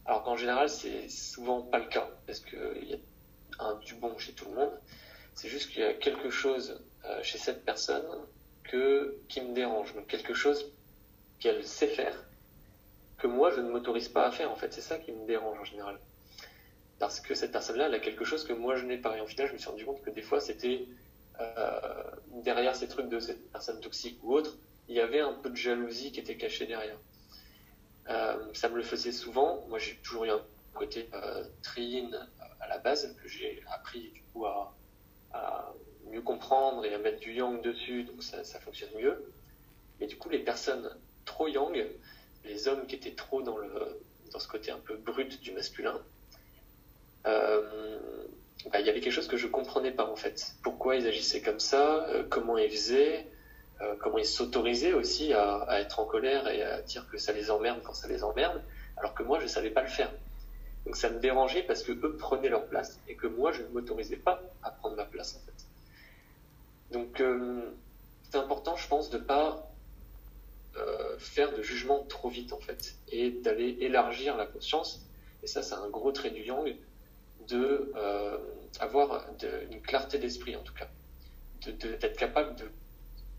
Alors 0.05 0.23
qu'en 0.23 0.37
général, 0.37 0.69
c'est 0.69 1.09
souvent 1.09 1.61
pas 1.61 1.79
le 1.79 1.85
cas, 1.85 2.09
parce 2.25 2.39
qu'il 2.39 2.87
y 2.89 2.93
a 2.93 3.63
un 3.63 3.75
du 3.75 3.95
bon 3.95 4.17
chez 4.17 4.33
tout 4.33 4.45
le 4.49 4.55
monde. 4.55 4.71
C'est 5.37 5.49
juste 5.49 5.69
qu'il 5.69 5.81
y 5.81 5.85
a 5.85 5.93
quelque 5.93 6.31
chose 6.31 6.81
euh, 7.05 7.21
chez 7.21 7.37
cette 7.37 7.63
personne 7.63 8.07
que, 8.63 9.19
qui 9.29 9.39
me 9.41 9.53
dérange, 9.53 9.93
quelque 10.07 10.33
chose 10.33 10.73
qu'elle 11.39 11.63
sait 11.63 11.85
faire, 11.85 12.25
que 13.19 13.27
moi 13.27 13.51
je 13.51 13.61
ne 13.61 13.69
m'autorise 13.69 14.09
pas 14.09 14.25
à 14.25 14.31
faire. 14.31 14.51
En 14.51 14.55
fait, 14.55 14.73
c'est 14.73 14.81
ça 14.81 14.97
qui 14.97 15.11
me 15.11 15.27
dérange 15.27 15.59
en 15.59 15.63
général. 15.63 15.99
Parce 16.97 17.19
que 17.19 17.35
cette 17.35 17.51
personne-là, 17.51 17.85
elle 17.85 17.93
a 17.93 17.99
quelque 17.99 18.25
chose 18.25 18.45
que 18.45 18.53
moi 18.53 18.77
je 18.77 18.85
n'ai 18.85 18.97
pas. 18.97 19.15
Et 19.15 19.21
au 19.21 19.27
final, 19.27 19.47
je 19.47 19.53
me 19.53 19.59
suis 19.59 19.69
rendu 19.69 19.85
compte 19.85 20.01
que 20.01 20.09
des 20.09 20.23
fois, 20.23 20.41
c'était 20.41 20.87
euh, 21.39 22.03
derrière 22.43 22.75
ces 22.75 22.87
trucs 22.87 23.07
de 23.07 23.19
cette 23.19 23.51
personne 23.51 23.79
toxique 23.79 24.17
ou 24.23 24.33
autre, 24.33 24.57
il 24.87 24.95
y 24.95 25.01
avait 25.01 25.19
un 25.19 25.33
peu 25.33 25.51
de 25.51 25.55
jalousie 25.55 26.11
qui 26.11 26.19
était 26.19 26.37
cachée 26.37 26.65
derrière. 26.65 26.97
Euh, 28.09 28.43
ça 28.53 28.69
me 28.69 28.77
le 28.77 28.81
faisait 28.81 29.11
souvent. 29.11 29.63
Moi, 29.69 29.77
j'ai 29.77 29.97
toujours 29.97 30.25
eu 30.25 30.31
un 30.31 30.41
côté 30.73 31.07
euh, 31.13 31.43
trine 31.61 32.27
à 32.59 32.67
la 32.67 32.79
base 32.79 33.15
que 33.21 33.27
j'ai 33.27 33.61
appris 33.71 34.09
du 34.09 34.23
coup 34.33 34.47
à, 34.47 34.73
à 35.37 35.73
mieux 36.11 36.21
comprendre 36.21 36.85
et 36.85 36.93
à 36.93 36.97
mettre 36.97 37.19
du 37.19 37.33
yang 37.33 37.61
dessus, 37.61 38.03
donc 38.03 38.23
ça, 38.23 38.59
fonctionne 38.59 38.89
mieux. 38.97 39.31
Mais 39.99 40.07
du 40.07 40.17
coup, 40.17 40.29
les 40.29 40.39
personnes 40.39 40.89
trop 41.25 41.47
yang, 41.47 41.85
les 42.45 42.67
hommes 42.67 42.85
qui 42.87 42.95
étaient 42.95 43.15
trop 43.15 43.41
dans, 43.41 43.57
ce 44.37 44.47
côté 44.47 44.71
un 44.71 44.79
peu 44.79 44.95
brut 44.95 45.41
du 45.41 45.51
masculin, 45.51 45.99
euh, 47.25 47.97
bah, 48.71 48.79
il 48.79 48.85
y 48.85 48.89
avait 48.89 49.01
quelque 49.01 49.13
chose 49.13 49.27
que 49.27 49.37
je 49.37 49.47
comprenais 49.47 49.91
pas 49.91 50.05
en 50.05 50.15
fait. 50.15 50.55
Pourquoi 50.63 50.95
ils 50.95 51.07
agissaient 51.07 51.41
comme 51.41 51.59
ça, 51.59 52.07
euh, 52.09 52.23
comment 52.29 52.57
ils 52.57 52.69
faisaient, 52.69 53.27
euh, 53.81 53.95
comment 53.99 54.17
ils 54.17 54.25
s'autorisaient 54.25 54.93
aussi 54.93 55.33
à, 55.33 55.57
à, 55.63 55.79
être 55.79 55.99
en 55.99 56.05
colère 56.05 56.47
et 56.47 56.61
à 56.61 56.81
dire 56.81 57.07
que 57.09 57.17
ça 57.17 57.33
les 57.33 57.51
emmerde 57.51 57.79
quand 57.83 57.93
ça 57.93 58.07
les 58.07 58.23
emmerde, 58.23 58.61
alors 58.97 59.13
que 59.13 59.23
moi 59.23 59.39
je 59.39 59.47
savais 59.47 59.71
pas 59.71 59.81
le 59.81 59.89
faire. 59.89 60.11
Donc 60.87 60.95
ça 60.95 61.09
me 61.09 61.19
dérangeait 61.19 61.63
parce 61.63 61.83
que 61.83 61.91
eux 61.91 62.15
prenaient 62.15 62.47
leur 62.47 62.65
place 62.65 63.01
et 63.09 63.15
que 63.15 63.27
moi 63.27 63.51
je 63.51 63.61
ne 63.61 63.67
m'autorisais 63.67 64.15
pas 64.15 64.41
à 64.63 64.71
prendre 64.71 64.95
ma 64.95 65.03
place 65.03 65.35
en 65.35 65.39
fait. 65.45 65.65
Donc 66.97 67.19
euh, 67.19 67.69
c'est 68.23 68.37
important, 68.37 68.77
je 68.77 68.87
pense, 68.87 69.09
de 69.09 69.17
pas 69.17 69.69
euh, 70.77 71.19
faire 71.19 71.53
de 71.53 71.61
jugement 71.61 72.05
trop 72.05 72.29
vite 72.29 72.53
en 72.53 72.59
fait 72.61 72.95
et 73.09 73.31
d'aller 73.31 73.75
élargir 73.81 74.37
la 74.37 74.45
conscience. 74.45 75.05
Et 75.43 75.47
ça, 75.47 75.61
c'est 75.61 75.73
un 75.73 75.89
gros 75.89 76.13
trait 76.13 76.29
du 76.29 76.43
yang 76.43 76.73
de 77.49 77.91
euh, 77.97 78.37
avoir 78.79 79.27
une 79.69 79.81
clarté 79.81 80.19
d'esprit 80.19 80.55
en 80.55 80.63
tout 80.63 80.73
cas, 80.73 80.87
d'être 81.65 82.17
capable 82.17 82.55
de, 82.55 82.71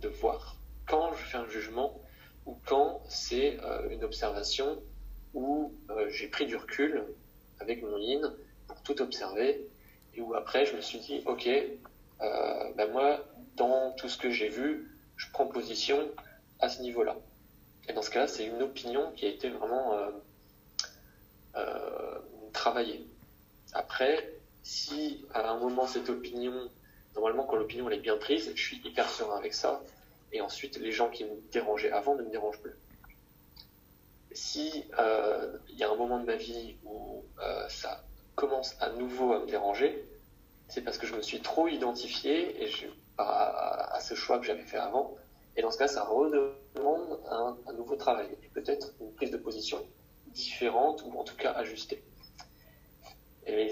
de, 0.03 0.09
voir 0.09 0.57
quand 0.87 1.15
je 1.15 1.25
fais 1.25 1.39
un 1.39 1.49
jugement 1.49 1.99
ou 2.45 2.59
quand 2.67 3.03
c'est 3.09 3.59
une 3.91 4.05
observation 4.05 4.83
où 5.33 5.75
j'ai 6.11 6.29
pris 6.29 6.47
du 6.47 6.57
recul 6.57 7.05
avec 7.61 7.83
mon 7.83 7.99
yin 7.99 8.33
pour 8.66 8.81
tout 8.83 9.01
observer. 9.03 9.66
Et 10.14 10.21
où 10.21 10.35
après 10.35 10.66
je 10.66 10.77
me 10.77 10.81
suis 10.81 10.99
dit 10.99 11.23
ok 11.27 11.49
euh, 11.49 12.73
ben 12.77 12.90
moi 12.90 13.25
dans 13.57 13.92
tout 13.92 14.09
ce 14.09 14.18
que 14.18 14.31
j'ai 14.31 14.49
vu 14.49 14.90
je 15.16 15.27
prends 15.33 15.47
position 15.47 16.09
à 16.59 16.68
ce 16.68 16.83
niveau 16.83 17.05
là 17.05 17.16
et 17.88 17.92
dans 17.92 18.03
ce 18.03 18.11
cas 18.11 18.21
là 18.21 18.29
c'est 18.29 18.44
une 18.44 18.62
opinion 18.62 19.12
qui 19.12 19.27
a 19.27 19.29
été 19.29 19.49
vraiment 19.49 19.94
euh, 19.94 20.11
euh, 21.57 22.18
travaillée. 22.53 23.07
Après 23.73 24.33
si 24.62 25.25
à 25.35 25.49
un 25.51 25.59
moment 25.59 25.87
cette 25.87 26.09
opinion 26.11 26.71
normalement 27.14 27.44
quand 27.44 27.57
l'opinion 27.57 27.88
est 27.90 27.99
bien 27.99 28.16
prise 28.16 28.51
je 28.55 28.62
suis 28.62 28.81
hyper 28.85 29.09
serein 29.09 29.37
avec 29.37 29.55
ça. 29.55 29.83
Et 30.33 30.40
ensuite 30.40 30.79
les 30.79 30.92
gens 30.92 31.09
qui 31.09 31.25
me 31.25 31.40
dérangeaient 31.53 31.92
avant 31.92 32.15
ne 32.17 32.23
me 32.23 32.31
dérangent 32.31 32.61
plus 32.61 32.75
si 34.39 34.85
euh, 35.01 35.59
il 35.69 35.77
y 35.79 35.83
a 35.83 35.91
un 35.91 35.97
moment 35.97 36.21
de 36.21 36.25
ma 36.25 36.37
vie 36.37 36.77
où 36.85 37.25
euh, 37.43 37.69
ça 37.69 38.05
commence 38.37 38.77
à 38.81 38.91
nouveau 38.91 39.33
à 39.33 39.41
me 39.41 39.47
déranger, 39.47 40.09
c'est 40.69 40.83
parce 40.83 40.97
que 40.97 41.07
je 41.07 41.15
me 41.17 41.23
suis 41.23 41.41
trop 41.41 41.67
identifié 41.67 42.57
à, 43.19 43.99
ce 44.01 44.15
choix 44.15 44.39
que 44.39 44.47
j'avais 44.47 44.63
fait 44.63 44.77
avant. 44.77 45.17
Et 45.57 45.63
dans 45.63 45.73
ce 45.73 45.79
cas, 45.79 45.89
ça 45.89 46.05
redemande 46.05 47.21
un, 47.29 47.57
nouveau 47.73 47.97
travail 47.97 48.29
et 48.45 48.49
peut-être 48.49 48.93
une 49.01 49.13
prise 49.15 49.33
de 49.33 49.39
position 49.39 49.85
différente 50.29 51.03
ou 51.05 51.19
en 51.19 51.25
tout 51.25 51.37
cas 51.37 51.51
ajustée. 51.53 52.05
Et 53.47 53.71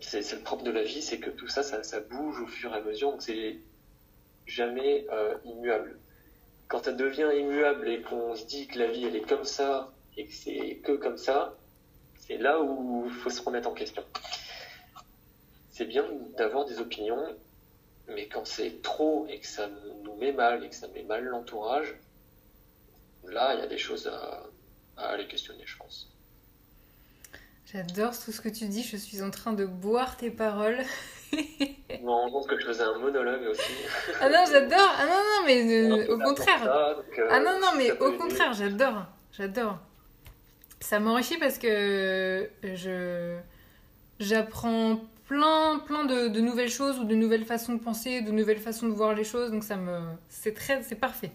c'est 0.00 0.32
le 0.32 0.42
propre 0.42 0.64
de 0.64 0.70
la 0.70 0.82
vie, 0.82 1.00
c'est 1.00 1.20
que 1.20 1.30
tout 1.30 1.48
ça, 1.48 1.62
ça, 1.62 1.82
ça, 1.82 2.00
bouge 2.00 2.42
au 2.42 2.46
fur 2.46 2.74
et 2.74 2.78
à 2.78 2.82
mesure, 2.82 3.12
donc 3.12 3.22
c'est 3.22 3.60
jamais 4.46 5.06
euh, 5.10 5.38
immuable 5.44 5.98
quand 6.70 6.84
ça 6.84 6.92
devient 6.92 7.28
immuable 7.36 7.88
et 7.88 8.00
qu'on 8.00 8.34
se 8.36 8.46
dit 8.46 8.68
que 8.68 8.78
la 8.78 8.86
vie 8.86 9.04
elle 9.04 9.16
est 9.16 9.28
comme 9.28 9.44
ça 9.44 9.92
et 10.16 10.26
que 10.26 10.32
c'est 10.32 10.80
que 10.84 10.92
comme 10.92 11.18
ça, 11.18 11.54
c'est 12.16 12.38
là 12.38 12.62
où 12.62 13.04
il 13.06 13.12
faut 13.12 13.28
se 13.28 13.42
remettre 13.42 13.68
en 13.68 13.74
question. 13.74 14.04
C'est 15.72 15.84
bien 15.84 16.04
d'avoir 16.38 16.64
des 16.64 16.78
opinions, 16.78 17.22
Mais 18.06 18.28
quand 18.28 18.46
c'est 18.46 18.82
trop 18.82 19.26
et 19.28 19.40
que 19.40 19.46
ça 19.46 19.68
nous 20.04 20.14
met 20.16 20.32
mal 20.32 20.64
et 20.64 20.68
que 20.68 20.74
ça 20.74 20.86
met 20.88 21.02
mal 21.02 21.24
l'entourage, 21.24 21.94
là, 23.24 23.54
il 23.54 23.60
y 23.60 23.62
a 23.62 23.66
des 23.66 23.78
choses 23.78 24.06
à, 24.06 24.46
à 24.96 25.08
aller 25.10 25.26
questionner, 25.26 25.64
je 25.66 25.76
pense. 25.76 26.08
J'adore 27.66 28.16
tout 28.16 28.32
ce 28.32 28.40
que 28.40 28.48
tu 28.48 28.66
dis, 28.66 28.82
je 28.82 28.96
suis 28.96 29.22
en 29.22 29.30
train 29.30 29.52
de 29.52 29.64
boire 29.64 30.16
tes 30.16 30.30
paroles. 30.30 30.84
Je 31.32 32.02
me 32.02 32.10
rends 32.10 32.30
compte 32.30 32.46
que 32.46 32.58
je 32.58 32.66
faisais 32.66 32.82
un 32.82 32.98
monologue 32.98 33.46
aussi. 33.50 33.72
ah 34.20 34.28
non, 34.28 34.44
j'adore. 34.50 34.92
Ah 34.98 35.06
non, 35.06 35.12
non, 35.12 35.46
mais 35.46 36.08
au 36.08 36.18
contraire. 36.18 36.68
Euh, 36.68 36.94
ah 37.30 37.40
non, 37.40 37.58
non, 37.60 37.72
mais 37.76 37.92
au 37.92 38.12
contraire, 38.12 38.52
j'adore. 38.52 39.06
J'adore. 39.32 39.78
Ça 40.80 40.98
m'enrichit 40.98 41.38
parce 41.38 41.58
que 41.58 42.50
je 42.62 43.36
j'apprends 44.18 45.00
plein, 45.26 45.78
plein 45.78 46.04
de, 46.04 46.28
de, 46.28 46.40
nouvelles 46.40 46.70
choses 46.70 46.98
ou 46.98 47.04
de 47.04 47.14
nouvelles 47.14 47.44
façons 47.44 47.74
de 47.74 47.80
penser, 47.80 48.20
de 48.20 48.32
nouvelles 48.32 48.58
façons 48.58 48.88
de 48.88 48.92
voir 48.92 49.14
les 49.14 49.24
choses. 49.24 49.50
Donc 49.50 49.64
ça 49.64 49.76
me, 49.76 50.00
c'est 50.28 50.54
très, 50.54 50.82
c'est 50.82 50.96
parfait. 50.96 51.30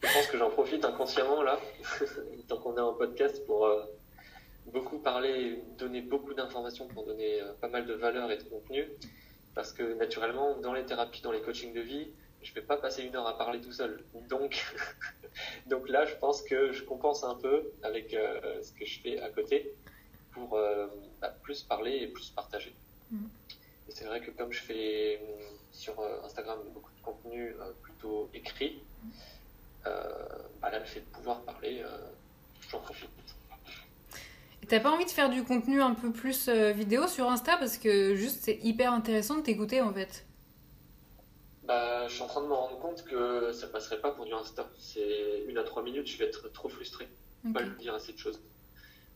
Je 0.00 0.12
pense 0.12 0.26
que 0.28 0.38
j'en 0.38 0.50
profite 0.50 0.84
inconsciemment 0.84 1.42
là, 1.42 1.58
tant 2.48 2.56
qu'on 2.58 2.76
est 2.76 2.80
en 2.80 2.94
podcast 2.94 3.44
pour 3.46 3.66
euh, 3.66 3.82
beaucoup 4.72 4.98
parler, 4.98 5.62
donner 5.78 6.00
beaucoup 6.00 6.34
d'informations 6.34 6.86
pour 6.88 7.04
donner 7.04 7.40
euh, 7.40 7.52
pas 7.60 7.68
mal 7.68 7.86
de 7.86 7.94
valeur 7.94 8.30
et 8.30 8.36
de 8.36 8.42
contenu. 8.44 8.88
Parce 9.54 9.72
que 9.72 9.94
naturellement, 9.94 10.56
dans 10.58 10.72
les 10.72 10.84
thérapies, 10.84 11.22
dans 11.22 11.32
les 11.32 11.40
coachings 11.40 11.72
de 11.72 11.80
vie, 11.80 12.08
je 12.42 12.50
ne 12.50 12.54
vais 12.54 12.62
pas 12.62 12.76
passer 12.76 13.02
une 13.02 13.16
heure 13.16 13.26
à 13.26 13.36
parler 13.36 13.60
tout 13.60 13.72
seul. 13.72 14.04
Donc, 14.28 14.64
donc 15.66 15.88
là, 15.88 16.04
je 16.06 16.14
pense 16.16 16.42
que 16.42 16.72
je 16.72 16.84
compense 16.84 17.24
un 17.24 17.34
peu 17.34 17.72
avec 17.82 18.14
euh, 18.14 18.62
ce 18.62 18.72
que 18.72 18.84
je 18.84 19.00
fais 19.00 19.20
à 19.20 19.30
côté 19.30 19.72
pour 20.32 20.54
euh, 20.54 20.86
bah, 21.20 21.34
plus 21.42 21.62
parler 21.62 21.96
et 21.96 22.06
plus 22.06 22.30
partager. 22.30 22.74
Mm. 23.10 23.26
Et 23.88 23.92
c'est 23.92 24.04
vrai 24.04 24.20
que 24.20 24.30
comme 24.30 24.52
je 24.52 24.60
fais 24.60 25.20
sur 25.72 25.94
Instagram 26.22 26.58
beaucoup 26.74 26.92
de 26.92 27.02
contenu 27.02 27.54
plutôt 27.82 28.28
écrit, 28.34 28.82
bah, 29.84 30.70
là, 30.70 30.78
le 30.78 30.84
fait 30.84 31.00
de 31.00 31.06
pouvoir 31.06 31.40
parler, 31.40 31.82
j'en 32.70 32.80
profite. 32.80 33.37
T'as 34.68 34.80
pas 34.80 34.90
envie 34.90 35.06
de 35.06 35.10
faire 35.10 35.30
du 35.30 35.44
contenu 35.44 35.80
un 35.80 35.94
peu 35.94 36.12
plus 36.12 36.48
euh, 36.48 36.72
vidéo 36.72 37.06
sur 37.06 37.30
Insta 37.30 37.56
parce 37.56 37.78
que 37.78 38.14
juste 38.14 38.40
c'est 38.42 38.58
hyper 38.62 38.92
intéressant 38.92 39.36
de 39.36 39.42
t'écouter 39.42 39.80
en 39.80 39.92
fait. 39.94 40.26
Bah, 41.64 42.06
je 42.06 42.14
suis 42.14 42.22
en 42.22 42.26
train 42.26 42.42
de 42.42 42.48
me 42.48 42.52
rendre 42.52 42.78
compte 42.78 43.02
que 43.04 43.52
ça 43.52 43.66
passerait 43.66 44.00
pas 44.00 44.10
pour 44.10 44.26
du 44.26 44.32
Insta. 44.34 44.68
C'est 44.78 45.44
une 45.48 45.56
à 45.56 45.62
trois 45.62 45.82
minutes, 45.82 46.06
je 46.06 46.18
vais 46.18 46.26
être 46.26 46.52
trop 46.52 46.68
frustré. 46.68 47.08
Okay. 47.44 47.52
Pas 47.54 47.62
dire 47.62 47.94
assez 47.94 48.12
de 48.12 48.18
choses. 48.18 48.40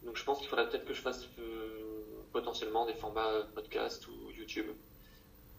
Donc 0.05 0.17
je 0.17 0.25
pense 0.25 0.39
qu'il 0.39 0.49
faudrait 0.49 0.69
peut-être 0.69 0.87
que 0.87 0.95
je 0.95 1.03
fasse 1.03 1.29
euh, 1.39 2.25
potentiellement 2.33 2.87
des 2.87 2.95
formats 2.95 3.47
podcast 3.55 4.07
ou 4.09 4.31
YouTube. 4.31 4.67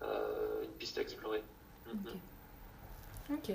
Euh, 0.02 0.64
une 0.64 0.72
piste 0.72 0.98
à 0.98 1.02
explorer. 1.02 1.44
Ok. 3.30 3.52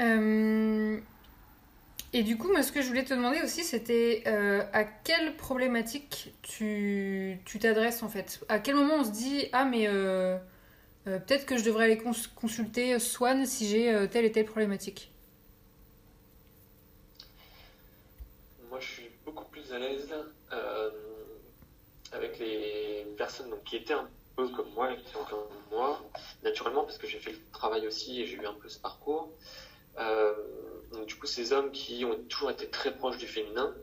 Euh... 0.00 1.00
Et 2.16 2.22
du 2.22 2.38
coup, 2.38 2.48
moi, 2.48 2.62
ce 2.62 2.72
que 2.72 2.80
je 2.80 2.88
voulais 2.88 3.04
te 3.04 3.12
demander 3.12 3.42
aussi, 3.42 3.62
c'était 3.62 4.22
euh, 4.26 4.62
à 4.72 4.84
quelle 4.84 5.36
problématique 5.36 6.32
tu 6.40 7.38
t'adresses 7.60 8.02
en 8.02 8.08
fait? 8.08 8.42
À 8.48 8.58
quel 8.58 8.74
moment 8.74 8.94
on 9.00 9.04
se 9.04 9.10
dit 9.10 9.50
Ah, 9.52 9.66
mais 9.66 9.86
euh, 9.86 10.38
euh, 11.06 11.18
peut-être 11.18 11.44
que 11.44 11.58
je 11.58 11.64
devrais 11.64 11.84
aller 11.84 12.02
consulter 12.34 12.98
Swan 12.98 13.44
si 13.44 13.68
j'ai 13.68 14.08
telle 14.10 14.24
et 14.24 14.32
telle 14.32 14.46
problématique? 14.46 15.12
Moi, 18.70 18.80
je 18.80 18.86
suis 18.86 19.10
beaucoup 19.26 19.44
plus 19.50 19.70
à 19.74 19.78
l'aise 19.78 20.08
avec 22.12 22.38
les 22.38 23.08
personnes 23.18 23.52
qui 23.66 23.76
étaient 23.76 23.92
un 23.92 24.08
peu 24.36 24.48
comme 24.48 24.70
moi 24.74 24.94
qui 24.94 25.12
sont 25.12 25.22
comme 25.28 25.44
moi, 25.70 26.02
naturellement, 26.42 26.84
parce 26.84 26.96
que 26.96 27.06
j'ai 27.06 27.18
fait 27.18 27.32
le 27.32 27.40
travail 27.52 27.86
aussi 27.86 28.22
et 28.22 28.26
j'ai 28.26 28.36
eu 28.36 28.46
un 28.46 28.54
peu 28.54 28.70
ce 28.70 28.78
parcours. 28.78 29.28
Donc, 30.92 31.06
du 31.06 31.16
coup, 31.16 31.26
ces 31.26 31.52
hommes 31.52 31.70
qui 31.72 32.04
ont 32.04 32.16
toujours 32.28 32.50
été 32.50 32.68
très 32.68 32.94
proches 32.94 33.18
du 33.18 33.26
féminin 33.26 33.74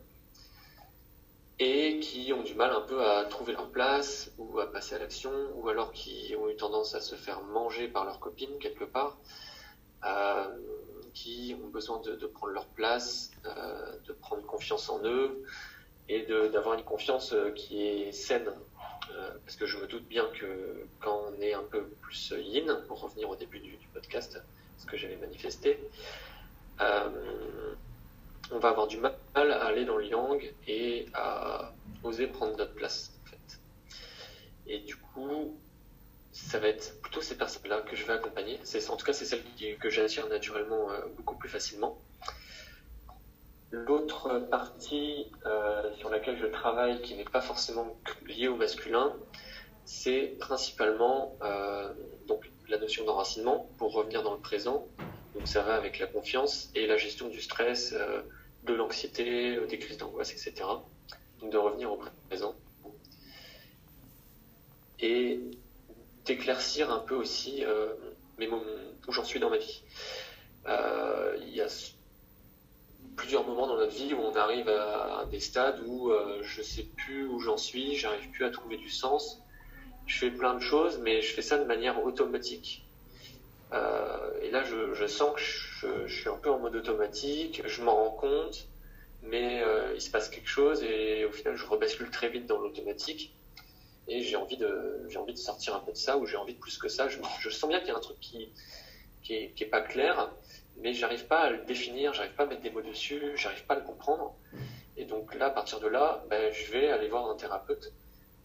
et 1.60 2.00
qui 2.00 2.34
ont 2.34 2.42
du 2.42 2.56
mal 2.56 2.72
un 2.72 2.82
peu 2.82 3.06
à 3.06 3.26
trouver 3.26 3.54
leur 3.54 3.70
place 3.70 4.32
ou 4.38 4.60
à 4.60 4.72
passer 4.72 4.96
à 4.96 5.00
l'action, 5.00 5.32
ou 5.56 5.70
alors 5.70 5.92
qui 5.92 6.36
ont 6.38 6.50
eu 6.50 6.56
tendance 6.56 6.96
à 6.96 7.02
se 7.02 7.16
faire 7.16 7.42
manger 7.42 7.88
par 7.88 8.06
leurs 8.06 8.20
copines 8.20 8.58
quelque 8.60 8.84
part, 8.84 9.18
euh, 10.06 10.58
qui 11.14 11.56
ont 11.64 11.68
besoin 11.68 12.00
de, 12.02 12.16
prendre 12.28 12.54
leur 12.54 12.68
place, 12.68 13.32
euh, 13.46 13.98
de 14.08 14.14
prendre 14.14 14.44
confiance 14.46 14.90
en 14.90 15.04
eux 15.06 15.44
et 16.10 16.24
d'avoir 16.24 16.78
une 16.78 16.84
confiance 16.84 17.34
euh, 17.34 17.52
qui 17.52 17.86
est 17.86 18.12
saine. 18.12 18.52
Euh, 19.12 19.32
parce 19.46 19.56
que 19.58 19.66
je 19.66 19.78
me 19.78 19.88
doute 19.88 20.08
bien 20.08 20.26
que 20.40 20.88
quand 21.00 21.26
on 21.30 21.42
est 21.42 21.54
un 21.54 21.64
peu 21.64 21.84
plus 22.02 22.34
yin, 22.38 22.84
pour 22.88 23.02
revenir 23.02 23.30
au 23.30 23.36
début 23.36 23.60
du, 23.60 23.78
podcast, 23.94 24.42
ce 24.78 24.86
que 24.86 24.98
j'avais 24.98 25.18
manifesté, 25.18 25.80
euh, 25.80 25.88
on 26.80 28.60
va 28.60 28.70
avoir 28.70 28.88
du 28.88 28.98
mal 28.98 29.16
à 29.36 29.66
aller 29.66 29.86
dans 29.86 29.98
le 29.98 30.06
yang 30.06 30.54
et 30.68 31.06
à 31.14 31.74
oser 32.04 32.28
prendre 32.28 32.56
notre 32.58 32.74
place. 32.74 33.14
En 33.24 33.30
fait. 33.30 33.60
Et 34.68 34.80
du 34.80 34.96
coup, 34.96 35.58
ça 36.32 36.60
va 36.60 36.68
être 36.68 37.00
plutôt 37.02 37.22
ces 37.22 37.38
personnes-là 37.38 37.82
que 37.82 37.96
je 37.96 38.06
vais 38.06 38.14
accompagner. 38.14 38.60
C'est, 38.64 38.90
en 38.90 38.98
tout 38.98 39.06
cas, 39.06 39.14
c'est 39.14 39.26
celles 39.26 39.44
que 39.80 39.90
j'attire 39.90 40.28
naturellement 40.28 40.90
euh, 40.90 41.02
beaucoup 41.16 41.36
plus 41.36 41.50
facilement. 41.50 41.98
L'autre 43.72 44.40
partie 44.52 45.32
euh, 45.46 45.94
sur 45.96 46.10
laquelle 46.10 46.38
je 46.38 46.48
travaille, 46.48 47.02
qui 47.02 47.16
n'est 47.16 47.24
pas 47.24 47.42
forcément 47.42 47.96
liée 48.28 48.48
au 48.48 48.56
masculin, 48.56 49.14
c'est 49.86 50.36
principalement 50.40 51.36
euh, 51.42 51.92
donc 52.28 52.50
la 52.68 52.78
notion 52.78 53.06
d'enracinement 53.06 53.70
pour 53.78 53.94
revenir 53.94 54.24
dans 54.24 54.34
le 54.34 54.40
présent 54.40 54.88
donc 55.34 55.48
ça 55.48 55.64
va 55.64 55.76
avec 55.76 56.00
la 56.00 56.08
confiance 56.08 56.70
et 56.76 56.86
la 56.86 56.98
gestion 56.98 57.28
du 57.28 57.42
stress, 57.42 57.94
euh, 57.94 58.22
de 58.64 58.74
l'anxiété, 58.74 59.56
euh, 59.56 59.66
des 59.66 59.80
crises 59.80 59.98
d'angoisse, 59.98 60.32
etc. 60.32 60.54
Donc 61.42 61.52
de 61.52 61.58
revenir 61.58 61.92
au 61.92 62.00
présent. 62.28 62.56
Et 65.00 65.40
d'éclaircir 66.26 66.92
un 66.92 67.00
peu 67.00 67.16
aussi 67.16 67.66
euh, 67.66 67.94
mes 68.38 68.48
moments, 68.48 68.64
où 69.08 69.12
j'en 69.12 69.24
suis 69.24 69.40
dans 69.40 69.50
ma 69.50 69.58
vie. 69.58 69.82
Il 70.66 71.54
y 71.54 71.62
a 71.62 71.68
plusieurs 73.18 73.46
moments 73.46 73.68
dans 73.68 73.76
notre 73.76 73.92
vie 73.92 74.14
où 74.14 74.20
on 74.20 74.34
arrive 74.36 74.70
à 74.70 75.26
des 75.30 75.40
stades 75.40 75.82
où 75.86 76.12
je 76.42 76.62
sais 76.62 76.84
plus 76.84 77.28
où 77.28 77.40
j'en 77.40 77.58
suis, 77.58 77.96
j'arrive 77.96 78.30
plus 78.30 78.46
à 78.46 78.50
trouver 78.50 78.78
du 78.78 78.90
sens. 78.90 79.42
Je 80.08 80.18
fais 80.18 80.32
plein 80.32 80.54
de 80.54 80.62
choses, 80.62 81.00
mais 81.00 81.22
je 81.22 81.34
fais 81.34 81.42
ça 81.42 81.58
de 81.58 81.66
manière 81.66 82.02
automatique. 82.04 82.86
Euh, 83.74 84.40
et 84.42 84.52
là, 84.52 84.64
je, 84.64 85.08
sens 85.08 85.34
que 85.36 86.08
je, 86.08 86.14
suis 86.14 86.30
un 86.30 86.38
peu 86.38 86.52
en 86.52 86.60
mode 86.60 86.76
automatique, 86.76 87.64
je 87.66 87.82
m'en 87.82 87.96
rends 87.96 88.12
compte, 88.12 88.68
mais 89.24 89.64
euh, 89.64 89.94
il 89.96 90.02
se 90.02 90.12
passe 90.12 90.30
quelque 90.30 90.50
chose 90.50 90.84
et 90.84 91.26
au 91.26 91.32
final, 91.32 91.56
je 91.56 91.66
rebascule 91.66 92.10
très 92.12 92.30
vite 92.30 92.46
dans 92.46 92.60
l'automatique. 92.60 93.36
Et 94.08 94.22
j'ai 94.22 94.36
envie 94.36 94.58
de, 94.58 95.08
sortir 95.36 95.76
un 95.76 95.80
peu 95.80 95.94
de 95.94 95.98
ça, 95.98 96.18
ou 96.18 96.26
j'ai 96.26 96.36
envie 96.36 96.54
de 96.54 96.60
plus 96.60 96.78
que 96.78 96.90
ça. 96.90 97.08
Je, 97.08 97.50
sens 97.50 97.70
bien 97.70 97.80
qu'il 97.80 97.90
y 97.90 97.92
a 97.92 97.96
un 97.96 98.02
truc 98.02 98.20
qui, 98.20 98.52
qui 99.22 99.66
pas 99.66 99.82
clair, 99.82 100.30
mais 100.78 100.94
j'arrive 100.94 101.26
pas 101.26 101.40
à 101.40 101.50
le 101.50 101.64
définir, 101.66 102.14
j'arrive 102.14 102.34
pas 102.34 102.44
à 102.44 102.48
mettre 102.48 102.62
des 102.62 102.70
mots 102.70 102.82
dessus, 102.82 103.32
j'arrive 103.36 103.66
pas 103.66 103.76
à 103.76 103.80
le 103.80 103.86
comprendre. 103.86 104.36
Et 104.98 105.06
donc 105.06 105.34
là, 105.36 105.48
à 105.48 105.50
partir 105.52 105.80
de 105.80 105.88
là, 105.88 106.24
ben, 106.30 106.52
je 106.52 106.72
vais 106.72 106.90
aller 106.90 107.08
voir 107.08 107.30
un 107.30 107.36
thérapeute 107.36 107.94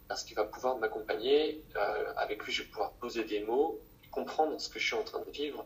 parce 0.06 0.24
qu'il 0.24 0.36
va 0.36 0.44
pouvoir 0.44 0.78
m'accompagner. 0.78 1.62
Euh, 1.76 2.12
avec 2.16 2.44
lui, 2.44 2.52
je 2.52 2.62
vais 2.62 2.68
pouvoir 2.68 2.92
poser 2.92 3.24
des 3.24 3.40
mots 3.40 3.80
comprendre 4.18 4.60
ce 4.60 4.68
que 4.68 4.78
je 4.78 4.86
suis 4.86 4.96
en 4.96 5.04
train 5.04 5.20
de 5.20 5.30
vivre. 5.30 5.64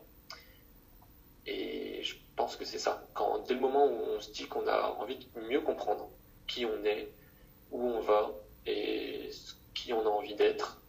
Et 1.45 2.03
je 2.03 2.15
pense 2.35 2.55
que 2.55 2.65
c'est 2.65 2.79
ça. 2.79 3.03
Quand, 3.13 3.39
dès 3.47 3.55
le 3.55 3.59
moment 3.59 3.85
où 3.85 3.97
on 4.15 4.19
se 4.21 4.31
dit 4.31 4.47
qu'on 4.47 4.67
a 4.67 4.95
envie 4.99 5.17
de 5.17 5.41
mieux 5.41 5.61
comprendre 5.61 6.09
qui 6.47 6.65
on 6.65 6.83
est, 6.85 7.11
où 7.71 7.81
on 7.81 7.99
va 7.99 8.31
et 8.65 9.29
qui 9.73 9.91
on 9.93 10.05
a 10.05 10.09
envie 10.09 10.35
d'être, 10.35 10.81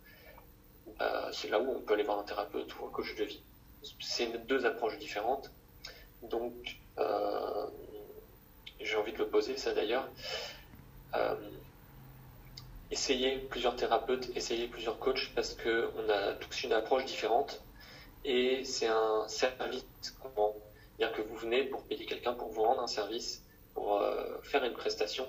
bah, 0.98 1.30
c'est 1.32 1.48
là 1.48 1.58
où 1.58 1.68
on 1.70 1.80
peut 1.80 1.94
aller 1.94 2.02
voir 2.02 2.18
un 2.18 2.22
thérapeute 2.22 2.78
ou 2.78 2.86
un 2.86 2.90
coach 2.90 3.14
de 3.16 3.24
vie. 3.24 3.42
C'est 4.00 4.46
deux 4.46 4.64
approches 4.66 4.98
différentes. 4.98 5.50
Donc, 6.22 6.78
euh, 6.98 7.66
j'ai 8.80 8.96
envie 8.96 9.12
de 9.12 9.18
le 9.18 9.28
poser, 9.28 9.56
ça 9.56 9.72
d'ailleurs. 9.72 10.08
Euh, 11.14 11.34
essayer 12.94 13.38
plusieurs 13.50 13.74
thérapeutes, 13.74 14.30
essayer 14.36 14.68
plusieurs 14.68 15.00
coachs 15.00 15.32
parce 15.34 15.52
que 15.54 15.90
on 15.96 16.08
a 16.08 16.32
tous 16.34 16.62
une 16.62 16.72
approche 16.72 17.04
différente 17.04 17.60
et 18.24 18.62
c'est 18.64 18.86
un 18.86 19.26
service. 19.26 19.84
C'est-à-dire 20.00 21.16
que 21.16 21.22
vous 21.22 21.34
venez 21.34 21.64
pour 21.64 21.82
payer 21.82 22.06
quelqu'un 22.06 22.34
pour 22.34 22.50
vous 22.52 22.62
rendre 22.62 22.82
un 22.82 22.86
service, 22.86 23.42
pour 23.74 24.00
euh, 24.00 24.38
faire 24.42 24.62
une 24.62 24.74
prestation. 24.74 25.26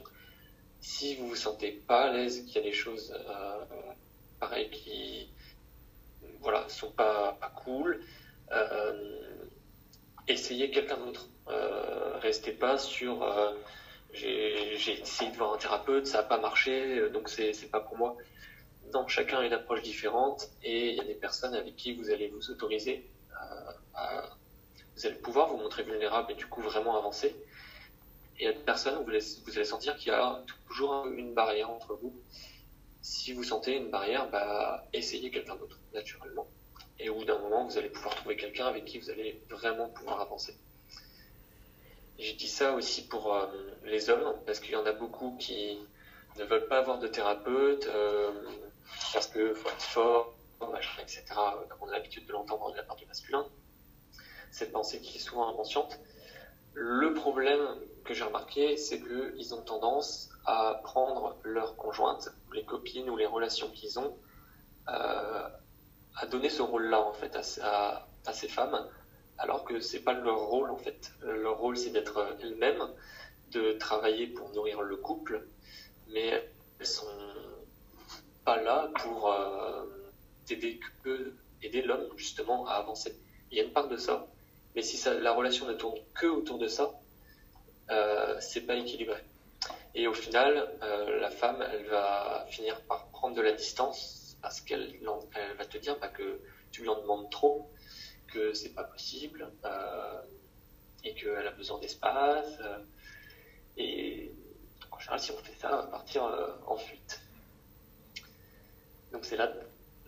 Si 0.80 1.16
vous 1.16 1.30
vous 1.30 1.36
sentez 1.36 1.72
pas 1.72 2.04
à 2.04 2.14
l'aise, 2.14 2.46
qu'il 2.46 2.56
y 2.58 2.60
a 2.60 2.62
des 2.62 2.72
choses 2.72 3.12
euh, 3.12 3.66
pareilles 4.40 4.70
qui 4.70 5.32
voilà 6.42 6.70
sont 6.70 6.92
pas, 6.92 7.36
cool, 7.64 8.00
euh, 8.52 9.48
essayez 10.28 10.70
quelqu'un 10.70 10.98
d'autre. 10.98 11.28
Restez 12.22 12.52
pas 12.52 12.78
sur 12.78 13.24
j'ai 14.16 15.02
essayé 15.02 15.32
de 15.32 15.38
voir 15.38 15.54
un 15.54 15.58
thérapeute, 15.58 16.08
ça 16.08 16.20
n'a 16.20 16.24
pas 16.24 16.38
marché, 16.38 17.00
euh, 17.00 17.10
donc 17.10 17.30
c'est 17.30 17.70
pas 17.72 17.80
pour 17.80 17.98
moi. 17.98 18.18
donc 18.92 19.10
chacun 19.10 19.40
a 19.40 19.46
une 19.46 19.54
approche 19.54 19.82
différente 19.82 20.50
et 20.64 20.90
il 20.90 20.96
y 20.96 21.02
a 21.02 21.04
des 21.04 21.16
personnes 21.16 21.56
avec 21.56 21.76
qui 21.76 21.94
vous 21.94 22.10
allez 22.12 22.28
vous 22.30 22.52
autoriser 22.52 23.10
à, 23.96 24.38
vous 24.96 25.06
allez 25.06 25.16
pouvoir 25.16 25.50
vous 25.50 25.58
montrer 25.58 25.84
vulnérable 25.84 26.32
et 26.32 26.36
du 26.36 26.48
coup 26.48 26.62
vraiment 26.62 26.98
avancer. 26.98 27.36
Et 28.38 28.44
il 28.44 28.46
y 28.46 28.48
a 28.48 28.54
des 28.54 28.60
personnes 28.60 28.98
où 28.98 29.04
vous 29.04 29.12
vous 29.46 29.56
allez 29.58 29.66
sentir 29.66 29.96
qu'il 29.98 30.12
y 30.12 30.16
a 30.16 30.44
toujours 30.68 31.08
une 31.08 31.34
barrière 31.34 31.70
entre 31.70 31.96
vous. 31.96 32.14
Si 33.02 33.34
vous 33.34 33.44
sentez 33.44 33.76
une 33.76 33.92
barrière, 33.92 34.30
bah, 34.30 34.88
essayez 34.94 35.32
quelqu'un 35.32 35.56
d'autre, 35.56 35.80
naturellement. 35.94 36.48
Et 37.00 37.10
au 37.10 37.16
bout 37.16 37.26
d'un 37.26 37.40
moment, 37.40 37.66
vous 37.66 37.78
allez 37.78 37.90
pouvoir 37.90 38.16
trouver 38.16 38.36
quelqu'un 38.36 38.68
avec 38.68 38.86
qui 38.86 39.00
vous 39.00 39.10
allez 39.10 39.42
vraiment 39.50 39.90
pouvoir 39.90 40.22
avancer. 40.22 40.58
J'ai 42.18 42.34
dit 42.34 42.48
ça 42.48 42.74
aussi 42.74 43.08
pour 43.08 43.34
euh, 43.34 43.48
les 43.84 44.10
hommes, 44.10 44.36
parce 44.46 44.60
qu'il 44.60 44.72
y 44.72 44.76
en 44.76 44.86
a 44.86 44.94
beaucoup 44.94 45.36
qui 45.38 45.78
ne 46.38 46.44
veulent 46.46 46.68
pas 46.68 46.80
avoir 46.80 47.00
de 47.00 47.08
thérapeute, 47.08 47.88
euh, 47.88 48.32
parce 49.14 49.28
qu'il 49.28 49.54
faut 49.54 49.70
être 49.70 49.82
fort, 49.82 50.34
etc., 51.02 51.24
comme 51.70 51.80
on 51.82 51.88
a 51.90 51.92
l'habitude 51.92 52.26
de 52.26 52.32
l'entendre 52.32 52.72
de 52.72 52.78
la 52.78 52.84
part 52.84 52.96
du 52.96 53.06
masculin. 53.06 53.46
Cette 54.52 54.72
pensée 54.72 55.02
qui 55.02 55.18
est 55.18 55.22
souvent 55.22 55.50
inconsciente. 55.50 56.00
Le 56.74 57.14
problème 57.14 57.62
que 58.04 58.14
j'ai 58.14 58.24
remarqué, 58.24 58.78
c'est 58.78 59.02
qu'ils 59.02 59.54
ont 59.54 59.62
tendance 59.62 60.30
à 60.46 60.80
prendre 60.84 61.38
leur 61.44 61.76
conjointe, 61.76 62.30
les 62.54 62.64
copines 62.64 63.10
ou 63.10 63.18
les 63.18 63.26
relations 63.26 63.70
qu'ils 63.72 64.00
ont, 64.00 64.18
euh, 64.90 65.50
à 66.18 66.26
donner 66.28 66.50
ce 66.50 66.62
rôle-là 66.62 67.02
en 67.02 67.14
fait 67.14 67.36
à, 67.62 68.08
ces 68.34 68.48
femmes, 68.48 68.88
alors 69.38 69.64
que 69.66 69.80
c'est 69.80 70.02
pas 70.02 70.14
leur 70.14 70.40
rôle 70.40 70.70
en 70.72 70.78
fait. 70.78 71.12
Leur 71.22 71.58
rôle 71.58 71.78
c'est 71.78 71.92
d'être 71.92 72.38
elles-mêmes, 72.42 72.84
de 73.52 73.74
travailler 73.74 74.28
pour 74.28 74.50
nourrir 74.54 74.82
le 74.82 74.96
couple, 74.98 75.48
mais 76.10 76.50
elles 76.80 76.86
sont 76.86 77.08
pas 78.44 78.62
là 78.62 78.90
pour 79.02 79.32
euh, 79.32 79.86
aider 80.50 80.80
que 81.04 81.34
aider 81.64 81.82
l'homme 81.82 82.08
justement 82.16 82.68
à 82.68 82.74
avancer. 82.74 83.20
Il 83.52 83.58
y 83.58 83.62
a 83.62 83.64
une 83.64 83.74
part 83.74 83.88
de 83.88 83.98
ça, 83.98 84.28
mais 84.76 84.82
si 84.82 84.98
ça, 84.98 85.14
la 85.14 85.34
relation 85.34 85.68
ne 85.68 85.74
tourne 85.74 85.98
que 86.14 86.28
autour 86.28 86.58
de 86.60 86.68
ça, 86.68 86.92
euh, 87.90 88.38
c'est 88.40 88.62
pas 88.62 88.76
équilibré. 88.76 89.18
Et 89.96 90.08
au 90.08 90.14
final, 90.14 90.70
euh, 90.84 91.20
la 91.20 91.32
femme, 91.32 91.66
elle 91.72 91.86
va 91.86 92.46
finir 92.50 92.82
par 92.82 93.08
prendre 93.08 93.36
de 93.36 93.42
la 93.42 93.54
distance 93.54 94.38
parce 94.42 94.62
qu'elle 94.62 94.94
elle 95.36 95.58
va 95.58 95.66
te 95.66 95.78
dire 95.78 95.98
bah, 96.00 96.10
que 96.10 96.40
tu 96.72 96.82
lui 96.82 96.90
en 96.90 97.00
demandes 97.02 97.30
trop, 97.32 97.72
que 98.36 98.54
c'est 98.54 98.74
pas 98.74 98.84
possible 98.84 99.48
euh, 99.64 100.22
et 101.04 101.14
qu'elle 101.14 101.48
a 101.48 101.52
besoin 101.52 101.80
d'espace. 101.80 102.58
Euh, 102.60 102.80
et 103.78 104.32
en 104.92 105.00
général, 105.00 105.20
si 105.20 105.32
on 105.32 105.38
fait 105.38 105.56
ça, 105.58 105.70
on 105.72 105.76
va 105.78 105.88
partir 105.88 106.26
euh, 106.26 106.48
en 106.68 106.76
fuite. 106.76 107.22
Donc 109.12 109.24
c'est 109.24 109.38
là 109.38 109.52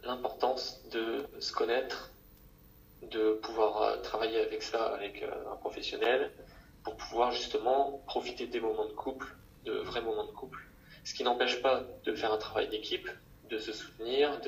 l'importance 0.04 0.82
de 0.92 1.26
se 1.40 1.54
connaître, 1.54 2.12
de 3.02 3.34
pouvoir 3.34 4.02
travailler 4.02 4.42
avec 4.42 4.62
ça 4.64 4.94
avec 4.96 5.24
un 5.24 5.56
professionnel 5.58 6.32
pour 6.84 6.96
pouvoir 6.98 7.32
justement 7.32 8.02
profiter 8.06 8.48
des 8.48 8.60
moments 8.60 8.86
de 8.86 8.94
couple 8.94 9.28
de 9.66 9.74
vrais 9.80 10.02
moments 10.02 10.26
de 10.26 10.32
couple. 10.32 10.60
Ce 11.04 11.14
qui 11.14 11.24
n'empêche 11.24 11.62
pas 11.62 11.84
de 12.06 12.14
faire 12.16 12.32
un 12.32 12.38
travail 12.38 12.70
d'équipe, 12.70 13.10
de 13.50 13.58
se 13.58 13.74
soutenir, 13.74 14.40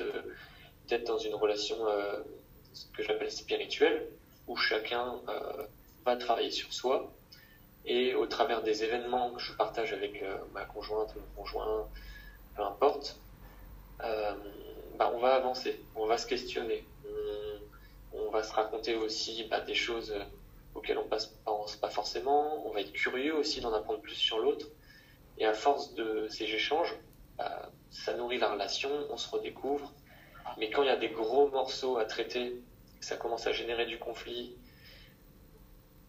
d'être 0.88 1.06
dans 1.06 1.18
une 1.18 1.34
relation 1.34 1.76
ce 2.72 2.86
que 2.86 3.02
j'appelle 3.02 3.30
spirituelle, 3.30 4.06
où 4.46 4.56
chacun 4.56 5.20
euh, 5.28 5.64
va 6.04 6.16
travailler 6.16 6.50
sur 6.50 6.72
soi. 6.72 7.12
Et 7.86 8.14
au 8.14 8.26
travers 8.26 8.62
des 8.62 8.84
événements 8.84 9.30
que 9.32 9.40
je 9.40 9.52
partage 9.54 9.92
avec 9.92 10.22
euh, 10.22 10.36
ma 10.52 10.64
conjointe, 10.64 11.14
mon 11.16 11.42
conjoint, 11.42 11.88
peu 12.56 12.62
importe, 12.62 13.18
bah, 13.98 15.12
on 15.14 15.18
va 15.18 15.34
avancer, 15.34 15.80
on 15.94 16.06
va 16.06 16.18
se 16.18 16.26
questionner, 16.26 16.86
on, 18.12 18.30
va 18.30 18.42
se 18.42 18.52
raconter 18.52 18.94
aussi 18.94 19.44
bah, 19.50 19.60
des 19.60 19.74
choses 19.74 20.14
auxquelles 20.74 20.98
on 20.98 21.04
ne 21.04 21.08
pense 21.44 21.76
pas 21.76 21.90
forcément, 21.90 22.66
on 22.66 22.70
va 22.70 22.80
être 22.80 22.92
curieux 22.92 23.34
aussi 23.34 23.60
d'en 23.60 23.72
apprendre 23.72 24.00
plus 24.00 24.14
sur 24.14 24.38
l'autre. 24.38 24.66
Et 25.38 25.46
à 25.46 25.54
force 25.54 25.94
de 25.94 26.28
ces 26.28 26.44
échanges, 26.44 26.94
bah, 27.38 27.70
ça 27.90 28.14
nourrit 28.14 28.38
la 28.38 28.52
relation, 28.52 28.90
on 29.10 29.16
se 29.16 29.28
redécouvre. 29.30 29.92
Mais 30.58 30.70
quand 30.70 30.82
il 30.82 30.86
y 30.86 30.90
a 30.90 30.96
des 30.96 31.08
gros 31.08 31.48
morceaux 31.48 31.98
à 31.98 32.04
traiter, 32.04 32.60
ça 33.00 33.16
commence 33.16 33.46
à 33.46 33.52
générer 33.52 33.86
du 33.86 33.98
conflit 33.98 34.54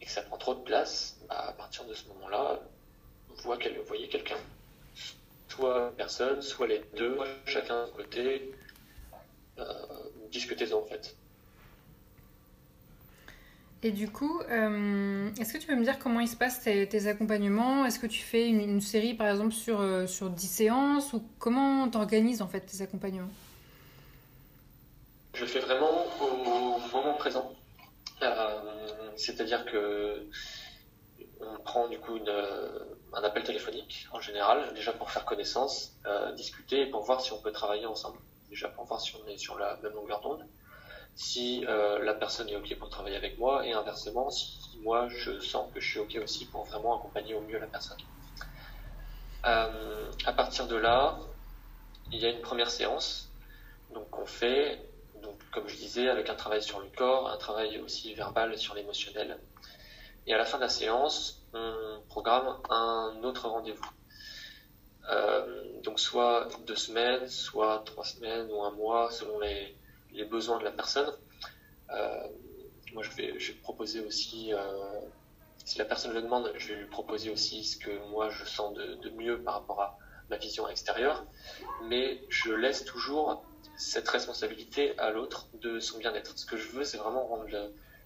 et 0.01 0.05
que 0.05 0.11
ça 0.11 0.21
prend 0.21 0.37
trop 0.37 0.55
de 0.55 0.61
place, 0.61 1.17
bah, 1.29 1.45
à 1.49 1.53
partir 1.53 1.85
de 1.85 1.93
ce 1.93 2.07
moment-là, 2.09 2.59
vous 3.43 3.53
voyez 3.87 4.07
quelqu'un. 4.09 4.37
Soit 5.47 5.93
personne, 5.97 6.41
soit 6.41 6.67
les 6.67 6.81
deux, 6.97 7.17
chacun 7.45 7.85
de 7.85 7.91
côté. 7.91 8.51
Euh, 9.59 9.63
discutez-en 10.31 10.79
en 10.79 10.85
fait. 10.85 11.15
Et 13.83 13.91
du 13.91 14.09
coup, 14.09 14.41
euh, 14.51 15.29
est-ce 15.39 15.53
que 15.53 15.57
tu 15.57 15.65
peux 15.65 15.75
me 15.75 15.83
dire 15.83 15.97
comment 15.97 16.19
ils 16.19 16.27
se 16.27 16.35
passent 16.35 16.61
tes, 16.61 17.07
accompagnements? 17.07 17.83
Est-ce 17.85 17.99
que 17.99 18.05
tu 18.05 18.21
fais 18.21 18.47
une, 18.47 18.79
série, 18.79 19.15
par 19.15 19.27
exemple, 19.27 19.53
sur, 19.53 19.81
euh, 19.81 20.05
sur 20.05 20.29
10 20.29 20.47
séances? 20.47 21.13
Ou 21.13 21.23
comment 21.39 21.89
t'organises, 21.89 22.43
en 22.43 22.47
fait, 22.47 22.61
tes 22.61 22.83
accompagnements? 22.83 23.31
Je 25.33 25.45
fais 25.45 25.59
vraiment 25.59 26.05
au 26.21 26.79
moment 26.91 27.13
présent. 27.13 27.51
Euh, 28.21 28.87
c'est-à-dire 29.15 29.65
que 29.65 30.27
on 31.39 31.57
prend 31.63 31.87
du 31.87 31.99
coup 31.99 32.19
un 33.13 33.23
appel 33.23 33.43
téléphonique, 33.43 34.07
en 34.11 34.19
général, 34.19 34.73
déjà 34.75 34.91
pour 34.93 35.09
faire 35.09 35.25
connaissance, 35.25 35.97
discuter 36.35 36.81
et 36.81 36.85
pour 36.85 37.03
voir 37.03 37.19
si 37.21 37.33
on 37.33 37.41
peut 37.41 37.51
travailler 37.51 37.87
ensemble. 37.87 38.19
Déjà 38.49 38.67
pour 38.69 38.85
voir 38.85 39.01
si 39.01 39.15
on 39.15 39.27
est 39.27 39.37
sur 39.37 39.57
la 39.57 39.77
même 39.77 39.93
longueur 39.93 40.21
d'onde 40.21 40.45
si 41.15 41.65
euh, 41.67 42.03
la 42.03 42.13
personne 42.13 42.49
est 42.49 42.55
OK 42.55 42.75
pour 42.77 42.89
travailler 42.89 43.17
avec 43.17 43.37
moi 43.37 43.65
et 43.65 43.73
inversement, 43.73 44.29
si 44.29 44.59
moi 44.81 45.07
je 45.09 45.39
sens 45.39 45.71
que 45.73 45.79
je 45.79 45.89
suis 45.89 45.99
OK 45.99 46.17
aussi 46.23 46.45
pour 46.45 46.63
vraiment 46.65 46.97
accompagner 46.97 47.33
au 47.33 47.41
mieux 47.41 47.59
la 47.59 47.67
personne. 47.67 47.97
Euh, 49.45 50.11
à 50.25 50.33
partir 50.33 50.67
de 50.67 50.75
là, 50.75 51.19
il 52.11 52.19
y 52.19 52.25
a 52.25 52.29
une 52.29 52.41
première 52.41 52.69
séance 52.69 53.31
donc 53.93 54.17
on 54.17 54.25
fait, 54.25 54.79
comme 55.51 55.67
je 55.67 55.75
disais, 55.75 56.09
avec 56.09 56.29
un 56.29 56.35
travail 56.35 56.61
sur 56.61 56.79
le 56.79 56.87
corps, 56.95 57.29
un 57.29 57.37
travail 57.37 57.79
aussi 57.79 58.13
verbal 58.13 58.57
sur 58.57 58.73
l'émotionnel. 58.73 59.37
Et 60.27 60.33
à 60.33 60.37
la 60.37 60.45
fin 60.45 60.57
de 60.57 60.63
la 60.63 60.69
séance, 60.69 61.43
on 61.53 62.01
programme 62.07 62.57
un 62.69 63.21
autre 63.23 63.47
rendez-vous. 63.47 63.89
Euh, 65.09 65.81
donc 65.81 65.99
soit 65.99 66.47
deux 66.67 66.75
semaines, 66.75 67.27
soit 67.27 67.83
trois 67.85 68.05
semaines 68.05 68.49
ou 68.51 68.61
un 68.61 68.71
mois, 68.71 69.11
selon 69.11 69.39
les, 69.39 69.75
besoins 70.25 70.59
de 70.59 70.63
la 70.63 70.71
personne. 70.71 71.11
Euh, 71.89 72.27
moi, 72.93 73.03
je 73.03 73.09
vais, 73.11 73.39
je 73.39 73.51
vais 73.51 73.57
proposer 73.59 73.99
aussi, 74.01 74.53
euh, 74.53 74.99
si 75.65 75.79
la 75.79 75.85
personne 75.85 76.13
le 76.13 76.21
demande, 76.21 76.51
je 76.55 76.69
vais 76.69 76.75
lui 76.75 76.87
proposer 76.87 77.31
aussi 77.31 77.63
ce 77.63 77.77
que 77.77 77.91
moi 78.09 78.29
je 78.29 78.45
sens 78.45 78.73
de, 78.73 78.95
de 78.95 79.09
mieux 79.09 79.41
par 79.41 79.55
rapport 79.55 79.81
à 79.81 79.97
ma 80.29 80.37
vision 80.37 80.67
extérieure, 80.67 81.25
mais 81.89 82.23
je 82.29 82.53
laisse 82.53 82.85
toujours 82.85 83.43
cette 83.81 84.07
responsabilité 84.09 84.97
à 84.99 85.09
l'autre 85.09 85.47
de 85.55 85.79
son 85.79 85.97
bien-être. 85.97 86.37
Ce 86.37 86.45
que 86.45 86.55
je 86.55 86.67
veux, 86.69 86.83
c'est 86.83 86.97
vraiment 86.97 87.25
rendre 87.25 87.47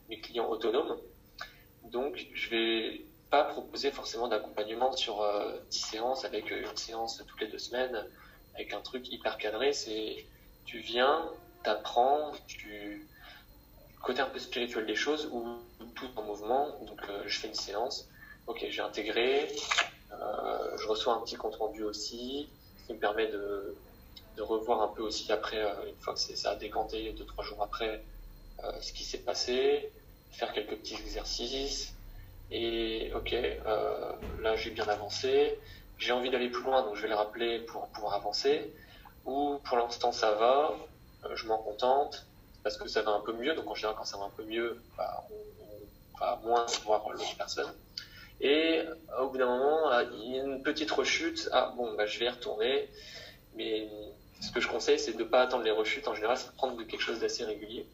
mes 0.09 0.19
clients 0.21 0.47
autonomes. 0.49 0.97
Donc, 1.84 2.26
je 2.34 2.49
vais 2.49 3.05
pas 3.30 3.43
proposer 3.43 3.91
forcément 3.91 4.30
d'accompagnement 4.30 4.93
sur 4.93 5.21
euh, 5.21 5.59
10 5.69 5.80
séances 5.80 6.23
avec 6.23 6.49
une 6.49 6.78
séance 6.78 7.21
toutes 7.28 7.41
les 7.41 7.47
deux 7.47 7.59
semaines, 7.59 8.05
avec 8.53 8.73
un 8.73 8.80
truc 8.80 9.11
hyper 9.11 9.38
cadré. 9.38 9.73
C'est 9.73 10.26
tu 10.65 10.80
viens, 10.80 11.30
t'apprends, 11.63 12.32
tu 12.47 13.05
côté 14.01 14.21
un 14.21 14.28
peu 14.28 14.39
spirituel 14.39 14.86
des 14.86 14.95
choses 14.95 15.30
ou 15.34 15.57
tout 15.95 16.09
en 16.15 16.23
mouvement. 16.23 16.80
Donc 16.84 17.01
euh, 17.09 17.23
je 17.26 17.38
fais 17.38 17.47
une 17.49 17.53
séance, 17.53 18.07
ok, 18.47 18.65
j'ai 18.69 18.82
intégré, 18.82 19.51
euh, 20.13 20.78
je 20.78 20.88
reçois 20.88 21.15
un 21.15 21.21
petit 21.21 21.36
compte 21.36 21.55
rendu 21.55 21.84
aussi, 21.84 22.47
qui 22.88 22.93
me 22.93 22.99
permet 22.99 23.28
de, 23.28 23.76
de 24.38 24.42
revoir 24.42 24.82
un 24.82 24.88
peu 24.90 25.02
aussi 25.02 25.32
après, 25.32 25.62
euh, 25.62 25.90
une 25.90 26.00
fois 26.00 26.14
que 26.14 26.20
ça 26.20 26.52
a 26.52 26.56
décanté, 26.56 27.14
deux 27.14 27.26
trois 27.26 27.44
jours 27.44 27.62
après, 27.62 28.04
ce 28.82 28.94
qui 28.94 29.04
s'est 29.04 29.20
passé, 29.20 29.92
faire 30.32 30.52
quelques 30.54 30.76
petits 30.78 30.96
exercices. 30.96 31.94
Et 32.52 33.12
ok, 33.14 33.36
là 34.42 34.56
j'ai 34.56 34.72
bien 34.72 34.88
avancé, 34.88 35.60
j'ai 35.98 36.12
envie 36.12 36.30
d'aller 36.30 36.50
plus 36.50 36.64
loin, 36.64 36.84
donc 36.84 36.96
je 36.96 37.02
vais 37.02 37.08
le 37.08 37.16
rappeler 37.16 37.60
pour 37.60 37.88
pouvoir 37.90 38.14
avancer. 38.14 38.74
Ou 39.26 39.60
pour 39.64 39.78
l'instant 39.78 40.12
ça 40.12 40.32
va, 40.34 40.76
euh, 41.26 41.36
je 41.36 41.48
m'en 41.48 41.58
contente 41.58 42.26
parce 42.64 42.78
que 42.78 42.88
ça 42.88 43.02
va 43.02 43.12
un 43.12 43.22
peu 43.22 43.34
mieux. 43.34 43.56
Donc 43.56 43.70
en 43.70 43.76
général, 43.76 43.96
quand 43.98 44.06
ça 44.06 44.18
va 44.18 44.26
un 44.26 44.30
peu 44.30 44.44
mieux, 44.44 44.80
bah, 44.98 45.24
on, 45.32 46.20
va 46.20 46.40
moins 46.44 46.66
voir 46.86 47.10
l'autre 47.10 47.36
personne. 47.38 47.74
Et 48.42 48.80
euh, 48.80 49.22
au 49.22 49.30
bout 49.30 49.38
d'un 49.38 49.48
moment, 49.48 49.92
euh, 49.92 50.04
il 50.14 50.36
y 50.36 50.40
a 50.40 50.44
une 50.44 50.64
petite 50.64 50.92
rechute. 50.92 51.50
Ah 51.52 51.74
bon, 51.76 51.96
bah, 51.96 52.06
je 52.06 52.20
vais 52.20 52.26
y 52.26 52.30
retourner. 52.30 52.90
Mais 53.56 53.88
ce 54.46 54.52
que 54.52 54.60
je 54.60 54.68
conseille, 54.68 55.00
c'est 55.00 55.14
de 55.14 55.20
ne 55.20 55.24
pas 55.24 55.41
attendre 55.41 55.64
les 55.64 55.72
rechutes. 55.72 56.08
En 56.08 56.16
général, 56.16 56.38
c'est 56.38 56.48
de 56.48 56.56
prendre 56.56 56.82
quelque 56.84 57.02
chose 57.02 57.20
d'assez 57.20 57.43
régulier. 57.43 57.86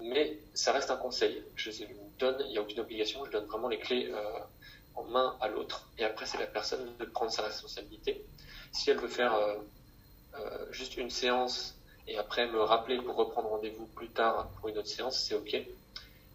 Mais 0.00 0.38
ça 0.54 0.72
reste 0.72 0.90
un 0.90 0.96
conseil. 0.96 1.42
Je 1.56 1.70
donne, 2.18 2.36
il 2.46 2.50
n'y 2.50 2.58
a 2.58 2.62
aucune 2.62 2.80
obligation. 2.80 3.24
Je 3.24 3.30
donne 3.30 3.46
vraiment 3.46 3.68
les 3.68 3.78
clés 3.78 4.12
en 4.94 5.04
main 5.04 5.36
à 5.40 5.48
l'autre. 5.48 5.88
Et 5.98 6.04
après, 6.04 6.26
c'est 6.26 6.38
la 6.38 6.46
personne 6.46 6.80
de 6.98 7.04
prendre 7.04 7.32
sa 7.32 7.42
responsabilité. 7.42 8.24
Si 8.72 8.90
elle 8.90 8.98
veut 8.98 9.08
faire 9.08 9.34
juste 10.70 10.96
une 10.96 11.10
séance 11.10 11.76
et 12.06 12.16
après 12.18 12.46
me 12.46 12.60
rappeler 12.60 12.96
pour 12.96 13.16
reprendre 13.16 13.48
rendez-vous 13.48 13.86
plus 13.86 14.08
tard 14.08 14.48
pour 14.56 14.68
une 14.68 14.78
autre 14.78 14.88
séance, 14.88 15.18
c'est 15.18 15.34
ok. 15.34 15.54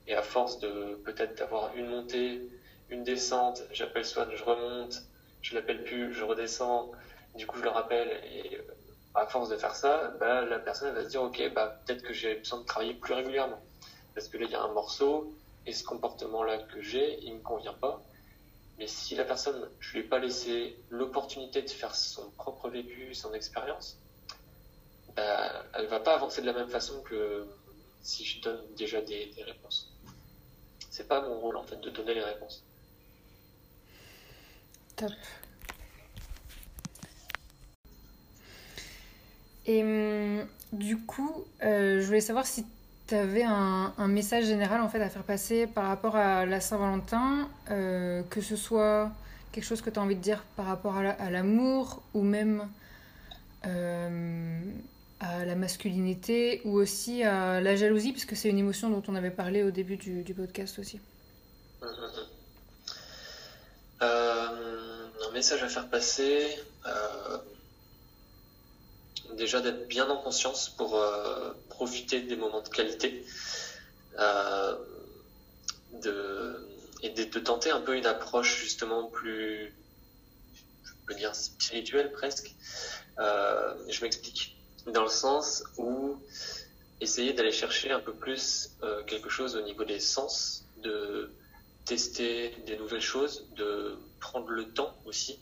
Et 0.08 0.14
à 0.14 0.22
force 0.22 0.60
de 0.60 1.00
peut-être 1.06 1.38
d'avoir 1.38 1.76
une 1.76 1.88
montée, 1.88 2.42
une 2.90 3.04
descente, 3.04 3.64
j'appelle 3.72 4.06
Swan, 4.06 4.30
je 4.36 4.44
remonte, 4.44 5.04
je 5.42 5.56
l'appelle 5.56 5.84
plus, 5.84 6.14
je 6.14 6.24
redescends, 6.24 6.92
du 7.36 7.48
coup 7.48 7.58
je 7.58 7.64
le 7.64 7.70
rappelle 7.70 8.22
et 8.32 8.58
euh, 8.58 8.62
à 9.16 9.28
force 9.28 9.50
de 9.50 9.58
faire 9.58 9.76
ça, 9.76 10.14
bah, 10.20 10.44
la 10.46 10.60
personne 10.60 10.94
va 10.94 11.04
se 11.04 11.10
dire 11.10 11.22
ok, 11.22 11.54
bah, 11.54 11.80
peut-être 11.86 12.02
que 12.02 12.14
j'ai 12.14 12.36
besoin 12.36 12.62
de 12.62 12.66
travailler 12.66 12.94
plus 12.94 13.14
régulièrement 13.14 13.62
parce 14.16 14.28
que 14.28 14.38
là 14.38 14.46
il 14.46 14.52
y 14.52 14.56
a 14.56 14.62
un 14.62 14.74
morceau 14.74 15.34
et 15.66 15.74
ce 15.74 15.84
comportement-là 15.84 16.58
que 16.58 16.82
j'ai, 16.82 17.20
il 17.24 17.36
me 17.36 17.42
convient 17.42 17.74
pas. 17.74 18.02
Mais 18.78 18.88
si 18.88 19.16
la 19.16 19.24
personne, 19.24 19.70
je 19.80 19.94
lui 19.94 20.00
ai 20.00 20.04
pas 20.04 20.20
laissé 20.20 20.76
l'opportunité 20.90 21.62
de 21.62 21.70
faire 21.70 21.96
son 21.96 22.30
propre 22.32 22.70
vécu, 22.70 23.14
son 23.14 23.34
expérience, 23.34 23.98
bah, 25.16 25.64
elle 25.76 25.88
va 25.88 26.00
pas 26.00 26.16
avancer 26.16 26.42
de 26.42 26.48
la 26.48 26.54
même 26.54 26.70
façon 26.70 27.02
que 27.04 27.48
si 28.02 28.26
je 28.26 28.42
donne 28.42 28.62
déjà 28.76 29.02
des, 29.02 29.28
des 29.28 29.44
réponses. 29.44 29.92
C'est 30.90 31.08
pas 31.08 31.22
mon 31.22 31.40
rôle 31.40 31.58
en 31.58 31.64
fait 31.64 31.80
de 31.80 31.90
donner 31.90 32.16
les 32.16 32.24
réponses. 32.24 32.64
Top. 34.96 35.12
Et 39.66 39.82
hum, 39.84 40.46
du 40.74 40.98
coup, 40.98 41.46
euh, 41.64 42.02
je 42.02 42.06
voulais 42.06 42.22
savoir 42.22 42.46
si 42.46 42.66
tu 43.08 43.16
avais 43.16 43.44
un, 43.44 43.94
message 44.08 44.46
général 44.46 44.82
en 44.82 44.90
fait 44.90 45.02
à 45.02 45.10
faire 45.10 45.24
passer 45.24 45.68
par 45.68 45.88
rapport 45.88 46.16
à 46.16 46.46
la 46.46 46.60
Saint-Valentin, 46.60 47.48
euh, 47.70 48.24
que 48.30 48.42
ce 48.42 48.56
soit 48.56 49.12
quelque 49.52 49.66
chose 49.66 49.82
que 49.82 49.90
tu 49.90 50.00
as 50.00 50.02
envie 50.02 50.16
de 50.16 50.22
dire 50.22 50.44
par 50.56 50.66
rapport 50.66 50.98
à 50.98 51.30
l'amour 51.30 52.02
ou 52.14 52.24
même 52.24 52.68
euh, 53.68 54.60
à 55.20 55.46
la 55.46 55.56
masculinité 55.56 56.62
ou 56.66 56.72
aussi 56.74 57.24
à 57.24 57.62
la 57.62 57.76
jalousie, 57.76 58.14
puisque 58.14 58.36
c'est 58.36 58.50
une 58.50 58.58
émotion 58.58 58.90
dont 58.90 59.04
on 59.08 59.16
avait 59.16 59.32
parlé 59.32 59.62
au 59.64 59.70
début 59.70 59.98
du, 59.98 60.34
podcast 60.34 60.80
aussi. 60.80 61.00
Un 64.02 65.32
message 65.34 65.62
à 65.62 65.70
faire 65.70 65.88
passer. 65.88 66.48
Déjà 69.36 69.62
d'être 69.62 69.88
bien 69.88 70.10
en 70.10 70.18
conscience 70.18 70.70
pour 70.70 70.96
euh, 70.96 71.54
profiter 71.70 72.22
des 72.22 72.36
moments 72.36 72.62
de 72.62 72.70
qualité. 72.70 73.26
de, 75.94 76.68
et 77.02 77.10
de, 77.10 77.40
tenter 77.40 77.70
un 77.70 77.82
peu 77.82 77.96
une 77.98 78.06
approche 78.06 78.60
justement 78.62 79.08
plus, 79.10 79.74
je 80.84 80.92
peux 81.06 81.16
dire 81.16 81.36
spirituelle 81.36 82.12
presque. 82.12 82.54
je 83.18 84.02
m'explique 84.02 84.56
dans 84.88 85.04
le 85.04 85.10
sens 85.10 85.64
où 85.78 86.18
essayer 87.04 87.34
d'aller 87.34 87.52
chercher 87.52 87.92
un 87.92 88.00
peu 88.00 88.14
plus 88.14 88.72
euh, 88.82 89.04
quelque 89.04 89.30
chose 89.30 89.56
au 89.56 89.62
niveau 89.62 89.84
des 89.84 90.00
sens, 90.00 90.66
de 90.78 91.32
tester 91.86 92.56
des 92.66 92.78
nouvelles 92.78 93.02
choses, 93.02 93.46
de 93.56 93.98
prendre 94.20 94.50
le 94.50 94.66
temps 94.74 94.96
aussi, 95.06 95.40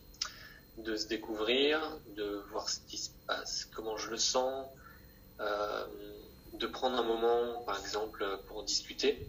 de 0.78 0.96
se 0.96 1.08
découvrir, 1.08 1.80
de 2.16 2.44
voir 2.52 2.70
ce 2.70 2.80
qui 2.88 2.98
se 2.98 3.10
passe, 3.28 3.68
comment 3.74 3.98
je 3.98 4.10
le 4.10 4.18
sens, 4.18 4.68
euh, 5.40 5.86
de 6.54 6.68
prendre 6.68 6.98
un 6.98 7.04
moment, 7.04 7.62
par 7.66 7.80
exemple, 7.80 8.26
pour 8.48 8.64
discuter, 8.64 9.26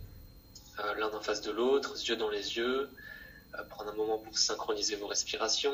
euh, 0.80 0.94
l'un 0.94 1.12
en 1.12 1.20
face 1.20 1.40
de 1.40 1.50
l'autre, 1.50 1.94
yeux 2.06 2.16
dans 2.16 2.28
les 2.28 2.56
yeux, 2.56 2.90
euh, 3.54 3.64
prendre 3.64 3.90
un 3.90 3.94
moment 3.94 4.18
pour 4.18 4.36
synchroniser 4.36 4.96
vos 4.96 5.06
respirations, 5.06 5.72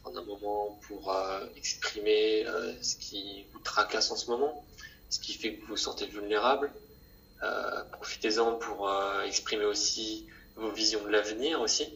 prendre 0.00 0.20
un 0.20 0.24
moment 0.24 0.80
pour 0.88 1.14
exprimer 1.54 2.46
ce 2.80 2.96
qui 2.96 3.44
vous 3.52 3.58
tracasse 3.58 4.10
en 4.10 4.16
ce 4.16 4.30
moment, 4.30 4.64
ce 5.10 5.20
qui 5.20 5.34
fait 5.34 5.56
que 5.56 5.60
vous 5.60 5.66
vous 5.66 5.76
sentez 5.76 6.06
vulnérable. 6.06 6.72
Profitez-en 7.92 8.54
pour 8.54 8.90
exprimer 9.26 9.66
aussi 9.66 10.26
vos 10.56 10.70
visions 10.70 11.04
de 11.04 11.10
l'avenir 11.10 11.60
aussi, 11.60 11.86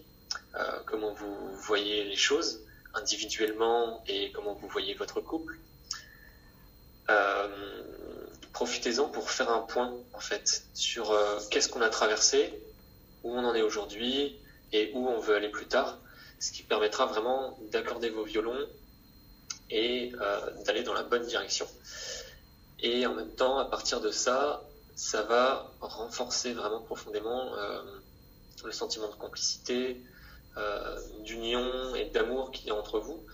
comment 0.86 1.12
vous 1.14 1.54
voyez 1.56 2.04
les 2.04 2.16
choses 2.16 2.60
individuellement 2.94 4.02
et 4.06 4.30
comment 4.32 4.54
vous 4.54 4.68
voyez 4.68 4.94
votre 4.94 5.20
couple. 5.20 5.58
Profitez-en 8.52 9.08
pour 9.08 9.30
faire 9.30 9.50
un 9.50 9.60
point 9.60 9.94
en 10.12 10.20
fait 10.20 10.64
sur 10.74 11.16
qu'est-ce 11.50 11.68
qu'on 11.68 11.80
a 11.80 11.88
traversé, 11.88 12.52
où 13.24 13.32
on 13.34 13.44
en 13.44 13.54
est 13.54 13.62
aujourd'hui 13.62 14.36
et 14.72 14.90
où 14.94 15.08
on 15.08 15.18
veut 15.18 15.36
aller 15.36 15.48
plus 15.48 15.66
tard 15.66 15.98
ce 16.42 16.50
qui 16.50 16.64
permettra 16.64 17.06
vraiment 17.06 17.56
d'accorder 17.70 18.10
vos 18.10 18.24
violons 18.24 18.66
et 19.70 20.12
euh, 20.20 20.50
d'aller 20.64 20.82
dans 20.82 20.92
la 20.92 21.04
bonne 21.04 21.24
direction. 21.24 21.68
Et 22.80 23.06
en 23.06 23.14
même 23.14 23.30
temps, 23.30 23.58
à 23.58 23.64
partir 23.64 24.00
de 24.00 24.10
ça, 24.10 24.60
ça 24.96 25.22
va 25.22 25.70
renforcer 25.80 26.52
vraiment 26.52 26.80
profondément 26.80 27.54
euh, 27.54 27.80
le 28.64 28.72
sentiment 28.72 29.08
de 29.08 29.14
complicité, 29.14 29.96
euh, 29.96 30.11
d'union 31.24 31.94
et 31.94 32.06
d'amour 32.06 32.50
qu'il 32.50 32.66
y 32.66 32.70
a 32.70 32.74
entre 32.74 32.98
vous, 32.98 33.24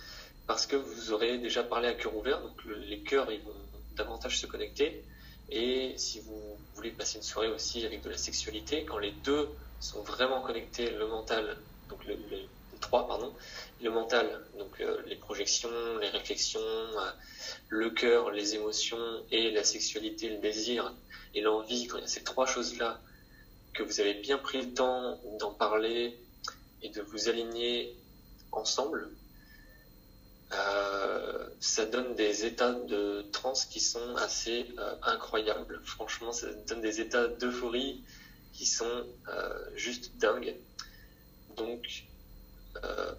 parce 0.47 0.67
que 0.67 0.77
vous 0.77 1.13
aurez 1.13 1.39
déjà 1.39 1.63
parlé 1.63 1.89
à 1.89 1.95
cœur 1.95 2.17
ouvert, 2.17 2.41
donc 2.41 2.65
le, 2.65 2.77
les 2.77 3.01
cœurs 3.01 3.27
vont 3.27 3.55
davantage 3.97 4.39
se 4.39 4.47
connecter. 4.47 5.05
Et 5.51 5.95
si 5.97 6.21
vous 6.21 6.59
voulez 6.75 6.91
passer 6.91 7.17
une 7.17 7.23
soirée 7.23 7.49
aussi 7.49 7.85
avec 7.85 8.03
de 8.03 8.11
la 8.11 8.19
sexualité, 8.19 8.85
quand 8.85 8.99
les 8.99 9.13
deux 9.13 9.49
sont 9.81 10.03
vraiment 10.03 10.41
connectés, 10.43 10.91
le 10.91 11.07
mental, 11.07 11.57
donc 11.89 12.05
le, 12.05 12.15
le 12.15 12.39
trois, 12.81 13.09
pardon, 13.09 13.35
le 13.83 13.91
mental, 13.91 14.41
donc 14.59 14.81
euh, 14.81 15.03
les 15.07 15.17
projections, 15.17 15.71
les 16.01 16.09
réflexions, 16.09 16.61
euh, 16.61 17.11
le 17.69 17.91
cœur, 17.91 18.31
les 18.31 18.55
émotions 18.55 19.23
et 19.31 19.51
la 19.51 19.65
sexualité, 19.65 20.29
le 20.29 20.39
désir 20.39 20.95
et 21.35 21.41
l'envie, 21.41 21.87
quand 21.87 21.99
il 21.99 22.03
y 22.03 22.05
a 22.05 22.09
ces 22.09 22.23
trois 22.23 22.47
choses-là, 22.47 23.01
que 23.75 23.83
vous 23.83 24.01
avez 24.01 24.15
bien 24.15 24.39
pris 24.39 24.63
le 24.63 24.75
temps 24.75 25.19
d'en 25.39 25.53
parler 25.53 26.17
et 26.83 26.91
de 26.91 27.03
vous 27.03 27.29
aligner 27.29 27.97
ensemble, 28.53 29.11
euh, 30.53 31.49
ça 31.61 31.85
donne 31.85 32.15
des 32.15 32.47
états 32.47 32.73
de 32.73 33.23
transe 33.33 33.67
qui 33.67 33.81
sont 33.81 34.17
assez 34.17 34.67
euh, 34.79 34.95
incroyables. 35.03 35.81
Franchement, 35.85 36.33
ça 36.33 36.47
donne 36.67 36.81
des 36.81 37.01
états 37.01 37.29
d'euphorie 37.29 38.03
qui 38.55 38.65
sont 38.65 39.05
euh, 39.29 39.71
juste 39.75 40.17
dingues. 40.17 40.57
Donc, 41.57 42.05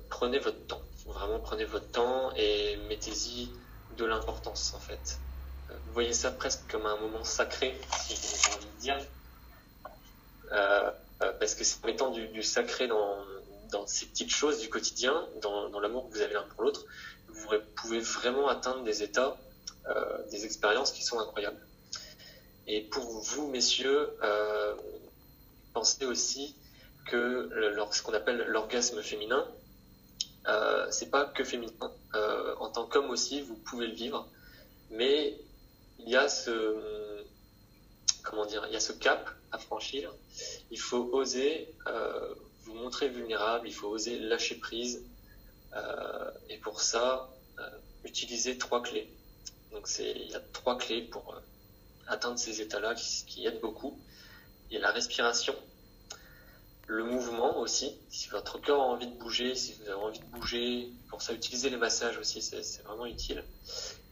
prenez 0.09 0.39
votre 0.39 0.65
temps. 0.67 0.81
Vraiment, 1.05 1.39
prenez 1.39 1.65
votre 1.65 1.89
temps 1.91 2.31
et 2.35 2.77
mettez-y 2.87 3.49
de 3.97 4.05
l'importance, 4.05 4.73
en 4.73 4.79
fait. 4.79 5.19
Vous 5.69 5.93
voyez 5.93 6.13
ça 6.13 6.31
presque 6.31 6.71
comme 6.71 6.85
un 6.85 6.95
moment 6.97 7.23
sacré, 7.25 7.77
si 7.99 8.15
j'ai 8.15 8.55
envie 8.55 8.65
de 8.65 8.81
dire. 8.81 8.97
Parce 11.19 11.55
que 11.55 11.65
c'est 11.65 11.83
en 11.83 11.87
mettant 11.87 12.11
du 12.11 12.41
sacré 12.41 12.87
dans, 12.87 13.17
dans, 13.71 13.87
ces 13.87 14.05
petites 14.05 14.31
choses 14.31 14.59
du 14.59 14.69
quotidien, 14.69 15.27
dans, 15.41 15.79
l'amour 15.79 16.09
que 16.09 16.15
vous 16.15 16.21
avez 16.21 16.33
l'un 16.33 16.43
pour 16.43 16.63
l'autre, 16.63 16.85
vous 17.27 17.47
pouvez 17.75 17.99
vraiment 17.99 18.47
atteindre 18.47 18.83
des 18.83 19.03
états, 19.03 19.37
euh, 19.87 20.17
des 20.31 20.45
expériences 20.45 20.91
qui 20.91 21.03
sont 21.03 21.19
incroyables. 21.19 21.59
Et 22.67 22.81
pour 22.81 23.03
vous, 23.03 23.47
messieurs, 23.47 24.09
euh, 24.23 24.75
pensez 25.73 26.05
aussi 26.05 26.55
que 27.05 27.49
ce 27.91 28.01
qu'on 28.03 28.13
appelle 28.13 28.45
l'orgasme 28.47 29.01
féminin, 29.01 29.47
euh, 30.47 30.87
c'est 30.91 31.09
pas 31.09 31.25
que 31.25 31.43
féminin. 31.43 31.91
Euh, 32.13 32.55
en 32.59 32.69
tant 32.69 32.85
qu'homme 32.85 33.09
aussi, 33.09 33.41
vous 33.41 33.55
pouvez 33.55 33.87
le 33.87 33.93
vivre, 33.93 34.27
mais 34.91 35.35
il 35.99 36.09
y 36.09 36.15
a 36.15 36.29
ce 36.29 37.23
comment 38.23 38.45
dire, 38.45 38.63
il 38.67 38.73
y 38.73 38.75
a 38.75 38.79
ce 38.79 38.93
cap 38.93 39.29
à 39.51 39.57
franchir. 39.57 40.13
Il 40.69 40.79
faut 40.79 41.09
oser 41.11 41.73
vous 42.69 42.75
montrer 42.75 43.09
vulnérable, 43.09 43.67
il 43.67 43.73
faut 43.73 43.87
oser 43.87 44.19
lâcher 44.19 44.55
prise, 44.55 45.03
euh, 45.75 46.31
et 46.49 46.57
pour 46.57 46.81
ça, 46.81 47.29
euh, 47.59 47.69
utiliser 48.05 48.57
trois 48.57 48.81
clés. 48.81 49.09
Donc 49.71 49.87
c'est, 49.87 50.11
il 50.11 50.29
y 50.29 50.35
a 50.35 50.41
trois 50.53 50.77
clés 50.77 51.01
pour 51.01 51.33
euh, 51.33 51.39
atteindre 52.07 52.39
ces 52.39 52.61
états-là 52.61 52.95
qui, 52.95 53.45
aident 53.45 53.61
beaucoup. 53.61 53.99
Il 54.69 54.75
y 54.75 54.77
a 54.77 54.81
la 54.81 54.91
respiration, 54.91 55.55
le 56.87 57.03
mouvement 57.03 57.59
aussi. 57.59 57.95
Si 58.09 58.29
votre 58.29 58.59
corps 58.59 58.81
a 58.81 58.85
envie 58.85 59.07
de 59.07 59.15
bouger, 59.15 59.55
si 59.55 59.73
vous 59.73 59.83
avez 59.89 60.01
envie 60.01 60.19
de 60.19 60.25
bouger, 60.25 60.91
pour 61.09 61.21
ça, 61.21 61.33
utiliser 61.33 61.69
les 61.69 61.77
massages 61.77 62.17
aussi, 62.17 62.41
c'est 62.41 62.83
vraiment 62.83 63.05
utile. 63.05 63.43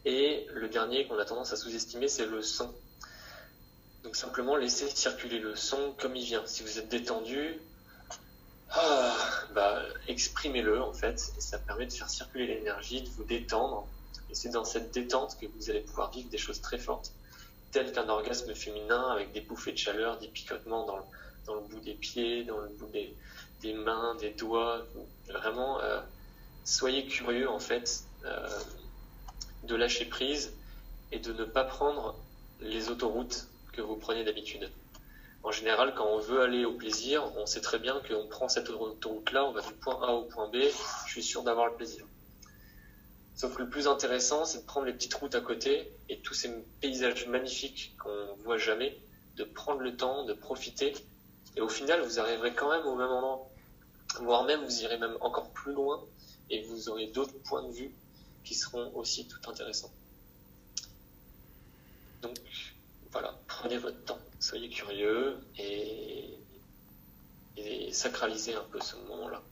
Et 0.04 0.46
le 0.52 0.68
dernier 0.68 1.06
qu'on 1.06 1.18
a 1.18 1.24
tendance 1.24 1.52
à 1.52 1.56
sous-estimer, 1.56 2.08
c'est 2.08 2.26
le 2.26 2.42
son. 2.42 2.72
Donc 4.04 4.16
simplement 4.16 4.56
laisser 4.56 4.88
circuler 4.88 5.38
le 5.38 5.56
son 5.56 5.92
comme 5.98 6.14
il 6.16 6.24
vient. 6.24 6.46
Si 6.46 6.62
vous 6.62 6.78
êtes 6.78 6.88
détendu, 6.88 7.60
ah, 8.70 9.16
bah, 9.54 9.82
exprimez-le 10.08 10.82
en 10.82 10.92
fait. 10.92 11.32
Et 11.36 11.40
ça 11.40 11.58
permet 11.58 11.86
de 11.86 11.92
faire 11.92 12.08
circuler 12.08 12.46
l'énergie, 12.46 13.02
de 13.02 13.08
vous 13.10 13.24
détendre. 13.24 13.86
Et 14.30 14.34
c'est 14.34 14.50
dans 14.50 14.64
cette 14.64 14.92
détente 14.92 15.38
que 15.40 15.46
vous 15.46 15.70
allez 15.70 15.80
pouvoir 15.80 16.10
vivre 16.10 16.28
des 16.28 16.38
choses 16.38 16.60
très 16.60 16.78
fortes, 16.78 17.12
telles 17.72 17.92
qu'un 17.92 18.08
orgasme 18.08 18.54
féminin 18.54 19.10
avec 19.10 19.32
des 19.32 19.40
bouffées 19.40 19.72
de 19.72 19.78
chaleur, 19.78 20.18
des 20.18 20.28
picotements 20.28 20.84
dans 20.84 20.96
le, 20.96 21.02
dans 21.46 21.54
le 21.54 21.60
bout 21.62 21.80
des 21.80 21.94
pieds, 21.94 22.44
dans 22.44 22.58
le 22.58 22.68
bout 22.68 22.88
des, 22.88 23.14
des 23.62 23.72
mains, 23.72 24.14
des 24.16 24.30
doigts. 24.30 24.86
Vraiment, 25.28 25.80
euh, 25.80 26.00
soyez 26.64 27.06
curieux 27.06 27.48
en 27.48 27.60
fait. 27.60 28.04
Euh, 28.24 28.48
de 29.64 29.74
lâcher 29.74 30.04
prise 30.04 30.52
et 31.12 31.18
de 31.18 31.32
ne 31.32 31.44
pas 31.44 31.64
prendre 31.64 32.16
les 32.60 32.90
autoroutes 32.90 33.46
que 33.72 33.80
vous 33.80 33.96
prenez 33.96 34.24
d'habitude. 34.24 34.70
En 35.48 35.50
général, 35.50 35.94
quand 35.94 36.04
on 36.04 36.18
veut 36.18 36.42
aller 36.42 36.66
au 36.66 36.74
plaisir, 36.74 37.32
on 37.38 37.46
sait 37.46 37.62
très 37.62 37.78
bien 37.78 37.98
qu'on 38.06 38.26
prend 38.28 38.50
cette 38.50 38.68
autoroute-là, 38.68 39.46
on 39.46 39.52
va 39.52 39.62
du 39.62 39.72
point 39.72 39.98
A 40.06 40.12
au 40.12 40.24
point 40.24 40.46
B, 40.48 40.56
je 41.06 41.10
suis 41.10 41.22
sûr 41.22 41.42
d'avoir 41.42 41.68
le 41.68 41.72
plaisir. 41.72 42.04
Sauf 43.34 43.56
que 43.56 43.62
le 43.62 43.70
plus 43.70 43.88
intéressant, 43.88 44.44
c'est 44.44 44.58
de 44.58 44.66
prendre 44.66 44.84
les 44.84 44.92
petites 44.92 45.14
routes 45.14 45.34
à 45.34 45.40
côté 45.40 45.90
et 46.10 46.18
tous 46.18 46.34
ces 46.34 46.50
paysages 46.82 47.26
magnifiques 47.28 47.96
qu'on 47.98 48.34
voit 48.42 48.58
jamais, 48.58 48.94
de 49.36 49.44
prendre 49.44 49.80
le 49.80 49.96
temps, 49.96 50.26
de 50.26 50.34
profiter. 50.34 50.92
Et 51.56 51.62
au 51.62 51.68
final, 51.70 52.02
vous 52.02 52.20
arriverez 52.20 52.52
quand 52.52 52.68
même 52.68 52.84
au 52.84 52.94
même 52.94 53.08
endroit. 53.08 53.48
Voire 54.20 54.44
même, 54.44 54.62
vous 54.62 54.82
irez 54.82 54.98
même 54.98 55.16
encore 55.22 55.48
plus 55.52 55.72
loin 55.72 56.04
et 56.50 56.60
vous 56.64 56.90
aurez 56.90 57.06
d'autres 57.06 57.38
points 57.44 57.62
de 57.62 57.72
vue 57.72 57.94
qui 58.44 58.54
seront 58.54 58.94
aussi 58.94 59.26
tout 59.26 59.50
intéressants. 59.50 59.92
Donc, 62.20 62.36
voilà, 63.10 63.34
prenez 63.46 63.78
votre 63.78 64.04
temps, 64.04 64.18
soyez 64.40 64.68
curieux 64.68 65.38
et, 65.58 66.38
et 67.56 67.92
sacralisez 67.92 68.54
un 68.54 68.64
peu 68.70 68.80
ce 68.80 68.96
moment-là. 69.08 69.42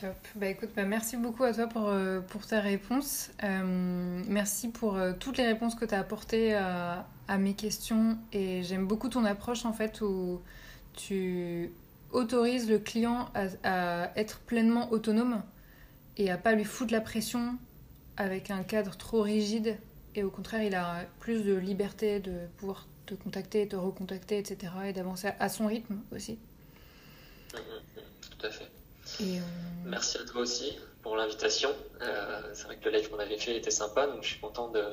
Top. 0.00 0.16
Bah 0.36 0.46
écoute, 0.46 0.70
bah 0.76 0.84
merci 0.84 1.16
beaucoup 1.16 1.42
à 1.42 1.52
toi 1.52 1.66
pour, 1.66 1.88
euh, 1.88 2.20
pour 2.20 2.46
ta 2.46 2.60
réponse. 2.60 3.30
Euh, 3.42 4.22
merci 4.28 4.68
pour 4.68 4.96
euh, 4.96 5.12
toutes 5.18 5.38
les 5.38 5.46
réponses 5.46 5.74
que 5.74 5.84
tu 5.84 5.94
as 5.94 5.98
apportées 5.98 6.54
à, 6.54 7.04
mes 7.38 7.54
questions. 7.54 8.16
Et 8.32 8.62
j'aime 8.62 8.86
beaucoup 8.86 9.08
ton 9.08 9.24
approche 9.24 9.64
en 9.64 9.72
fait 9.72 10.00
où 10.00 10.40
tu 10.94 11.72
autorises 12.12 12.70
le 12.70 12.78
client 12.78 13.28
à, 13.34 13.46
à, 13.64 14.10
être 14.16 14.38
pleinement 14.38 14.90
autonome 14.92 15.42
et 16.16 16.30
à 16.30 16.38
pas 16.38 16.52
lui 16.52 16.64
foutre 16.64 16.92
la 16.92 17.00
pression 17.00 17.56
avec 18.16 18.50
un 18.50 18.62
cadre 18.62 18.96
trop 18.96 19.22
rigide. 19.22 19.78
Et 20.14 20.22
au 20.22 20.30
contraire, 20.30 20.62
il 20.62 20.74
a 20.74 21.04
plus 21.20 21.44
de 21.44 21.54
liberté 21.54 22.20
de 22.20 22.46
pouvoir 22.56 22.86
te 23.06 23.14
contacter, 23.14 23.66
te 23.68 23.76
recontacter, 23.76 24.38
etc. 24.38 24.72
et 24.86 24.92
d'avancer 24.92 25.30
à 25.38 25.48
son 25.48 25.66
rythme 25.66 26.00
aussi. 26.14 26.38
Tout 27.52 28.46
à 28.46 28.50
fait. 28.50 28.70
Euh, 29.20 29.40
Merci 29.86 30.18
à 30.18 30.24
toi 30.24 30.42
aussi 30.42 30.78
pour 31.02 31.16
l'invitation. 31.16 31.70
Euh, 32.02 32.42
c'est 32.52 32.64
vrai 32.64 32.76
que 32.76 32.84
le 32.88 32.96
live 32.96 33.08
qu'on 33.10 33.18
avait 33.18 33.38
fait 33.38 33.56
était 33.56 33.70
sympa, 33.70 34.06
donc 34.06 34.22
je 34.22 34.28
suis 34.28 34.40
content 34.40 34.68
de, 34.68 34.84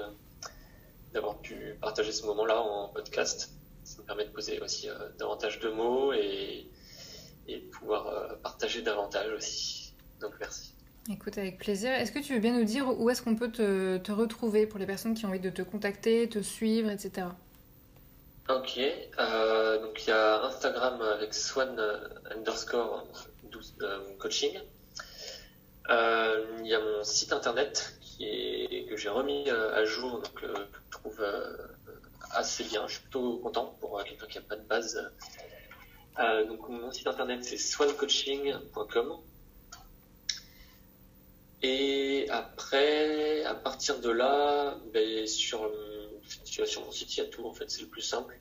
d'avoir 1.13 1.37
pu 1.39 1.75
partager 1.81 2.11
ce 2.11 2.25
moment-là 2.27 2.61
en 2.61 2.89
podcast. 2.89 3.51
Ça 3.83 4.01
me 4.01 4.07
permet 4.07 4.25
de 4.25 4.31
poser 4.31 4.59
aussi 4.61 4.89
euh, 4.89 4.93
davantage 5.19 5.59
de 5.59 5.69
mots 5.69 6.13
et, 6.13 6.67
et 7.47 7.57
de 7.59 7.65
pouvoir 7.67 8.37
partager 8.41 8.81
davantage 8.81 9.31
aussi. 9.33 9.93
Donc 10.21 10.33
merci. 10.39 10.74
Écoute, 11.09 11.37
avec 11.37 11.57
plaisir. 11.59 11.91
Est-ce 11.91 12.11
que 12.11 12.19
tu 12.19 12.33
veux 12.33 12.39
bien 12.39 12.57
nous 12.57 12.63
dire 12.63 12.87
où 12.99 13.09
est-ce 13.09 13.21
qu'on 13.21 13.35
peut 13.35 13.51
te, 13.51 14.11
retrouver 14.11 14.65
pour 14.65 14.79
les 14.79 14.87
personnes 14.87 15.13
qui 15.13 15.25
ont 15.25 15.29
envie 15.29 15.39
de 15.39 15.51
te 15.51 15.61
contacter, 15.61 16.27
te 16.27 16.39
suivre, 16.39 16.89
etc. 16.89 17.27
Ok, 18.49 18.79
euh, 18.79 19.81
donc 19.81 20.03
il 20.05 20.09
y 20.09 20.13
a 20.13 20.43
Instagram 20.43 21.01
avec 21.01 21.33
swan 21.33 21.79
underscore 22.31 23.07
coaching. 24.19 24.59
Euh, 25.89 26.45
il 26.61 26.67
y 26.67 26.73
a 26.73 26.79
mon 26.79 27.03
site 27.03 27.31
internet 27.31 27.97
qui 28.01 28.25
est, 28.25 28.89
que 28.89 28.97
j'ai 28.97 29.09
remis 29.09 29.49
euh, 29.49 29.75
à 29.75 29.85
jour, 29.85 30.21
donc 30.21 30.43
euh, 30.43 30.53
je 30.73 30.97
trouve 30.97 31.25
assez 32.31 32.63
bien. 32.63 32.87
Je 32.87 32.93
suis 32.93 33.01
plutôt 33.01 33.37
content 33.37 33.75
pour 33.79 34.03
quelqu'un 34.03 34.25
qui 34.25 34.37
n'a 34.37 34.43
pas 34.43 34.55
de 34.55 34.67
base. 34.67 35.11
donc 36.47 36.69
mon 36.69 36.91
site 36.91 37.07
internet 37.07 37.43
c'est 37.43 37.57
swancoaching.com. 37.57 39.17
Et 41.67 42.27
après, 42.29 43.43
à 43.43 43.55
partir 43.55 43.99
de 43.99 44.11
là, 44.11 44.77
ben, 44.93 45.25
sur, 45.25 45.71
sur 46.43 46.85
mon 46.85 46.91
site, 46.91 47.17
il 47.17 47.21
y 47.21 47.23
a 47.23 47.25
tout 47.25 47.43
en 47.47 47.53
fait, 47.53 47.71
c'est 47.71 47.81
le 47.81 47.87
plus 47.87 48.03
simple. 48.03 48.37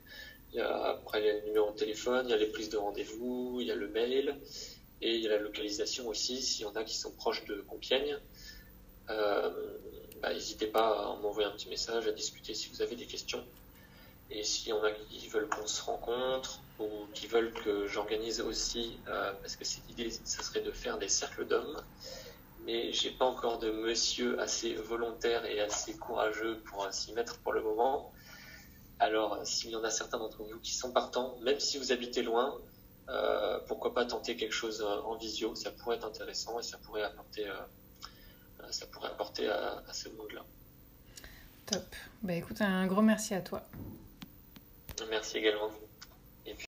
Il 0.51 0.57
y 0.57 0.61
a, 0.61 0.89
après, 0.89 1.21
il 1.21 1.25
y 1.25 1.29
a 1.31 1.33
le 1.33 1.45
numéro 1.47 1.71
de 1.71 1.75
téléphone, 1.75 2.27
il 2.27 2.29
y 2.29 2.33
a 2.35 2.37
les 2.37 2.45
prises 2.45 2.69
de 2.69 2.77
rendez-vous, 2.77 3.57
il 3.61 3.67
y 3.67 3.71
a 3.71 3.75
le 3.75 3.87
mail. 3.87 4.35
Et 5.01 5.15
il 5.15 5.23
y 5.23 5.27
a 5.27 5.31
la 5.31 5.39
localisation 5.39 6.07
aussi, 6.07 6.39
s'il 6.39 6.65
y 6.65 6.69
en 6.69 6.75
a 6.75 6.83
qui 6.83 6.95
sont 6.95 7.11
proches 7.13 7.45
de 7.45 7.55
Compiègne. 7.61 8.15
Euh, 9.09 9.49
bah, 10.21 10.31
n'hésitez 10.31 10.67
pas 10.67 10.89
à 10.89 11.19
m'envoyer 11.19 11.49
un 11.49 11.51
petit 11.51 11.67
message, 11.67 12.07
à 12.07 12.11
discuter 12.11 12.53
si 12.53 12.69
vous 12.69 12.83
avez 12.83 12.95
des 12.95 13.07
questions. 13.07 13.43
Et 14.29 14.43
s'il 14.43 14.69
y 14.69 14.73
en 14.73 14.83
a 14.83 14.91
qui 14.91 15.27
veulent 15.29 15.49
qu'on 15.49 15.65
se 15.65 15.81
rencontre 15.81 16.59
ou 16.77 16.89
qui 17.15 17.25
veulent 17.25 17.53
que 17.53 17.87
j'organise 17.87 18.39
aussi, 18.41 18.99
euh, 19.07 19.33
parce 19.41 19.55
que 19.55 19.65
cette 19.65 19.89
idée, 19.89 20.11
ça 20.11 20.43
serait 20.43 20.61
de 20.61 20.71
faire 20.71 20.99
des 20.99 21.09
cercles 21.09 21.47
d'hommes, 21.47 21.81
mais 22.65 22.91
j'ai 22.91 23.11
pas 23.11 23.25
encore 23.25 23.59
de 23.59 23.71
monsieur 23.71 24.39
assez 24.39 24.73
volontaire 24.73 25.45
et 25.45 25.59
assez 25.61 25.95
courageux 25.97 26.59
pour 26.65 26.87
s'y 26.91 27.13
mettre 27.13 27.37
pour 27.39 27.53
le 27.53 27.61
moment. 27.61 28.11
Alors, 28.99 29.45
s'il 29.45 29.71
y 29.71 29.75
en 29.75 29.83
a 29.83 29.91
certains 29.91 30.17
d'entre 30.17 30.43
vous 30.43 30.59
qui 30.59 30.73
sont 30.73 30.91
partants, 30.91 31.35
même 31.41 31.59
si 31.59 31.77
vous 31.77 31.91
habitez 31.91 32.23
loin, 32.23 32.59
euh, 33.09 33.59
pourquoi 33.67 33.93
pas 33.93 34.05
tenter 34.05 34.35
quelque 34.35 34.53
chose 34.53 34.81
euh, 34.81 35.01
en 35.01 35.15
visio? 35.15 35.53
Ça 35.53 35.71
pourrait 35.71 35.97
être 35.97 36.07
intéressant 36.07 36.59
et 36.59 36.63
ça 36.63 36.77
pourrait 36.77 37.03
apporter, 37.03 37.47
euh, 37.47 38.71
ça 38.71 38.87
pourrait 38.87 39.09
apporter 39.09 39.49
à, 39.49 39.83
à 39.87 39.93
ce 39.93 40.09
monde-là. 40.09 40.43
Top. 41.65 41.83
Bah 42.23 42.33
écoute, 42.33 42.61
un 42.61 42.87
gros 42.87 43.01
merci 43.01 43.33
à 43.33 43.41
toi. 43.41 43.61
Merci 45.09 45.37
également. 45.37 45.71
Et 46.45 46.53
puis... 46.53 46.67